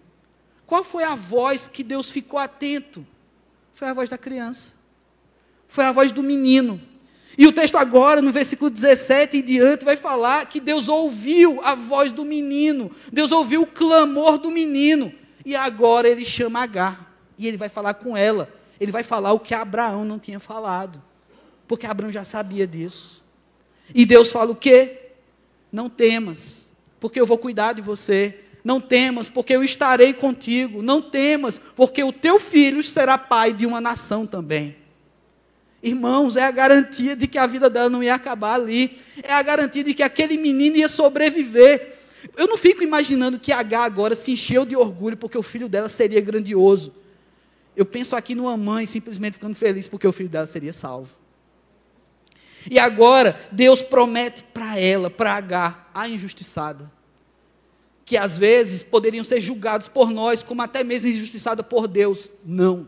Qual 0.66 0.82
foi 0.82 1.04
a 1.04 1.14
voz 1.14 1.68
que 1.68 1.84
Deus 1.84 2.10
ficou 2.10 2.40
atento? 2.40 3.06
Foi 3.72 3.86
a 3.86 3.94
voz 3.94 4.10
da 4.10 4.18
criança. 4.18 4.70
Foi 5.68 5.84
a 5.84 5.92
voz 5.92 6.10
do 6.10 6.24
menino. 6.24 6.80
E 7.38 7.46
o 7.46 7.52
texto 7.52 7.76
agora, 7.76 8.20
no 8.20 8.32
versículo 8.32 8.68
17 8.68 9.36
e 9.36 9.42
diante, 9.42 9.84
vai 9.84 9.96
falar 9.96 10.46
que 10.46 10.58
Deus 10.58 10.88
ouviu 10.88 11.60
a 11.62 11.76
voz 11.76 12.10
do 12.10 12.24
menino, 12.24 12.90
Deus 13.12 13.30
ouviu 13.30 13.62
o 13.62 13.66
clamor 13.66 14.38
do 14.38 14.50
menino, 14.50 15.14
e 15.46 15.54
agora 15.54 16.08
ele 16.08 16.24
chama 16.24 16.64
Agar, 16.64 17.14
e 17.38 17.46
ele 17.46 17.56
vai 17.56 17.68
falar 17.68 17.94
com 17.94 18.16
ela, 18.16 18.52
ele 18.80 18.90
vai 18.90 19.04
falar 19.04 19.32
o 19.34 19.38
que 19.38 19.54
Abraão 19.54 20.04
não 20.04 20.18
tinha 20.18 20.40
falado, 20.40 21.00
porque 21.72 21.86
Abraão 21.86 22.12
já 22.12 22.22
sabia 22.22 22.66
disso. 22.66 23.24
E 23.94 24.04
Deus 24.04 24.30
fala 24.30 24.50
o 24.50 24.54
quê? 24.54 25.12
Não 25.72 25.88
temas, 25.88 26.68
porque 27.00 27.18
eu 27.18 27.24
vou 27.24 27.38
cuidar 27.38 27.72
de 27.72 27.80
você. 27.80 28.40
Não 28.62 28.78
temas, 28.78 29.30
porque 29.30 29.56
eu 29.56 29.64
estarei 29.64 30.12
contigo. 30.12 30.82
Não 30.82 31.00
temas, 31.00 31.58
porque 31.74 32.04
o 32.04 32.12
teu 32.12 32.38
filho 32.38 32.82
será 32.82 33.16
pai 33.16 33.54
de 33.54 33.64
uma 33.64 33.80
nação 33.80 34.26
também. 34.26 34.76
Irmãos, 35.82 36.36
é 36.36 36.42
a 36.42 36.50
garantia 36.50 37.16
de 37.16 37.26
que 37.26 37.38
a 37.38 37.46
vida 37.46 37.70
dela 37.70 37.88
não 37.88 38.02
ia 38.02 38.16
acabar 38.16 38.56
ali. 38.56 38.98
É 39.22 39.32
a 39.32 39.40
garantia 39.40 39.82
de 39.82 39.94
que 39.94 40.02
aquele 40.02 40.36
menino 40.36 40.76
ia 40.76 40.88
sobreviver. 40.88 41.96
Eu 42.36 42.48
não 42.48 42.58
fico 42.58 42.84
imaginando 42.84 43.38
que 43.38 43.50
H 43.50 43.82
agora 43.82 44.14
se 44.14 44.30
encheu 44.30 44.66
de 44.66 44.76
orgulho 44.76 45.16
porque 45.16 45.38
o 45.38 45.42
filho 45.42 45.70
dela 45.70 45.88
seria 45.88 46.20
grandioso. 46.20 46.92
Eu 47.74 47.86
penso 47.86 48.14
aqui 48.14 48.34
numa 48.34 48.58
mãe 48.58 48.84
simplesmente 48.84 49.32
ficando 49.32 49.54
feliz 49.54 49.88
porque 49.88 50.06
o 50.06 50.12
filho 50.12 50.28
dela 50.28 50.46
seria 50.46 50.74
salvo. 50.74 51.21
E 52.70 52.78
agora, 52.78 53.40
Deus 53.50 53.82
promete 53.82 54.44
para 54.44 54.78
ela, 54.78 55.10
para 55.10 55.34
H, 55.34 55.88
a 55.94 56.08
injustiçada, 56.08 56.90
que 58.04 58.16
às 58.16 58.38
vezes 58.38 58.82
poderiam 58.82 59.24
ser 59.24 59.40
julgados 59.40 59.88
por 59.88 60.10
nós, 60.10 60.42
como 60.42 60.62
até 60.62 60.84
mesmo 60.84 61.10
injustiçada 61.10 61.62
por 61.62 61.86
Deus. 61.86 62.30
Não. 62.44 62.86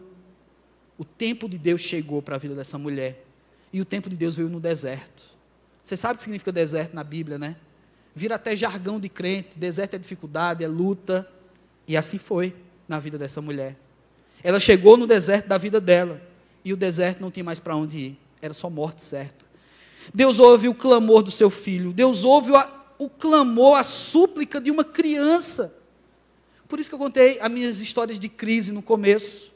O 0.98 1.04
tempo 1.04 1.48
de 1.48 1.58
Deus 1.58 1.80
chegou 1.80 2.22
para 2.22 2.36
a 2.36 2.38
vida 2.38 2.54
dessa 2.54 2.78
mulher. 2.78 3.24
E 3.72 3.80
o 3.80 3.84
tempo 3.84 4.08
de 4.08 4.16
Deus 4.16 4.36
veio 4.36 4.48
no 4.48 4.60
deserto. 4.60 5.22
Você 5.82 5.96
sabe 5.96 6.14
o 6.14 6.16
que 6.16 6.22
significa 6.22 6.52
deserto 6.52 6.94
na 6.94 7.02
Bíblia, 7.02 7.38
né? 7.38 7.56
Vira 8.14 8.36
até 8.36 8.54
jargão 8.54 9.00
de 9.00 9.08
crente. 9.08 9.58
Deserto 9.58 9.94
é 9.94 9.98
dificuldade, 9.98 10.62
é 10.62 10.68
luta. 10.68 11.28
E 11.86 11.96
assim 11.96 12.16
foi 12.16 12.54
na 12.86 13.00
vida 13.00 13.18
dessa 13.18 13.40
mulher. 13.40 13.76
Ela 14.42 14.60
chegou 14.60 14.96
no 14.96 15.06
deserto 15.06 15.48
da 15.48 15.58
vida 15.58 15.80
dela. 15.80 16.20
E 16.64 16.72
o 16.72 16.76
deserto 16.76 17.20
não 17.20 17.30
tinha 17.30 17.44
mais 17.44 17.58
para 17.58 17.74
onde 17.74 17.98
ir. 17.98 18.18
Era 18.40 18.54
só 18.54 18.70
morte 18.70 19.02
certa. 19.02 19.43
Deus 20.12 20.38
ouve 20.40 20.68
o 20.68 20.74
clamor 20.74 21.22
do 21.22 21.30
seu 21.30 21.48
filho. 21.48 21.92
Deus 21.92 22.24
ouve 22.24 22.52
o 22.98 23.08
clamor, 23.08 23.78
a 23.78 23.82
súplica 23.82 24.60
de 24.60 24.70
uma 24.70 24.84
criança. 24.84 25.74
Por 26.68 26.80
isso 26.80 26.88
que 26.88 26.94
eu 26.94 26.98
contei 26.98 27.38
as 27.40 27.50
minhas 27.50 27.80
histórias 27.80 28.18
de 28.18 28.28
crise 28.28 28.72
no 28.72 28.82
começo. 28.82 29.52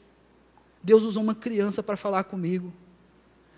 Deus 0.81 1.03
usou 1.03 1.21
uma 1.21 1.35
criança 1.35 1.83
para 1.83 1.97
falar 1.97 2.23
comigo. 2.23 2.73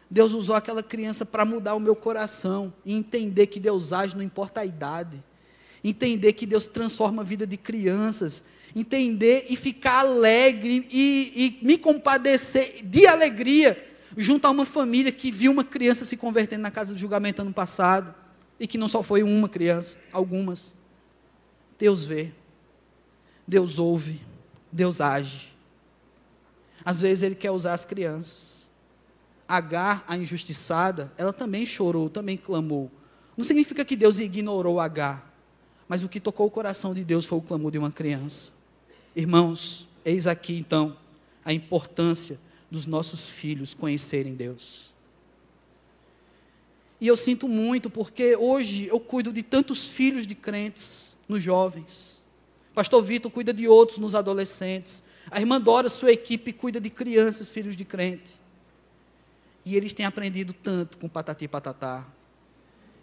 Deus 0.09 0.33
usou 0.33 0.55
aquela 0.55 0.83
criança 0.83 1.25
para 1.25 1.45
mudar 1.45 1.75
o 1.75 1.79
meu 1.79 1.95
coração 1.95 2.73
e 2.85 2.93
entender 2.93 3.47
que 3.47 3.59
Deus 3.59 3.93
age, 3.93 4.15
não 4.15 4.23
importa 4.23 4.61
a 4.61 4.65
idade. 4.65 5.23
Entender 5.83 6.33
que 6.33 6.45
Deus 6.45 6.65
transforma 6.65 7.21
a 7.21 7.25
vida 7.25 7.47
de 7.47 7.57
crianças. 7.57 8.43
Entender 8.75 9.45
e 9.49 9.55
ficar 9.55 9.99
alegre 9.99 10.87
e, 10.91 11.59
e 11.61 11.65
me 11.65 11.77
compadecer 11.77 12.83
de 12.83 13.07
alegria 13.07 13.90
junto 14.17 14.45
a 14.45 14.49
uma 14.49 14.65
família 14.65 15.11
que 15.11 15.31
viu 15.31 15.51
uma 15.51 15.63
criança 15.63 16.05
se 16.05 16.17
convertendo 16.17 16.61
na 16.61 16.71
casa 16.71 16.93
de 16.93 16.99
julgamento 16.99 17.41
ano 17.41 17.53
passado. 17.53 18.13
E 18.59 18.67
que 18.67 18.77
não 18.77 18.87
só 18.87 19.01
foi 19.01 19.23
uma 19.23 19.49
criança, 19.49 19.97
algumas. 20.13 20.75
Deus 21.79 22.05
vê, 22.05 22.31
Deus 23.47 23.79
ouve, 23.79 24.21
Deus 24.71 25.01
age. 25.01 25.51
Às 26.85 27.01
vezes 27.01 27.23
ele 27.23 27.35
quer 27.35 27.49
usar 27.51 27.73
as 27.73 27.85
crianças. 27.85 28.69
Agar, 29.47 30.05
a 30.07 30.15
injustiçada, 30.15 31.11
ela 31.17 31.33
também 31.33 31.65
chorou, 31.65 32.09
também 32.09 32.37
clamou. 32.37 32.91
Não 33.35 33.43
significa 33.43 33.83
que 33.83 33.95
Deus 33.95 34.19
ignorou 34.19 34.79
Agar, 34.79 35.33
mas 35.87 36.03
o 36.03 36.09
que 36.09 36.19
tocou 36.19 36.47
o 36.47 36.51
coração 36.51 36.93
de 36.93 37.03
Deus 37.03 37.25
foi 37.25 37.39
o 37.39 37.41
clamor 37.41 37.71
de 37.71 37.77
uma 37.77 37.91
criança. 37.91 38.51
Irmãos, 39.15 39.87
eis 40.05 40.27
aqui 40.27 40.57
então 40.57 40.95
a 41.43 41.51
importância 41.51 42.39
dos 42.71 42.87
nossos 42.87 43.29
filhos 43.29 43.73
conhecerem 43.73 44.33
Deus. 44.33 44.93
E 47.01 47.07
eu 47.07 47.17
sinto 47.17 47.47
muito 47.47 47.89
porque 47.89 48.37
hoje 48.37 48.87
eu 48.87 48.99
cuido 48.99 49.33
de 49.33 49.43
tantos 49.43 49.87
filhos 49.87 50.25
de 50.25 50.33
crentes 50.33 51.15
nos 51.27 51.43
jovens. 51.43 52.23
Pastor 52.73 53.03
Vitor 53.03 53.29
cuida 53.29 53.53
de 53.53 53.67
outros 53.67 53.97
nos 53.97 54.15
adolescentes. 54.15 55.03
A 55.29 55.39
irmã 55.39 55.59
Dora, 55.59 55.89
sua 55.89 56.11
equipe, 56.11 56.53
cuida 56.53 56.79
de 56.79 56.89
crianças, 56.89 57.49
filhos 57.49 57.75
de 57.75 57.83
crente. 57.83 58.31
E 59.65 59.75
eles 59.75 59.91
têm 59.93 60.05
aprendido 60.05 60.53
tanto 60.53 60.97
com 60.97 61.09
patati 61.09 61.45
e 61.45 61.47
patatá. 61.47 62.07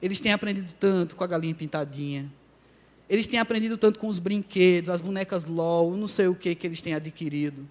Eles 0.00 0.18
têm 0.18 0.32
aprendido 0.32 0.72
tanto 0.74 1.14
com 1.14 1.24
a 1.24 1.26
galinha 1.26 1.54
pintadinha. 1.54 2.32
Eles 3.08 3.26
têm 3.26 3.38
aprendido 3.38 3.76
tanto 3.76 3.98
com 3.98 4.08
os 4.08 4.18
brinquedos, 4.18 4.90
as 4.90 5.00
bonecas 5.00 5.44
LOL, 5.44 5.96
não 5.96 6.06
sei 6.06 6.28
o 6.28 6.34
que 6.34 6.54
que 6.54 6.66
eles 6.66 6.80
têm 6.80 6.94
adquirido. 6.94 7.66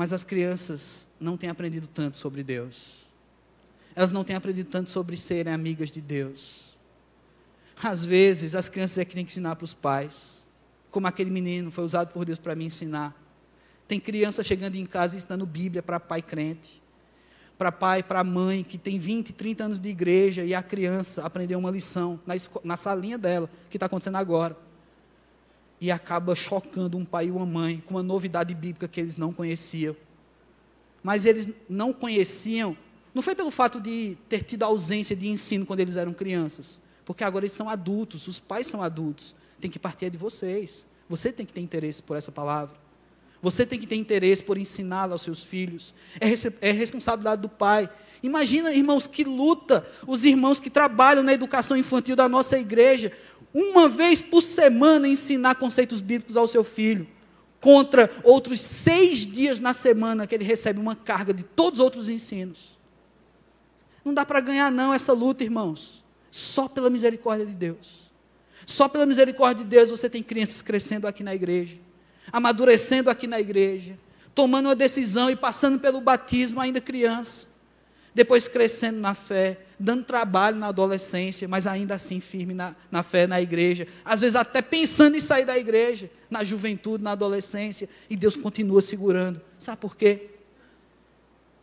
Mas 0.00 0.14
as 0.14 0.24
crianças 0.24 1.06
não 1.20 1.36
têm 1.36 1.50
aprendido 1.50 1.86
tanto 1.86 2.16
sobre 2.16 2.42
Deus. 2.42 3.04
Elas 3.94 4.12
não 4.12 4.24
têm 4.24 4.34
aprendido 4.34 4.70
tanto 4.70 4.88
sobre 4.88 5.14
serem 5.14 5.52
amigas 5.52 5.90
de 5.90 6.00
Deus. 6.00 6.74
Às 7.82 8.02
vezes, 8.02 8.54
as 8.54 8.66
crianças 8.66 8.96
é 8.96 9.04
que 9.04 9.14
têm 9.14 9.26
que 9.26 9.30
ensinar 9.30 9.56
para 9.56 9.64
os 9.66 9.74
pais 9.74 10.42
como 10.90 11.06
aquele 11.06 11.30
menino 11.30 11.70
foi 11.70 11.84
usado 11.84 12.14
por 12.14 12.24
Deus 12.24 12.38
para 12.38 12.54
me 12.54 12.64
ensinar. 12.64 13.14
Tem 13.86 14.00
criança 14.00 14.42
chegando 14.42 14.76
em 14.76 14.86
casa 14.86 15.18
ensinando 15.18 15.44
Bíblia 15.44 15.82
para 15.82 16.00
pai 16.00 16.22
crente, 16.22 16.82
para 17.58 17.70
pai, 17.70 18.02
para 18.02 18.24
mãe 18.24 18.64
que 18.64 18.78
tem 18.78 18.98
20, 18.98 19.34
30 19.34 19.64
anos 19.64 19.78
de 19.78 19.90
igreja 19.90 20.42
e 20.42 20.54
a 20.54 20.62
criança 20.62 21.22
aprendeu 21.26 21.58
uma 21.58 21.70
lição 21.70 22.18
na, 22.26 22.32
na 22.64 22.76
salinha 22.78 23.18
dela, 23.18 23.50
que 23.68 23.76
está 23.76 23.84
acontecendo 23.84 24.16
agora. 24.16 24.56
E 25.80 25.90
acaba 25.90 26.34
chocando 26.34 26.98
um 26.98 27.04
pai 27.04 27.26
e 27.26 27.30
uma 27.30 27.46
mãe 27.46 27.82
com 27.86 27.94
uma 27.94 28.02
novidade 28.02 28.54
bíblica 28.54 28.86
que 28.86 29.00
eles 29.00 29.16
não 29.16 29.32
conheciam. 29.32 29.96
Mas 31.02 31.24
eles 31.24 31.48
não 31.68 31.92
conheciam, 31.92 32.76
não 33.14 33.22
foi 33.22 33.34
pelo 33.34 33.50
fato 33.50 33.80
de 33.80 34.16
ter 34.28 34.42
tido 34.42 34.62
ausência 34.62 35.16
de 35.16 35.28
ensino 35.28 35.64
quando 35.64 35.80
eles 35.80 35.96
eram 35.96 36.12
crianças, 36.12 36.80
porque 37.04 37.24
agora 37.24 37.46
eles 37.46 37.54
são 37.54 37.68
adultos, 37.68 38.28
os 38.28 38.38
pais 38.38 38.66
são 38.66 38.82
adultos 38.82 39.34
tem 39.60 39.70
que 39.70 39.78
partir 39.78 40.10
de 40.10 40.18
vocês. 40.18 40.86
Você 41.08 41.30
tem 41.30 41.44
que 41.44 41.52
ter 41.52 41.60
interesse 41.60 42.02
por 42.02 42.16
essa 42.16 42.32
palavra. 42.32 42.76
Você 43.42 43.64
tem 43.64 43.78
que 43.78 43.86
ter 43.86 43.96
interesse 43.96 44.42
por 44.42 44.58
ensiná-la 44.58 45.12
aos 45.12 45.22
seus 45.22 45.44
filhos. 45.44 45.94
É, 46.20 46.28
é 46.68 46.72
responsabilidade 46.72 47.42
do 47.42 47.48
pai. 47.48 47.88
Imagina, 48.22 48.72
irmãos, 48.72 49.06
que 49.06 49.24
luta 49.24 49.86
os 50.06 50.24
irmãos 50.24 50.60
que 50.60 50.68
trabalham 50.68 51.22
na 51.22 51.32
educação 51.32 51.76
infantil 51.76 52.14
da 52.14 52.28
nossa 52.28 52.58
igreja, 52.58 53.12
uma 53.52 53.88
vez 53.88 54.20
por 54.20 54.42
semana 54.42 55.08
ensinar 55.08 55.56
conceitos 55.56 56.00
bíblicos 56.00 56.36
ao 56.36 56.46
seu 56.46 56.62
filho, 56.62 57.06
contra 57.60 58.10
outros 58.24 58.60
seis 58.60 59.18
dias 59.18 59.58
na 59.60 59.74
semana 59.74 60.26
que 60.26 60.34
ele 60.34 60.44
recebe 60.44 60.80
uma 60.80 60.96
carga 60.96 61.32
de 61.34 61.42
todos 61.42 61.80
os 61.80 61.84
outros 61.84 62.08
ensinos. 62.08 62.78
Não 64.04 64.14
dá 64.14 64.24
para 64.24 64.40
ganhar, 64.40 64.72
não, 64.72 64.94
essa 64.94 65.12
luta, 65.12 65.44
irmãos. 65.44 66.02
Só 66.30 66.68
pela 66.68 66.88
misericórdia 66.88 67.44
de 67.44 67.52
Deus. 67.52 68.10
Só 68.64 68.88
pela 68.88 69.04
misericórdia 69.04 69.64
de 69.64 69.70
Deus 69.70 69.90
você 69.90 70.08
tem 70.08 70.22
crianças 70.22 70.62
crescendo 70.62 71.06
aqui 71.06 71.22
na 71.22 71.34
igreja, 71.34 71.78
amadurecendo 72.32 73.10
aqui 73.10 73.26
na 73.26 73.40
igreja, 73.40 73.98
tomando 74.34 74.66
uma 74.66 74.74
decisão 74.76 75.28
e 75.28 75.36
passando 75.36 75.78
pelo 75.78 76.00
batismo 76.00 76.60
ainda 76.60 76.80
criança, 76.80 77.46
depois 78.14 78.48
crescendo 78.48 78.98
na 78.98 79.14
fé, 79.14 79.58
dando 79.78 80.04
trabalho 80.04 80.56
na 80.56 80.68
adolescência, 80.68 81.46
mas 81.46 81.66
ainda 81.66 81.94
assim 81.94 82.20
firme 82.20 82.52
na, 82.52 82.74
na 82.90 83.02
fé 83.02 83.26
na 83.26 83.40
igreja, 83.40 83.86
às 84.04 84.20
vezes 84.20 84.36
até 84.36 84.60
pensando 84.60 85.16
em 85.16 85.20
sair 85.20 85.44
da 85.44 85.56
igreja, 85.56 86.10
na 86.28 86.42
juventude, 86.42 87.04
na 87.04 87.12
adolescência, 87.12 87.88
e 88.08 88.16
Deus 88.16 88.36
continua 88.36 88.82
segurando. 88.82 89.40
Sabe 89.58 89.78
por 89.78 89.96
quê? 89.96 90.30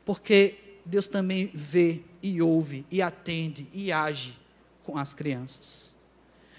Porque 0.06 0.56
Deus 0.86 1.08
também 1.08 1.52
vê 1.54 2.02
e 2.24 2.42
ouve 2.42 2.86
e 2.90 3.02
atende 3.02 3.68
e 3.74 3.92
age 3.92 4.40
com 4.84 4.98
as 4.98 5.14
crianças. 5.14 5.94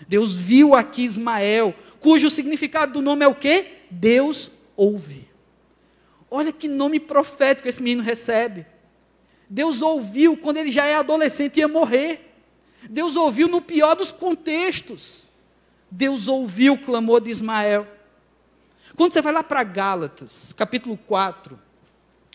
Deus 0.06 0.36
viu 0.36 0.74
aqui 0.74 1.02
Ismael, 1.02 1.74
cujo 1.98 2.30
significado 2.30 2.92
do 2.92 3.02
nome 3.02 3.24
é 3.24 3.28
o 3.28 3.34
quê? 3.34 3.78
Deus 3.90 4.52
ouve. 4.76 5.26
Olha 6.30 6.52
que 6.52 6.68
nome 6.68 7.00
profético 7.00 7.68
esse 7.68 7.82
menino 7.82 8.02
recebe. 8.02 8.66
Deus 9.48 9.82
ouviu 9.82 10.36
quando 10.36 10.58
ele 10.58 10.70
já 10.70 10.84
é 10.84 10.96
adolescente 10.96 11.56
e 11.56 11.60
ia 11.60 11.68
morrer. 11.68 12.34
Deus 12.88 13.16
ouviu 13.16 13.48
no 13.48 13.60
pior 13.60 13.94
dos 13.94 14.12
contextos. 14.12 15.26
Deus 15.90 16.28
ouviu 16.28 16.74
o 16.74 16.78
clamor 16.78 17.20
de 17.20 17.30
Ismael. 17.30 17.86
Quando 18.94 19.12
você 19.12 19.22
vai 19.22 19.32
lá 19.32 19.42
para 19.42 19.62
Gálatas, 19.62 20.52
capítulo 20.52 20.96
4, 20.96 21.58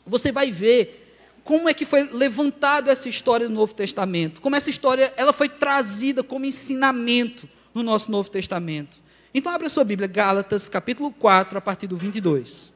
você 0.05 0.31
vai 0.31 0.51
ver 0.51 1.01
como 1.43 1.69
é 1.69 1.73
que 1.73 1.85
foi 1.85 2.03
levantado 2.03 2.89
essa 2.89 3.09
história 3.09 3.47
no 3.47 3.55
Novo 3.55 3.73
Testamento, 3.75 4.41
como 4.41 4.55
essa 4.55 4.69
história 4.69 5.13
ela 5.17 5.33
foi 5.33 5.49
trazida 5.49 6.23
como 6.23 6.45
ensinamento 6.45 7.49
no 7.73 7.83
nosso 7.83 8.09
Novo 8.09 8.29
Testamento. 8.29 8.97
Então 9.33 9.51
abra 9.51 9.67
sua 9.67 9.83
Bíblia, 9.83 10.07
Gálatas, 10.07 10.69
capítulo 10.69 11.11
4, 11.11 11.57
a 11.57 11.61
partir 11.61 11.87
do 11.87 11.97
22. 11.97 12.72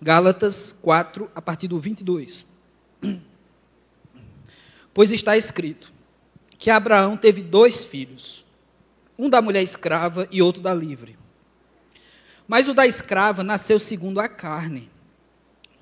Gálatas 0.00 0.76
4, 0.80 1.30
a 1.34 1.42
partir 1.42 1.68
do 1.68 1.78
22. 1.78 2.46
Pois 4.94 5.12
está 5.12 5.36
escrito 5.36 5.92
que 6.58 6.70
Abraão 6.70 7.16
teve 7.16 7.40
dois 7.40 7.84
filhos, 7.84 8.44
um 9.16 9.30
da 9.30 9.40
mulher 9.40 9.62
escrava 9.62 10.26
e 10.32 10.42
outro 10.42 10.60
da 10.60 10.74
livre. 10.74 11.16
Mas 12.48 12.66
o 12.66 12.74
da 12.74 12.84
escrava 12.84 13.44
nasceu 13.44 13.78
segundo 13.78 14.18
a 14.18 14.28
carne. 14.28 14.90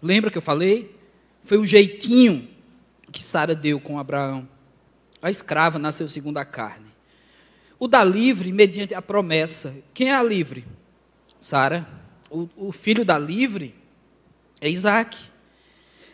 Lembra 0.03 0.31
que 0.31 0.37
eu 0.37 0.43
falei? 0.43 0.95
Foi 1.43 1.57
um 1.57 1.65
jeitinho 1.65 2.47
que 3.11 3.23
Sara 3.23 3.55
deu 3.55 3.81
com 3.81 3.99
Abraão. 3.99 4.47
A 5.23 5.31
escrava 5.31 5.79
nasceu 5.79 6.09
segundo 6.09 6.37
a 6.37 6.45
carne. 6.45 6.93
O 7.79 7.89
da 7.89 8.05
livre, 8.05 8.53
mediante 8.53 8.95
a 8.95 9.01
promessa. 9.01 9.75
Quem 9.95 10.11
é 10.11 10.15
a 10.15 10.23
livre? 10.23 10.67
Sara. 11.41 11.89
O, 12.29 12.49
o 12.57 12.73
filho 12.73 13.05
da 13.05 13.19
livre 13.19 13.75
é 14.61 14.69
Isaac. 14.69 15.17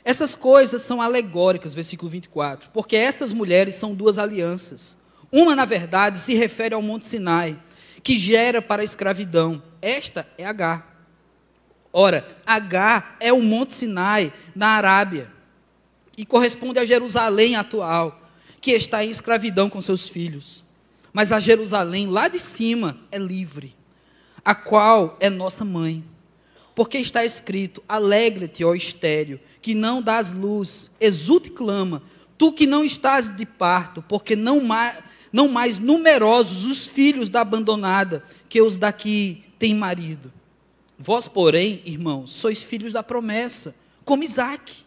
Essas 0.05 0.35
coisas 0.35 0.83
são 0.83 1.01
alegóricas, 1.01 1.75
versículo 1.75 2.11
24, 2.11 2.71
porque 2.71 2.97
essas 2.97 3.33
mulheres 3.33 3.77
são 3.77 3.95
duas 3.95 4.19
alianças. 4.19 4.97
Uma, 5.31 5.55
na 5.55 5.65
verdade, 5.65 6.19
se 6.19 6.35
refere 6.35 6.75
ao 6.75 6.83
Monte 6.83 7.07
Sinai, 7.07 7.57
que 8.03 8.19
gera 8.19 8.61
para 8.61 8.83
a 8.83 8.85
escravidão. 8.85 9.63
Esta 9.81 10.27
é 10.37 10.45
H. 10.45 10.87
Ora, 11.93 12.27
H 12.45 13.17
é 13.21 13.33
o 13.33 13.41
Monte 13.41 13.75
Sinai, 13.75 14.33
na 14.55 14.69
Arábia, 14.69 15.31
e 16.17 16.27
corresponde 16.27 16.79
a 16.79 16.85
Jerusalém 16.85 17.55
atual, 17.55 18.21
que 18.61 18.73
está 18.73 19.05
em 19.05 19.11
escravidão 19.11 19.71
com 19.71 19.81
seus 19.81 20.09
filhos. 20.09 20.65
Mas 21.13 21.31
a 21.31 21.39
Jerusalém, 21.39 22.07
lá 22.07 22.29
de 22.29 22.39
cima, 22.39 22.99
é 23.11 23.19
livre, 23.19 23.77
a 24.45 24.55
qual 24.55 25.17
é 25.21 25.29
nossa 25.29 25.65
mãe. 25.65 26.03
Porque 26.75 26.99
está 26.99 27.25
escrito: 27.25 27.83
Alegre-te, 27.89 28.65
ó 28.65 28.75
estéreo, 28.75 29.41
que 29.61 29.75
não 29.75 30.03
dás 30.03 30.33
luz, 30.33 30.91
exulta 31.01 31.49
e 31.49 31.51
clama, 31.51 32.03
tu 32.37 32.53
que 32.53 32.67
não 32.67 32.85
estás 32.85 33.35
de 33.35 33.47
parto, 33.47 34.03
porque 34.03 34.35
não 34.35 34.61
mais, 34.61 35.01
não 35.33 35.49
mais 35.49 35.79
numerosos 35.79 36.65
os 36.65 36.87
filhos 36.87 37.31
da 37.31 37.41
abandonada 37.41 38.25
que 38.49 38.61
os 38.61 38.79
daqui 38.79 39.45
têm 39.59 39.75
marido. 39.75 40.33
Vós, 40.99 41.29
porém, 41.29 41.83
irmãos, 41.85 42.31
sois 42.31 42.63
filhos 42.63 42.93
da 42.93 43.03
promessa, 43.03 43.75
como 44.05 44.25
Isaac. 44.25 44.85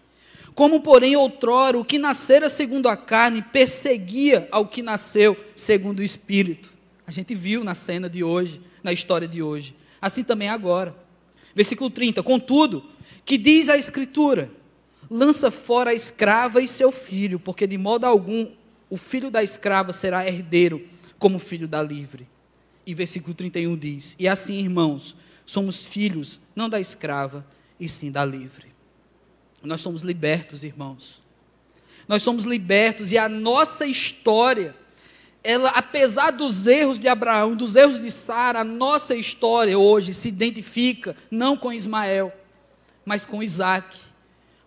Como, 0.53 0.81
porém, 0.81 1.15
outrora, 1.17 1.77
o 1.77 1.83
que 1.83 1.99
nascera 1.99 2.49
segundo 2.49 2.87
a 2.87 2.95
carne 2.95 3.41
perseguia 3.41 4.47
ao 4.49 4.65
que 4.65 4.81
nasceu 4.81 5.35
segundo 5.53 5.99
o 5.99 6.03
Espírito. 6.03 6.71
A 7.05 7.11
gente 7.11 7.35
viu 7.35 7.63
na 7.63 7.75
cena 7.75 8.09
de 8.09 8.23
hoje, 8.23 8.61
na 8.81 8.93
história 8.93 9.27
de 9.27 9.43
hoje. 9.43 9.75
Assim 10.01 10.23
também 10.23 10.47
agora. 10.47 10.95
Versículo 11.55 11.89
30. 11.89 12.21
Contudo, 12.21 12.85
que 13.23 13.37
diz 13.37 13.69
a 13.69 13.77
Escritura: 13.77 14.51
lança 15.09 15.49
fora 15.49 15.91
a 15.91 15.93
escrava 15.93 16.61
e 16.61 16.67
seu 16.67 16.91
filho, 16.91 17.39
porque 17.39 17.65
de 17.65 17.77
modo 17.77 18.05
algum 18.05 18.51
o 18.89 18.97
filho 18.97 19.31
da 19.31 19.41
escrava 19.41 19.93
será 19.93 20.27
herdeiro 20.27 20.85
como 21.17 21.39
filho 21.39 21.67
da 21.67 21.81
livre. 21.81 22.27
E 22.85 22.93
versículo 22.93 23.33
31 23.33 23.77
diz: 23.77 24.15
E 24.19 24.27
assim, 24.27 24.59
irmãos, 24.59 25.15
somos 25.45 25.85
filhos 25.85 26.39
não 26.55 26.69
da 26.69 26.79
escrava, 26.79 27.45
e 27.79 27.87
sim 27.89 28.11
da 28.11 28.23
livre. 28.25 28.67
Nós 29.63 29.81
somos 29.81 30.01
libertos, 30.03 30.63
irmãos. 30.63 31.21
Nós 32.07 32.21
somos 32.21 32.45
libertos 32.45 33.11
e 33.11 33.17
a 33.17 33.27
nossa 33.27 33.85
história 33.85 34.75
ela, 35.45 35.69
apesar 35.69 36.31
dos 36.31 36.65
erros 36.65 36.99
de 36.99 37.07
Abraão, 37.07 37.55
dos 37.55 37.75
erros 37.75 37.99
de 37.99 38.09
Sara, 38.09 38.61
a 38.61 38.63
nossa 38.63 39.15
história 39.15 39.77
hoje 39.77 40.11
se 40.11 40.27
identifica 40.27 41.15
não 41.29 41.55
com 41.55 41.71
Ismael, 41.71 42.33
mas 43.05 43.27
com 43.27 43.43
Isaac. 43.43 43.95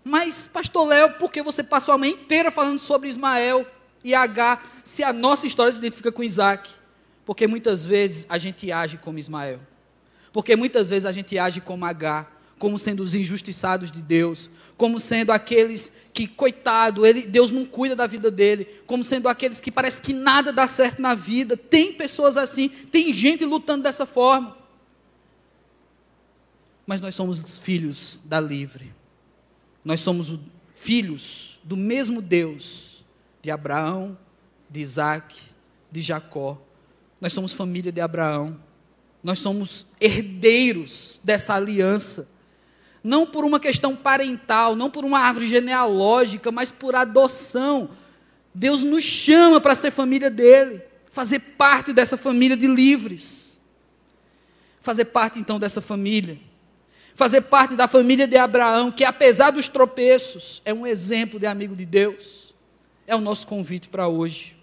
Mas, 0.04 0.46
pastor 0.46 0.86
Léo, 0.86 1.14
por 1.14 1.32
que 1.32 1.42
você 1.42 1.64
passou 1.64 1.92
a 1.92 1.98
manhã 1.98 2.12
inteira 2.12 2.52
falando 2.52 2.78
sobre 2.78 3.08
Ismael 3.08 3.66
e 4.04 4.14
H, 4.14 4.62
se 4.84 5.02
a 5.02 5.12
nossa 5.12 5.48
história 5.48 5.72
se 5.72 5.78
identifica 5.78 6.12
com 6.12 6.22
Isaac? 6.22 6.70
Porque 7.24 7.48
muitas 7.48 7.84
vezes 7.84 8.24
a 8.28 8.38
gente 8.38 8.70
age 8.70 8.98
como 8.98 9.18
Ismael. 9.18 9.58
Porque 10.32 10.54
muitas 10.54 10.88
vezes 10.88 11.06
a 11.06 11.10
gente 11.10 11.36
age 11.36 11.60
como 11.60 11.84
H, 11.84 12.24
como 12.58 12.78
sendo 12.78 13.02
os 13.02 13.14
injustiçados 13.14 13.90
de 13.90 14.02
Deus, 14.02 14.50
como 14.76 14.98
sendo 14.98 15.30
aqueles 15.30 15.92
que, 16.12 16.26
coitado, 16.26 17.06
ele, 17.06 17.22
Deus 17.22 17.50
não 17.50 17.64
cuida 17.64 17.94
da 17.94 18.06
vida 18.06 18.30
dele, 18.30 18.66
como 18.86 19.04
sendo 19.04 19.28
aqueles 19.28 19.60
que 19.60 19.70
parece 19.70 20.02
que 20.02 20.12
nada 20.12 20.52
dá 20.52 20.66
certo 20.66 21.00
na 21.00 21.14
vida. 21.14 21.56
Tem 21.56 21.92
pessoas 21.92 22.36
assim, 22.36 22.68
tem 22.68 23.14
gente 23.14 23.44
lutando 23.44 23.84
dessa 23.84 24.04
forma. 24.04 24.56
Mas 26.86 27.00
nós 27.00 27.14
somos 27.14 27.58
filhos 27.58 28.20
da 28.24 28.40
livre. 28.40 28.92
Nós 29.84 30.00
somos 30.00 30.32
filhos 30.74 31.60
do 31.62 31.76
mesmo 31.76 32.20
Deus 32.20 33.04
de 33.40 33.50
Abraão, 33.50 34.18
de 34.68 34.80
Isaac, 34.80 35.36
de 35.90 36.00
Jacó. 36.00 36.60
Nós 37.20 37.32
somos 37.32 37.52
família 37.52 37.92
de 37.92 38.00
Abraão. 38.00 38.58
Nós 39.22 39.38
somos 39.38 39.86
herdeiros 40.00 41.20
dessa 41.22 41.54
aliança 41.54 42.26
não 43.08 43.26
por 43.26 43.42
uma 43.42 43.58
questão 43.58 43.96
parental, 43.96 44.76
não 44.76 44.90
por 44.90 45.02
uma 45.02 45.18
árvore 45.18 45.48
genealógica, 45.48 46.52
mas 46.52 46.70
por 46.70 46.94
adoção. 46.94 47.88
Deus 48.54 48.82
nos 48.82 49.02
chama 49.02 49.62
para 49.62 49.74
ser 49.74 49.90
família 49.90 50.28
dele, 50.30 50.82
fazer 51.10 51.38
parte 51.38 51.94
dessa 51.94 52.18
família 52.18 52.54
de 52.54 52.66
livres. 52.66 53.58
Fazer 54.82 55.06
parte 55.06 55.38
então 55.38 55.58
dessa 55.58 55.80
família. 55.80 56.38
Fazer 57.14 57.40
parte 57.40 57.74
da 57.74 57.88
família 57.88 58.28
de 58.28 58.36
Abraão, 58.36 58.92
que 58.92 59.06
apesar 59.06 59.52
dos 59.52 59.68
tropeços, 59.68 60.60
é 60.62 60.74
um 60.74 60.86
exemplo 60.86 61.40
de 61.40 61.46
amigo 61.46 61.74
de 61.74 61.86
Deus. 61.86 62.52
É 63.06 63.16
o 63.16 63.20
nosso 63.22 63.46
convite 63.46 63.88
para 63.88 64.06
hoje. 64.06 64.54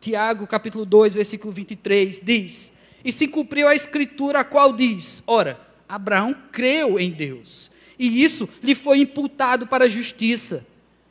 Tiago, 0.00 0.46
capítulo 0.46 0.86
2, 0.86 1.12
versículo 1.12 1.52
23, 1.52 2.22
diz: 2.24 2.72
E 3.04 3.12
se 3.12 3.28
cumpriu 3.28 3.68
a 3.68 3.74
escritura, 3.74 4.40
a 4.40 4.44
qual 4.44 4.72
diz: 4.72 5.22
Ora, 5.26 5.68
Abraão 5.90 6.32
creu 6.52 7.00
em 7.00 7.10
Deus, 7.10 7.68
e 7.98 8.22
isso 8.22 8.48
lhe 8.62 8.76
foi 8.76 9.00
imputado 9.00 9.66
para 9.66 9.86
a 9.86 9.88
justiça, 9.88 10.64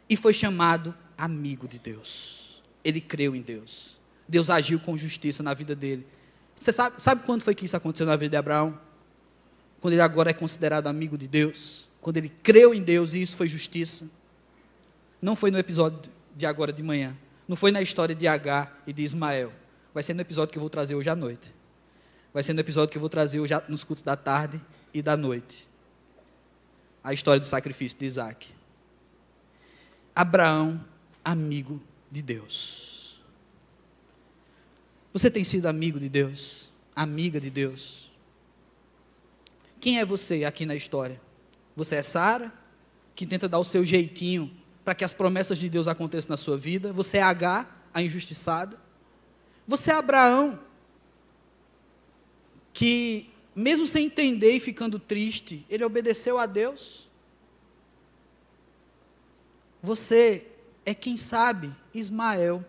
e 0.09 0.15
foi 0.15 0.33
chamado 0.33 0.95
amigo 1.17 1.67
de 1.67 1.77
Deus. 1.77 2.63
Ele 2.81 3.01
creu 3.01 3.35
em 3.35 3.41
Deus. 3.41 3.99
Deus 4.25 4.49
agiu 4.49 4.79
com 4.79 4.95
justiça 4.95 5.43
na 5.43 5.53
vida 5.53 5.75
dele. 5.75 6.07
Você 6.55 6.71
sabe, 6.71 7.01
sabe 7.01 7.23
quando 7.25 7.41
foi 7.41 7.53
que 7.53 7.65
isso 7.65 7.75
aconteceu 7.75 8.05
na 8.05 8.15
vida 8.15 8.29
de 8.29 8.37
Abraão? 8.37 8.79
Quando 9.81 9.93
ele 9.93 10.01
agora 10.01 10.29
é 10.29 10.33
considerado 10.33 10.87
amigo 10.87 11.17
de 11.17 11.27
Deus, 11.27 11.89
quando 11.99 12.15
ele 12.15 12.29
creu 12.41 12.73
em 12.73 12.81
Deus 12.81 13.13
e 13.13 13.21
isso 13.21 13.35
foi 13.35 13.49
justiça. 13.49 14.07
Não 15.21 15.35
foi 15.35 15.51
no 15.51 15.59
episódio 15.59 16.09
de 16.37 16.45
agora 16.45 16.71
de 16.71 16.81
manhã, 16.81 17.17
não 17.47 17.57
foi 17.57 17.71
na 17.71 17.81
história 17.81 18.15
de 18.15 18.27
Agar 18.27 18.81
e 18.87 18.93
de 18.93 19.03
Ismael, 19.03 19.51
vai 19.93 20.01
ser 20.03 20.13
no 20.13 20.21
episódio 20.21 20.53
que 20.53 20.57
eu 20.57 20.61
vou 20.61 20.69
trazer 20.69 20.95
hoje 20.95 21.09
à 21.09 21.15
noite. 21.15 21.58
Vai 22.33 22.43
ser 22.43 22.53
no 22.53 22.59
episódio 22.59 22.91
que 22.91 22.97
eu 22.97 23.01
vou 23.01 23.09
trazer 23.09 23.39
hoje 23.39 23.53
nos 23.67 23.83
cultos 23.83 24.03
da 24.03 24.15
tarde 24.15 24.61
e 24.93 25.01
da 25.01 25.17
noite. 25.17 25.67
A 27.03 27.13
história 27.13 27.39
do 27.39 27.45
sacrifício 27.45 27.97
de 27.97 28.05
Isaac. 28.05 28.53
Abraão, 30.15 30.83
amigo 31.23 31.81
de 32.11 32.21
Deus. 32.21 33.19
Você 35.11 35.31
tem 35.31 35.43
sido 35.43 35.65
amigo 35.65 35.99
de 35.99 36.07
Deus? 36.07 36.69
Amiga 36.95 37.39
de 37.39 37.49
Deus? 37.49 38.11
Quem 39.79 39.99
é 39.99 40.05
você 40.05 40.43
aqui 40.43 40.65
na 40.65 40.75
história? 40.75 41.19
Você 41.75 41.95
é 41.95 42.03
Sara, 42.03 42.53
que 43.15 43.25
tenta 43.25 43.47
dar 43.47 43.59
o 43.59 43.63
seu 43.63 43.83
jeitinho 43.83 44.51
para 44.83 44.93
que 44.93 45.03
as 45.03 45.13
promessas 45.13 45.57
de 45.57 45.69
Deus 45.69 45.87
aconteçam 45.87 46.29
na 46.29 46.37
sua 46.37 46.57
vida? 46.57 46.93
Você 46.93 47.17
é 47.17 47.23
H, 47.23 47.65
a 47.93 48.01
injustiçada? 48.01 48.77
Você 49.67 49.89
é 49.89 49.93
Abraão, 49.93 50.59
que, 52.79 53.29
mesmo 53.53 53.85
sem 53.85 54.05
entender 54.05 54.53
e 54.53 54.59
ficando 54.61 54.97
triste, 54.97 55.65
ele 55.69 55.83
obedeceu 55.83 56.39
a 56.39 56.45
Deus? 56.45 57.09
Você 59.83 60.47
é 60.85 60.93
quem 60.93 61.17
sabe, 61.17 61.75
Ismael, 61.93 62.63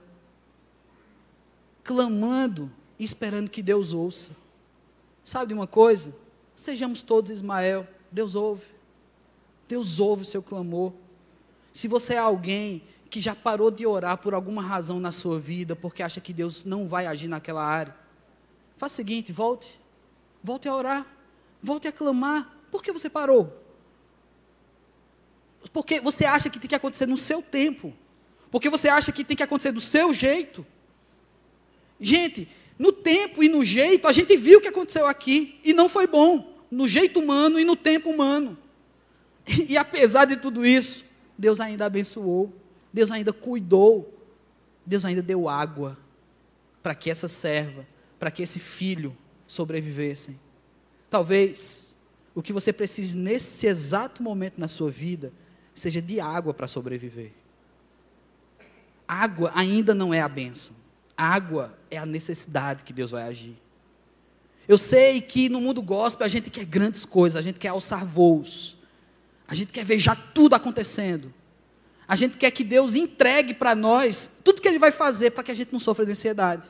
clamando 1.85 2.73
esperando 2.99 3.49
que 3.49 3.63
Deus 3.63 3.93
ouça. 3.93 4.31
Sabe 5.23 5.47
de 5.47 5.55
uma 5.55 5.69
coisa? 5.69 6.13
Sejamos 6.57 7.03
todos 7.03 7.31
Ismael, 7.31 7.87
Deus 8.11 8.35
ouve. 8.35 8.67
Deus 9.69 10.01
ouve 10.01 10.23
o 10.23 10.27
seu 10.27 10.43
clamor. 10.43 10.93
Se 11.73 11.87
você 11.87 12.15
é 12.15 12.19
alguém 12.19 12.83
que 13.09 13.21
já 13.21 13.37
parou 13.37 13.71
de 13.71 13.87
orar 13.87 14.19
por 14.19 14.35
alguma 14.35 14.61
razão 14.61 14.99
na 14.99 15.13
sua 15.13 15.39
vida, 15.39 15.77
porque 15.77 16.03
acha 16.03 16.21
que 16.21 16.33
Deus 16.33 16.65
não 16.65 16.89
vai 16.89 17.07
agir 17.07 17.29
naquela 17.29 17.65
área, 17.65 17.95
faça 18.77 18.95
o 18.95 18.97
seguinte: 18.97 19.31
volte, 19.31 19.80
volte 20.43 20.69
a 20.69 20.75
orar, 20.75 21.07
volte 21.63 21.89
a 21.89 21.93
clamar. 21.93 22.51
Por 22.71 22.83
que 22.83 22.93
você 22.93 23.09
parou? 23.09 23.61
Porque 25.73 26.01
você 26.01 26.25
acha 26.25 26.49
que 26.49 26.59
tem 26.59 26.69
que 26.69 26.75
acontecer 26.75 27.07
no 27.07 27.17
seu 27.17 27.43
tempo. 27.43 27.93
Porque 28.51 28.69
você 28.69 28.89
acha 28.89 29.13
que 29.13 29.25
tem 29.25 29.37
que 29.37 29.43
acontecer 29.43 29.73
do 29.73 29.81
seu 29.81 30.13
jeito. 30.13 30.67
Gente, 32.01 32.49
no 32.79 32.93
tempo 32.93 33.43
e 33.43 33.49
no 33.49 33.63
jeito, 33.63 34.09
a 34.09 34.13
gente 34.13 34.37
viu 34.37 34.59
o 34.59 34.63
que 34.63 34.69
aconteceu 34.69 35.07
aqui 35.07 35.61
e 35.63 35.73
não 35.73 35.89
foi 35.89 36.07
bom. 36.07 36.59
No 36.71 36.89
jeito 36.89 37.21
humano 37.21 37.59
e 37.61 37.65
no 37.65 37.77
tempo 37.77 38.11
humano. 38.11 38.57
E, 39.69 39.77
apesar 39.77 40.27
de 40.27 40.37
tudo 40.37 40.65
isso, 40.65 41.05
Deus 41.37 41.61
ainda 41.61 41.85
abençoou. 41.85 42.55
Deus 42.93 43.11
ainda 43.11 43.33
cuidou. 43.33 44.17
Deus 44.87 45.05
ainda 45.05 45.23
deu 45.23 45.49
água 45.49 45.99
para 46.83 46.95
que 46.95 47.11
essa 47.11 47.29
serva, 47.29 47.87
para 48.19 48.31
que 48.31 48.43
esse 48.43 48.59
filho 48.59 49.17
sobrevivessem. 49.51 50.39
Talvez 51.11 51.97
o 52.35 52.41
que 52.41 52.53
você 52.53 52.73
precise 52.73 53.17
nesse 53.17 53.67
exato 53.67 54.23
momento 54.23 54.59
na 54.59 54.69
sua 54.69 54.91
vida 54.91 55.33
seja 55.75 56.01
de 56.01 56.21
água 56.21 56.55
para 56.55 56.69
sobreviver. 56.69 57.33
Água 59.09 59.51
ainda 59.55 59.93
não 59.93 60.15
é 60.15 60.21
a 60.21 60.29
bênção. 60.29 60.75
Água 61.17 61.77
é 61.91 61.99
a 61.99 62.07
necessidade 62.07 62.85
que 62.85 62.93
Deus 62.93 63.11
vai 63.11 63.25
agir. 63.25 63.57
Eu 64.69 64.79
sei 64.79 65.21
que 65.21 65.49
no 65.49 65.61
mundo 65.61 65.83
gospel 65.83 66.25
a 66.25 66.29
gente 66.29 66.49
quer 66.49 66.65
grandes 66.65 67.05
coisas, 67.05 67.37
a 67.37 67.43
gente 67.43 67.59
quer 67.59 67.69
alçar 67.69 68.05
voos, 68.05 68.77
a 69.49 69.55
gente 69.57 69.73
quer 69.73 69.85
ver 69.85 69.99
já 69.99 70.15
tudo 70.15 70.55
acontecendo. 70.55 71.35
A 72.07 72.15
gente 72.15 72.37
quer 72.37 72.53
que 72.53 72.63
Deus 72.63 72.95
entregue 72.95 73.53
para 73.53 73.75
nós 73.75 74.31
tudo 74.45 74.61
que 74.61 74.69
Ele 74.69 74.79
vai 74.79 74.93
fazer 74.93 75.31
para 75.33 75.43
que 75.43 75.51
a 75.51 75.55
gente 75.55 75.73
não 75.73 75.81
sofra 75.81 76.07
de 76.07 76.13
ansiedade. 76.13 76.69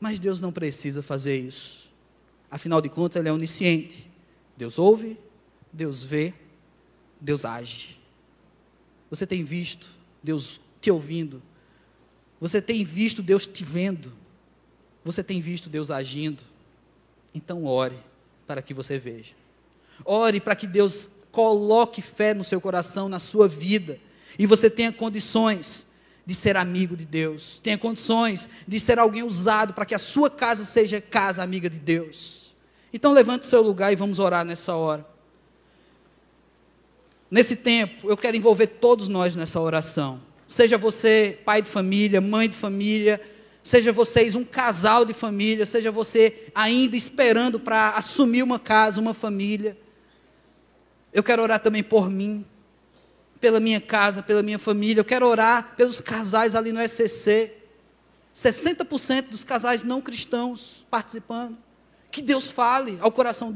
Mas 0.00 0.18
Deus 0.18 0.40
não 0.40 0.52
precisa 0.52 1.02
fazer 1.02 1.36
isso. 1.36 1.88
Afinal 2.50 2.80
de 2.80 2.88
contas, 2.88 3.20
Ele 3.20 3.28
é 3.28 3.32
onisciente. 3.32 4.10
Deus 4.56 4.78
ouve, 4.78 5.18
Deus 5.72 6.02
vê, 6.02 6.32
Deus 7.20 7.44
age. 7.44 7.98
Você 9.10 9.26
tem 9.26 9.44
visto 9.44 9.88
Deus 10.22 10.60
te 10.80 10.90
ouvindo? 10.90 11.42
Você 12.40 12.60
tem 12.60 12.84
visto 12.84 13.22
Deus 13.22 13.46
te 13.46 13.64
vendo? 13.64 14.12
Você 15.04 15.22
tem 15.22 15.40
visto 15.40 15.68
Deus 15.68 15.90
agindo? 15.90 16.42
Então 17.34 17.64
ore 17.64 17.98
para 18.46 18.62
que 18.62 18.74
você 18.74 18.98
veja. 18.98 19.34
Ore 20.04 20.40
para 20.40 20.54
que 20.54 20.66
Deus 20.66 21.08
coloque 21.30 22.00
fé 22.00 22.34
no 22.34 22.44
seu 22.44 22.60
coração, 22.60 23.08
na 23.08 23.18
sua 23.18 23.46
vida, 23.48 23.98
e 24.38 24.46
você 24.46 24.70
tenha 24.70 24.92
condições 24.92 25.86
de 26.28 26.34
ser 26.34 26.58
amigo 26.58 26.94
de 26.94 27.06
Deus, 27.06 27.58
tenha 27.62 27.78
condições 27.78 28.50
de 28.66 28.78
ser 28.78 28.98
alguém 28.98 29.22
usado 29.22 29.72
para 29.72 29.86
que 29.86 29.94
a 29.94 29.98
sua 29.98 30.28
casa 30.28 30.62
seja 30.62 31.00
casa 31.00 31.42
amiga 31.42 31.70
de 31.70 31.78
Deus. 31.78 32.54
Então 32.92 33.14
levante 33.14 33.46
o 33.46 33.48
seu 33.48 33.62
lugar 33.62 33.94
e 33.94 33.96
vamos 33.96 34.18
orar 34.18 34.44
nessa 34.44 34.74
hora. 34.74 35.06
Nesse 37.30 37.56
tempo, 37.56 38.10
eu 38.10 38.14
quero 38.14 38.36
envolver 38.36 38.66
todos 38.66 39.08
nós 39.08 39.34
nessa 39.34 39.58
oração. 39.58 40.20
Seja 40.46 40.76
você 40.76 41.38
pai 41.46 41.62
de 41.62 41.70
família, 41.70 42.20
mãe 42.20 42.46
de 42.46 42.56
família, 42.56 43.18
seja 43.62 43.90
vocês 43.90 44.34
um 44.34 44.44
casal 44.44 45.06
de 45.06 45.14
família, 45.14 45.64
seja 45.64 45.90
você 45.90 46.50
ainda 46.54 46.94
esperando 46.94 47.58
para 47.58 47.92
assumir 47.92 48.42
uma 48.42 48.58
casa, 48.58 49.00
uma 49.00 49.14
família. 49.14 49.78
Eu 51.10 51.22
quero 51.22 51.42
orar 51.42 51.58
também 51.58 51.82
por 51.82 52.10
mim, 52.10 52.44
pela 53.40 53.60
minha 53.60 53.80
casa, 53.80 54.22
pela 54.22 54.42
minha 54.42 54.58
família. 54.58 55.00
Eu 55.00 55.04
quero 55.04 55.26
orar 55.26 55.74
pelos 55.76 56.00
casais 56.00 56.56
ali 56.56 56.72
no 56.72 56.80
SCC. 56.80 57.52
60% 58.34 59.28
dos 59.28 59.44
casais 59.44 59.84
não 59.84 60.00
cristãos 60.00 60.84
participando. 60.90 61.56
Que 62.10 62.22
Deus 62.22 62.48
fale 62.48 62.98
ao 63.00 63.12
coração 63.12 63.46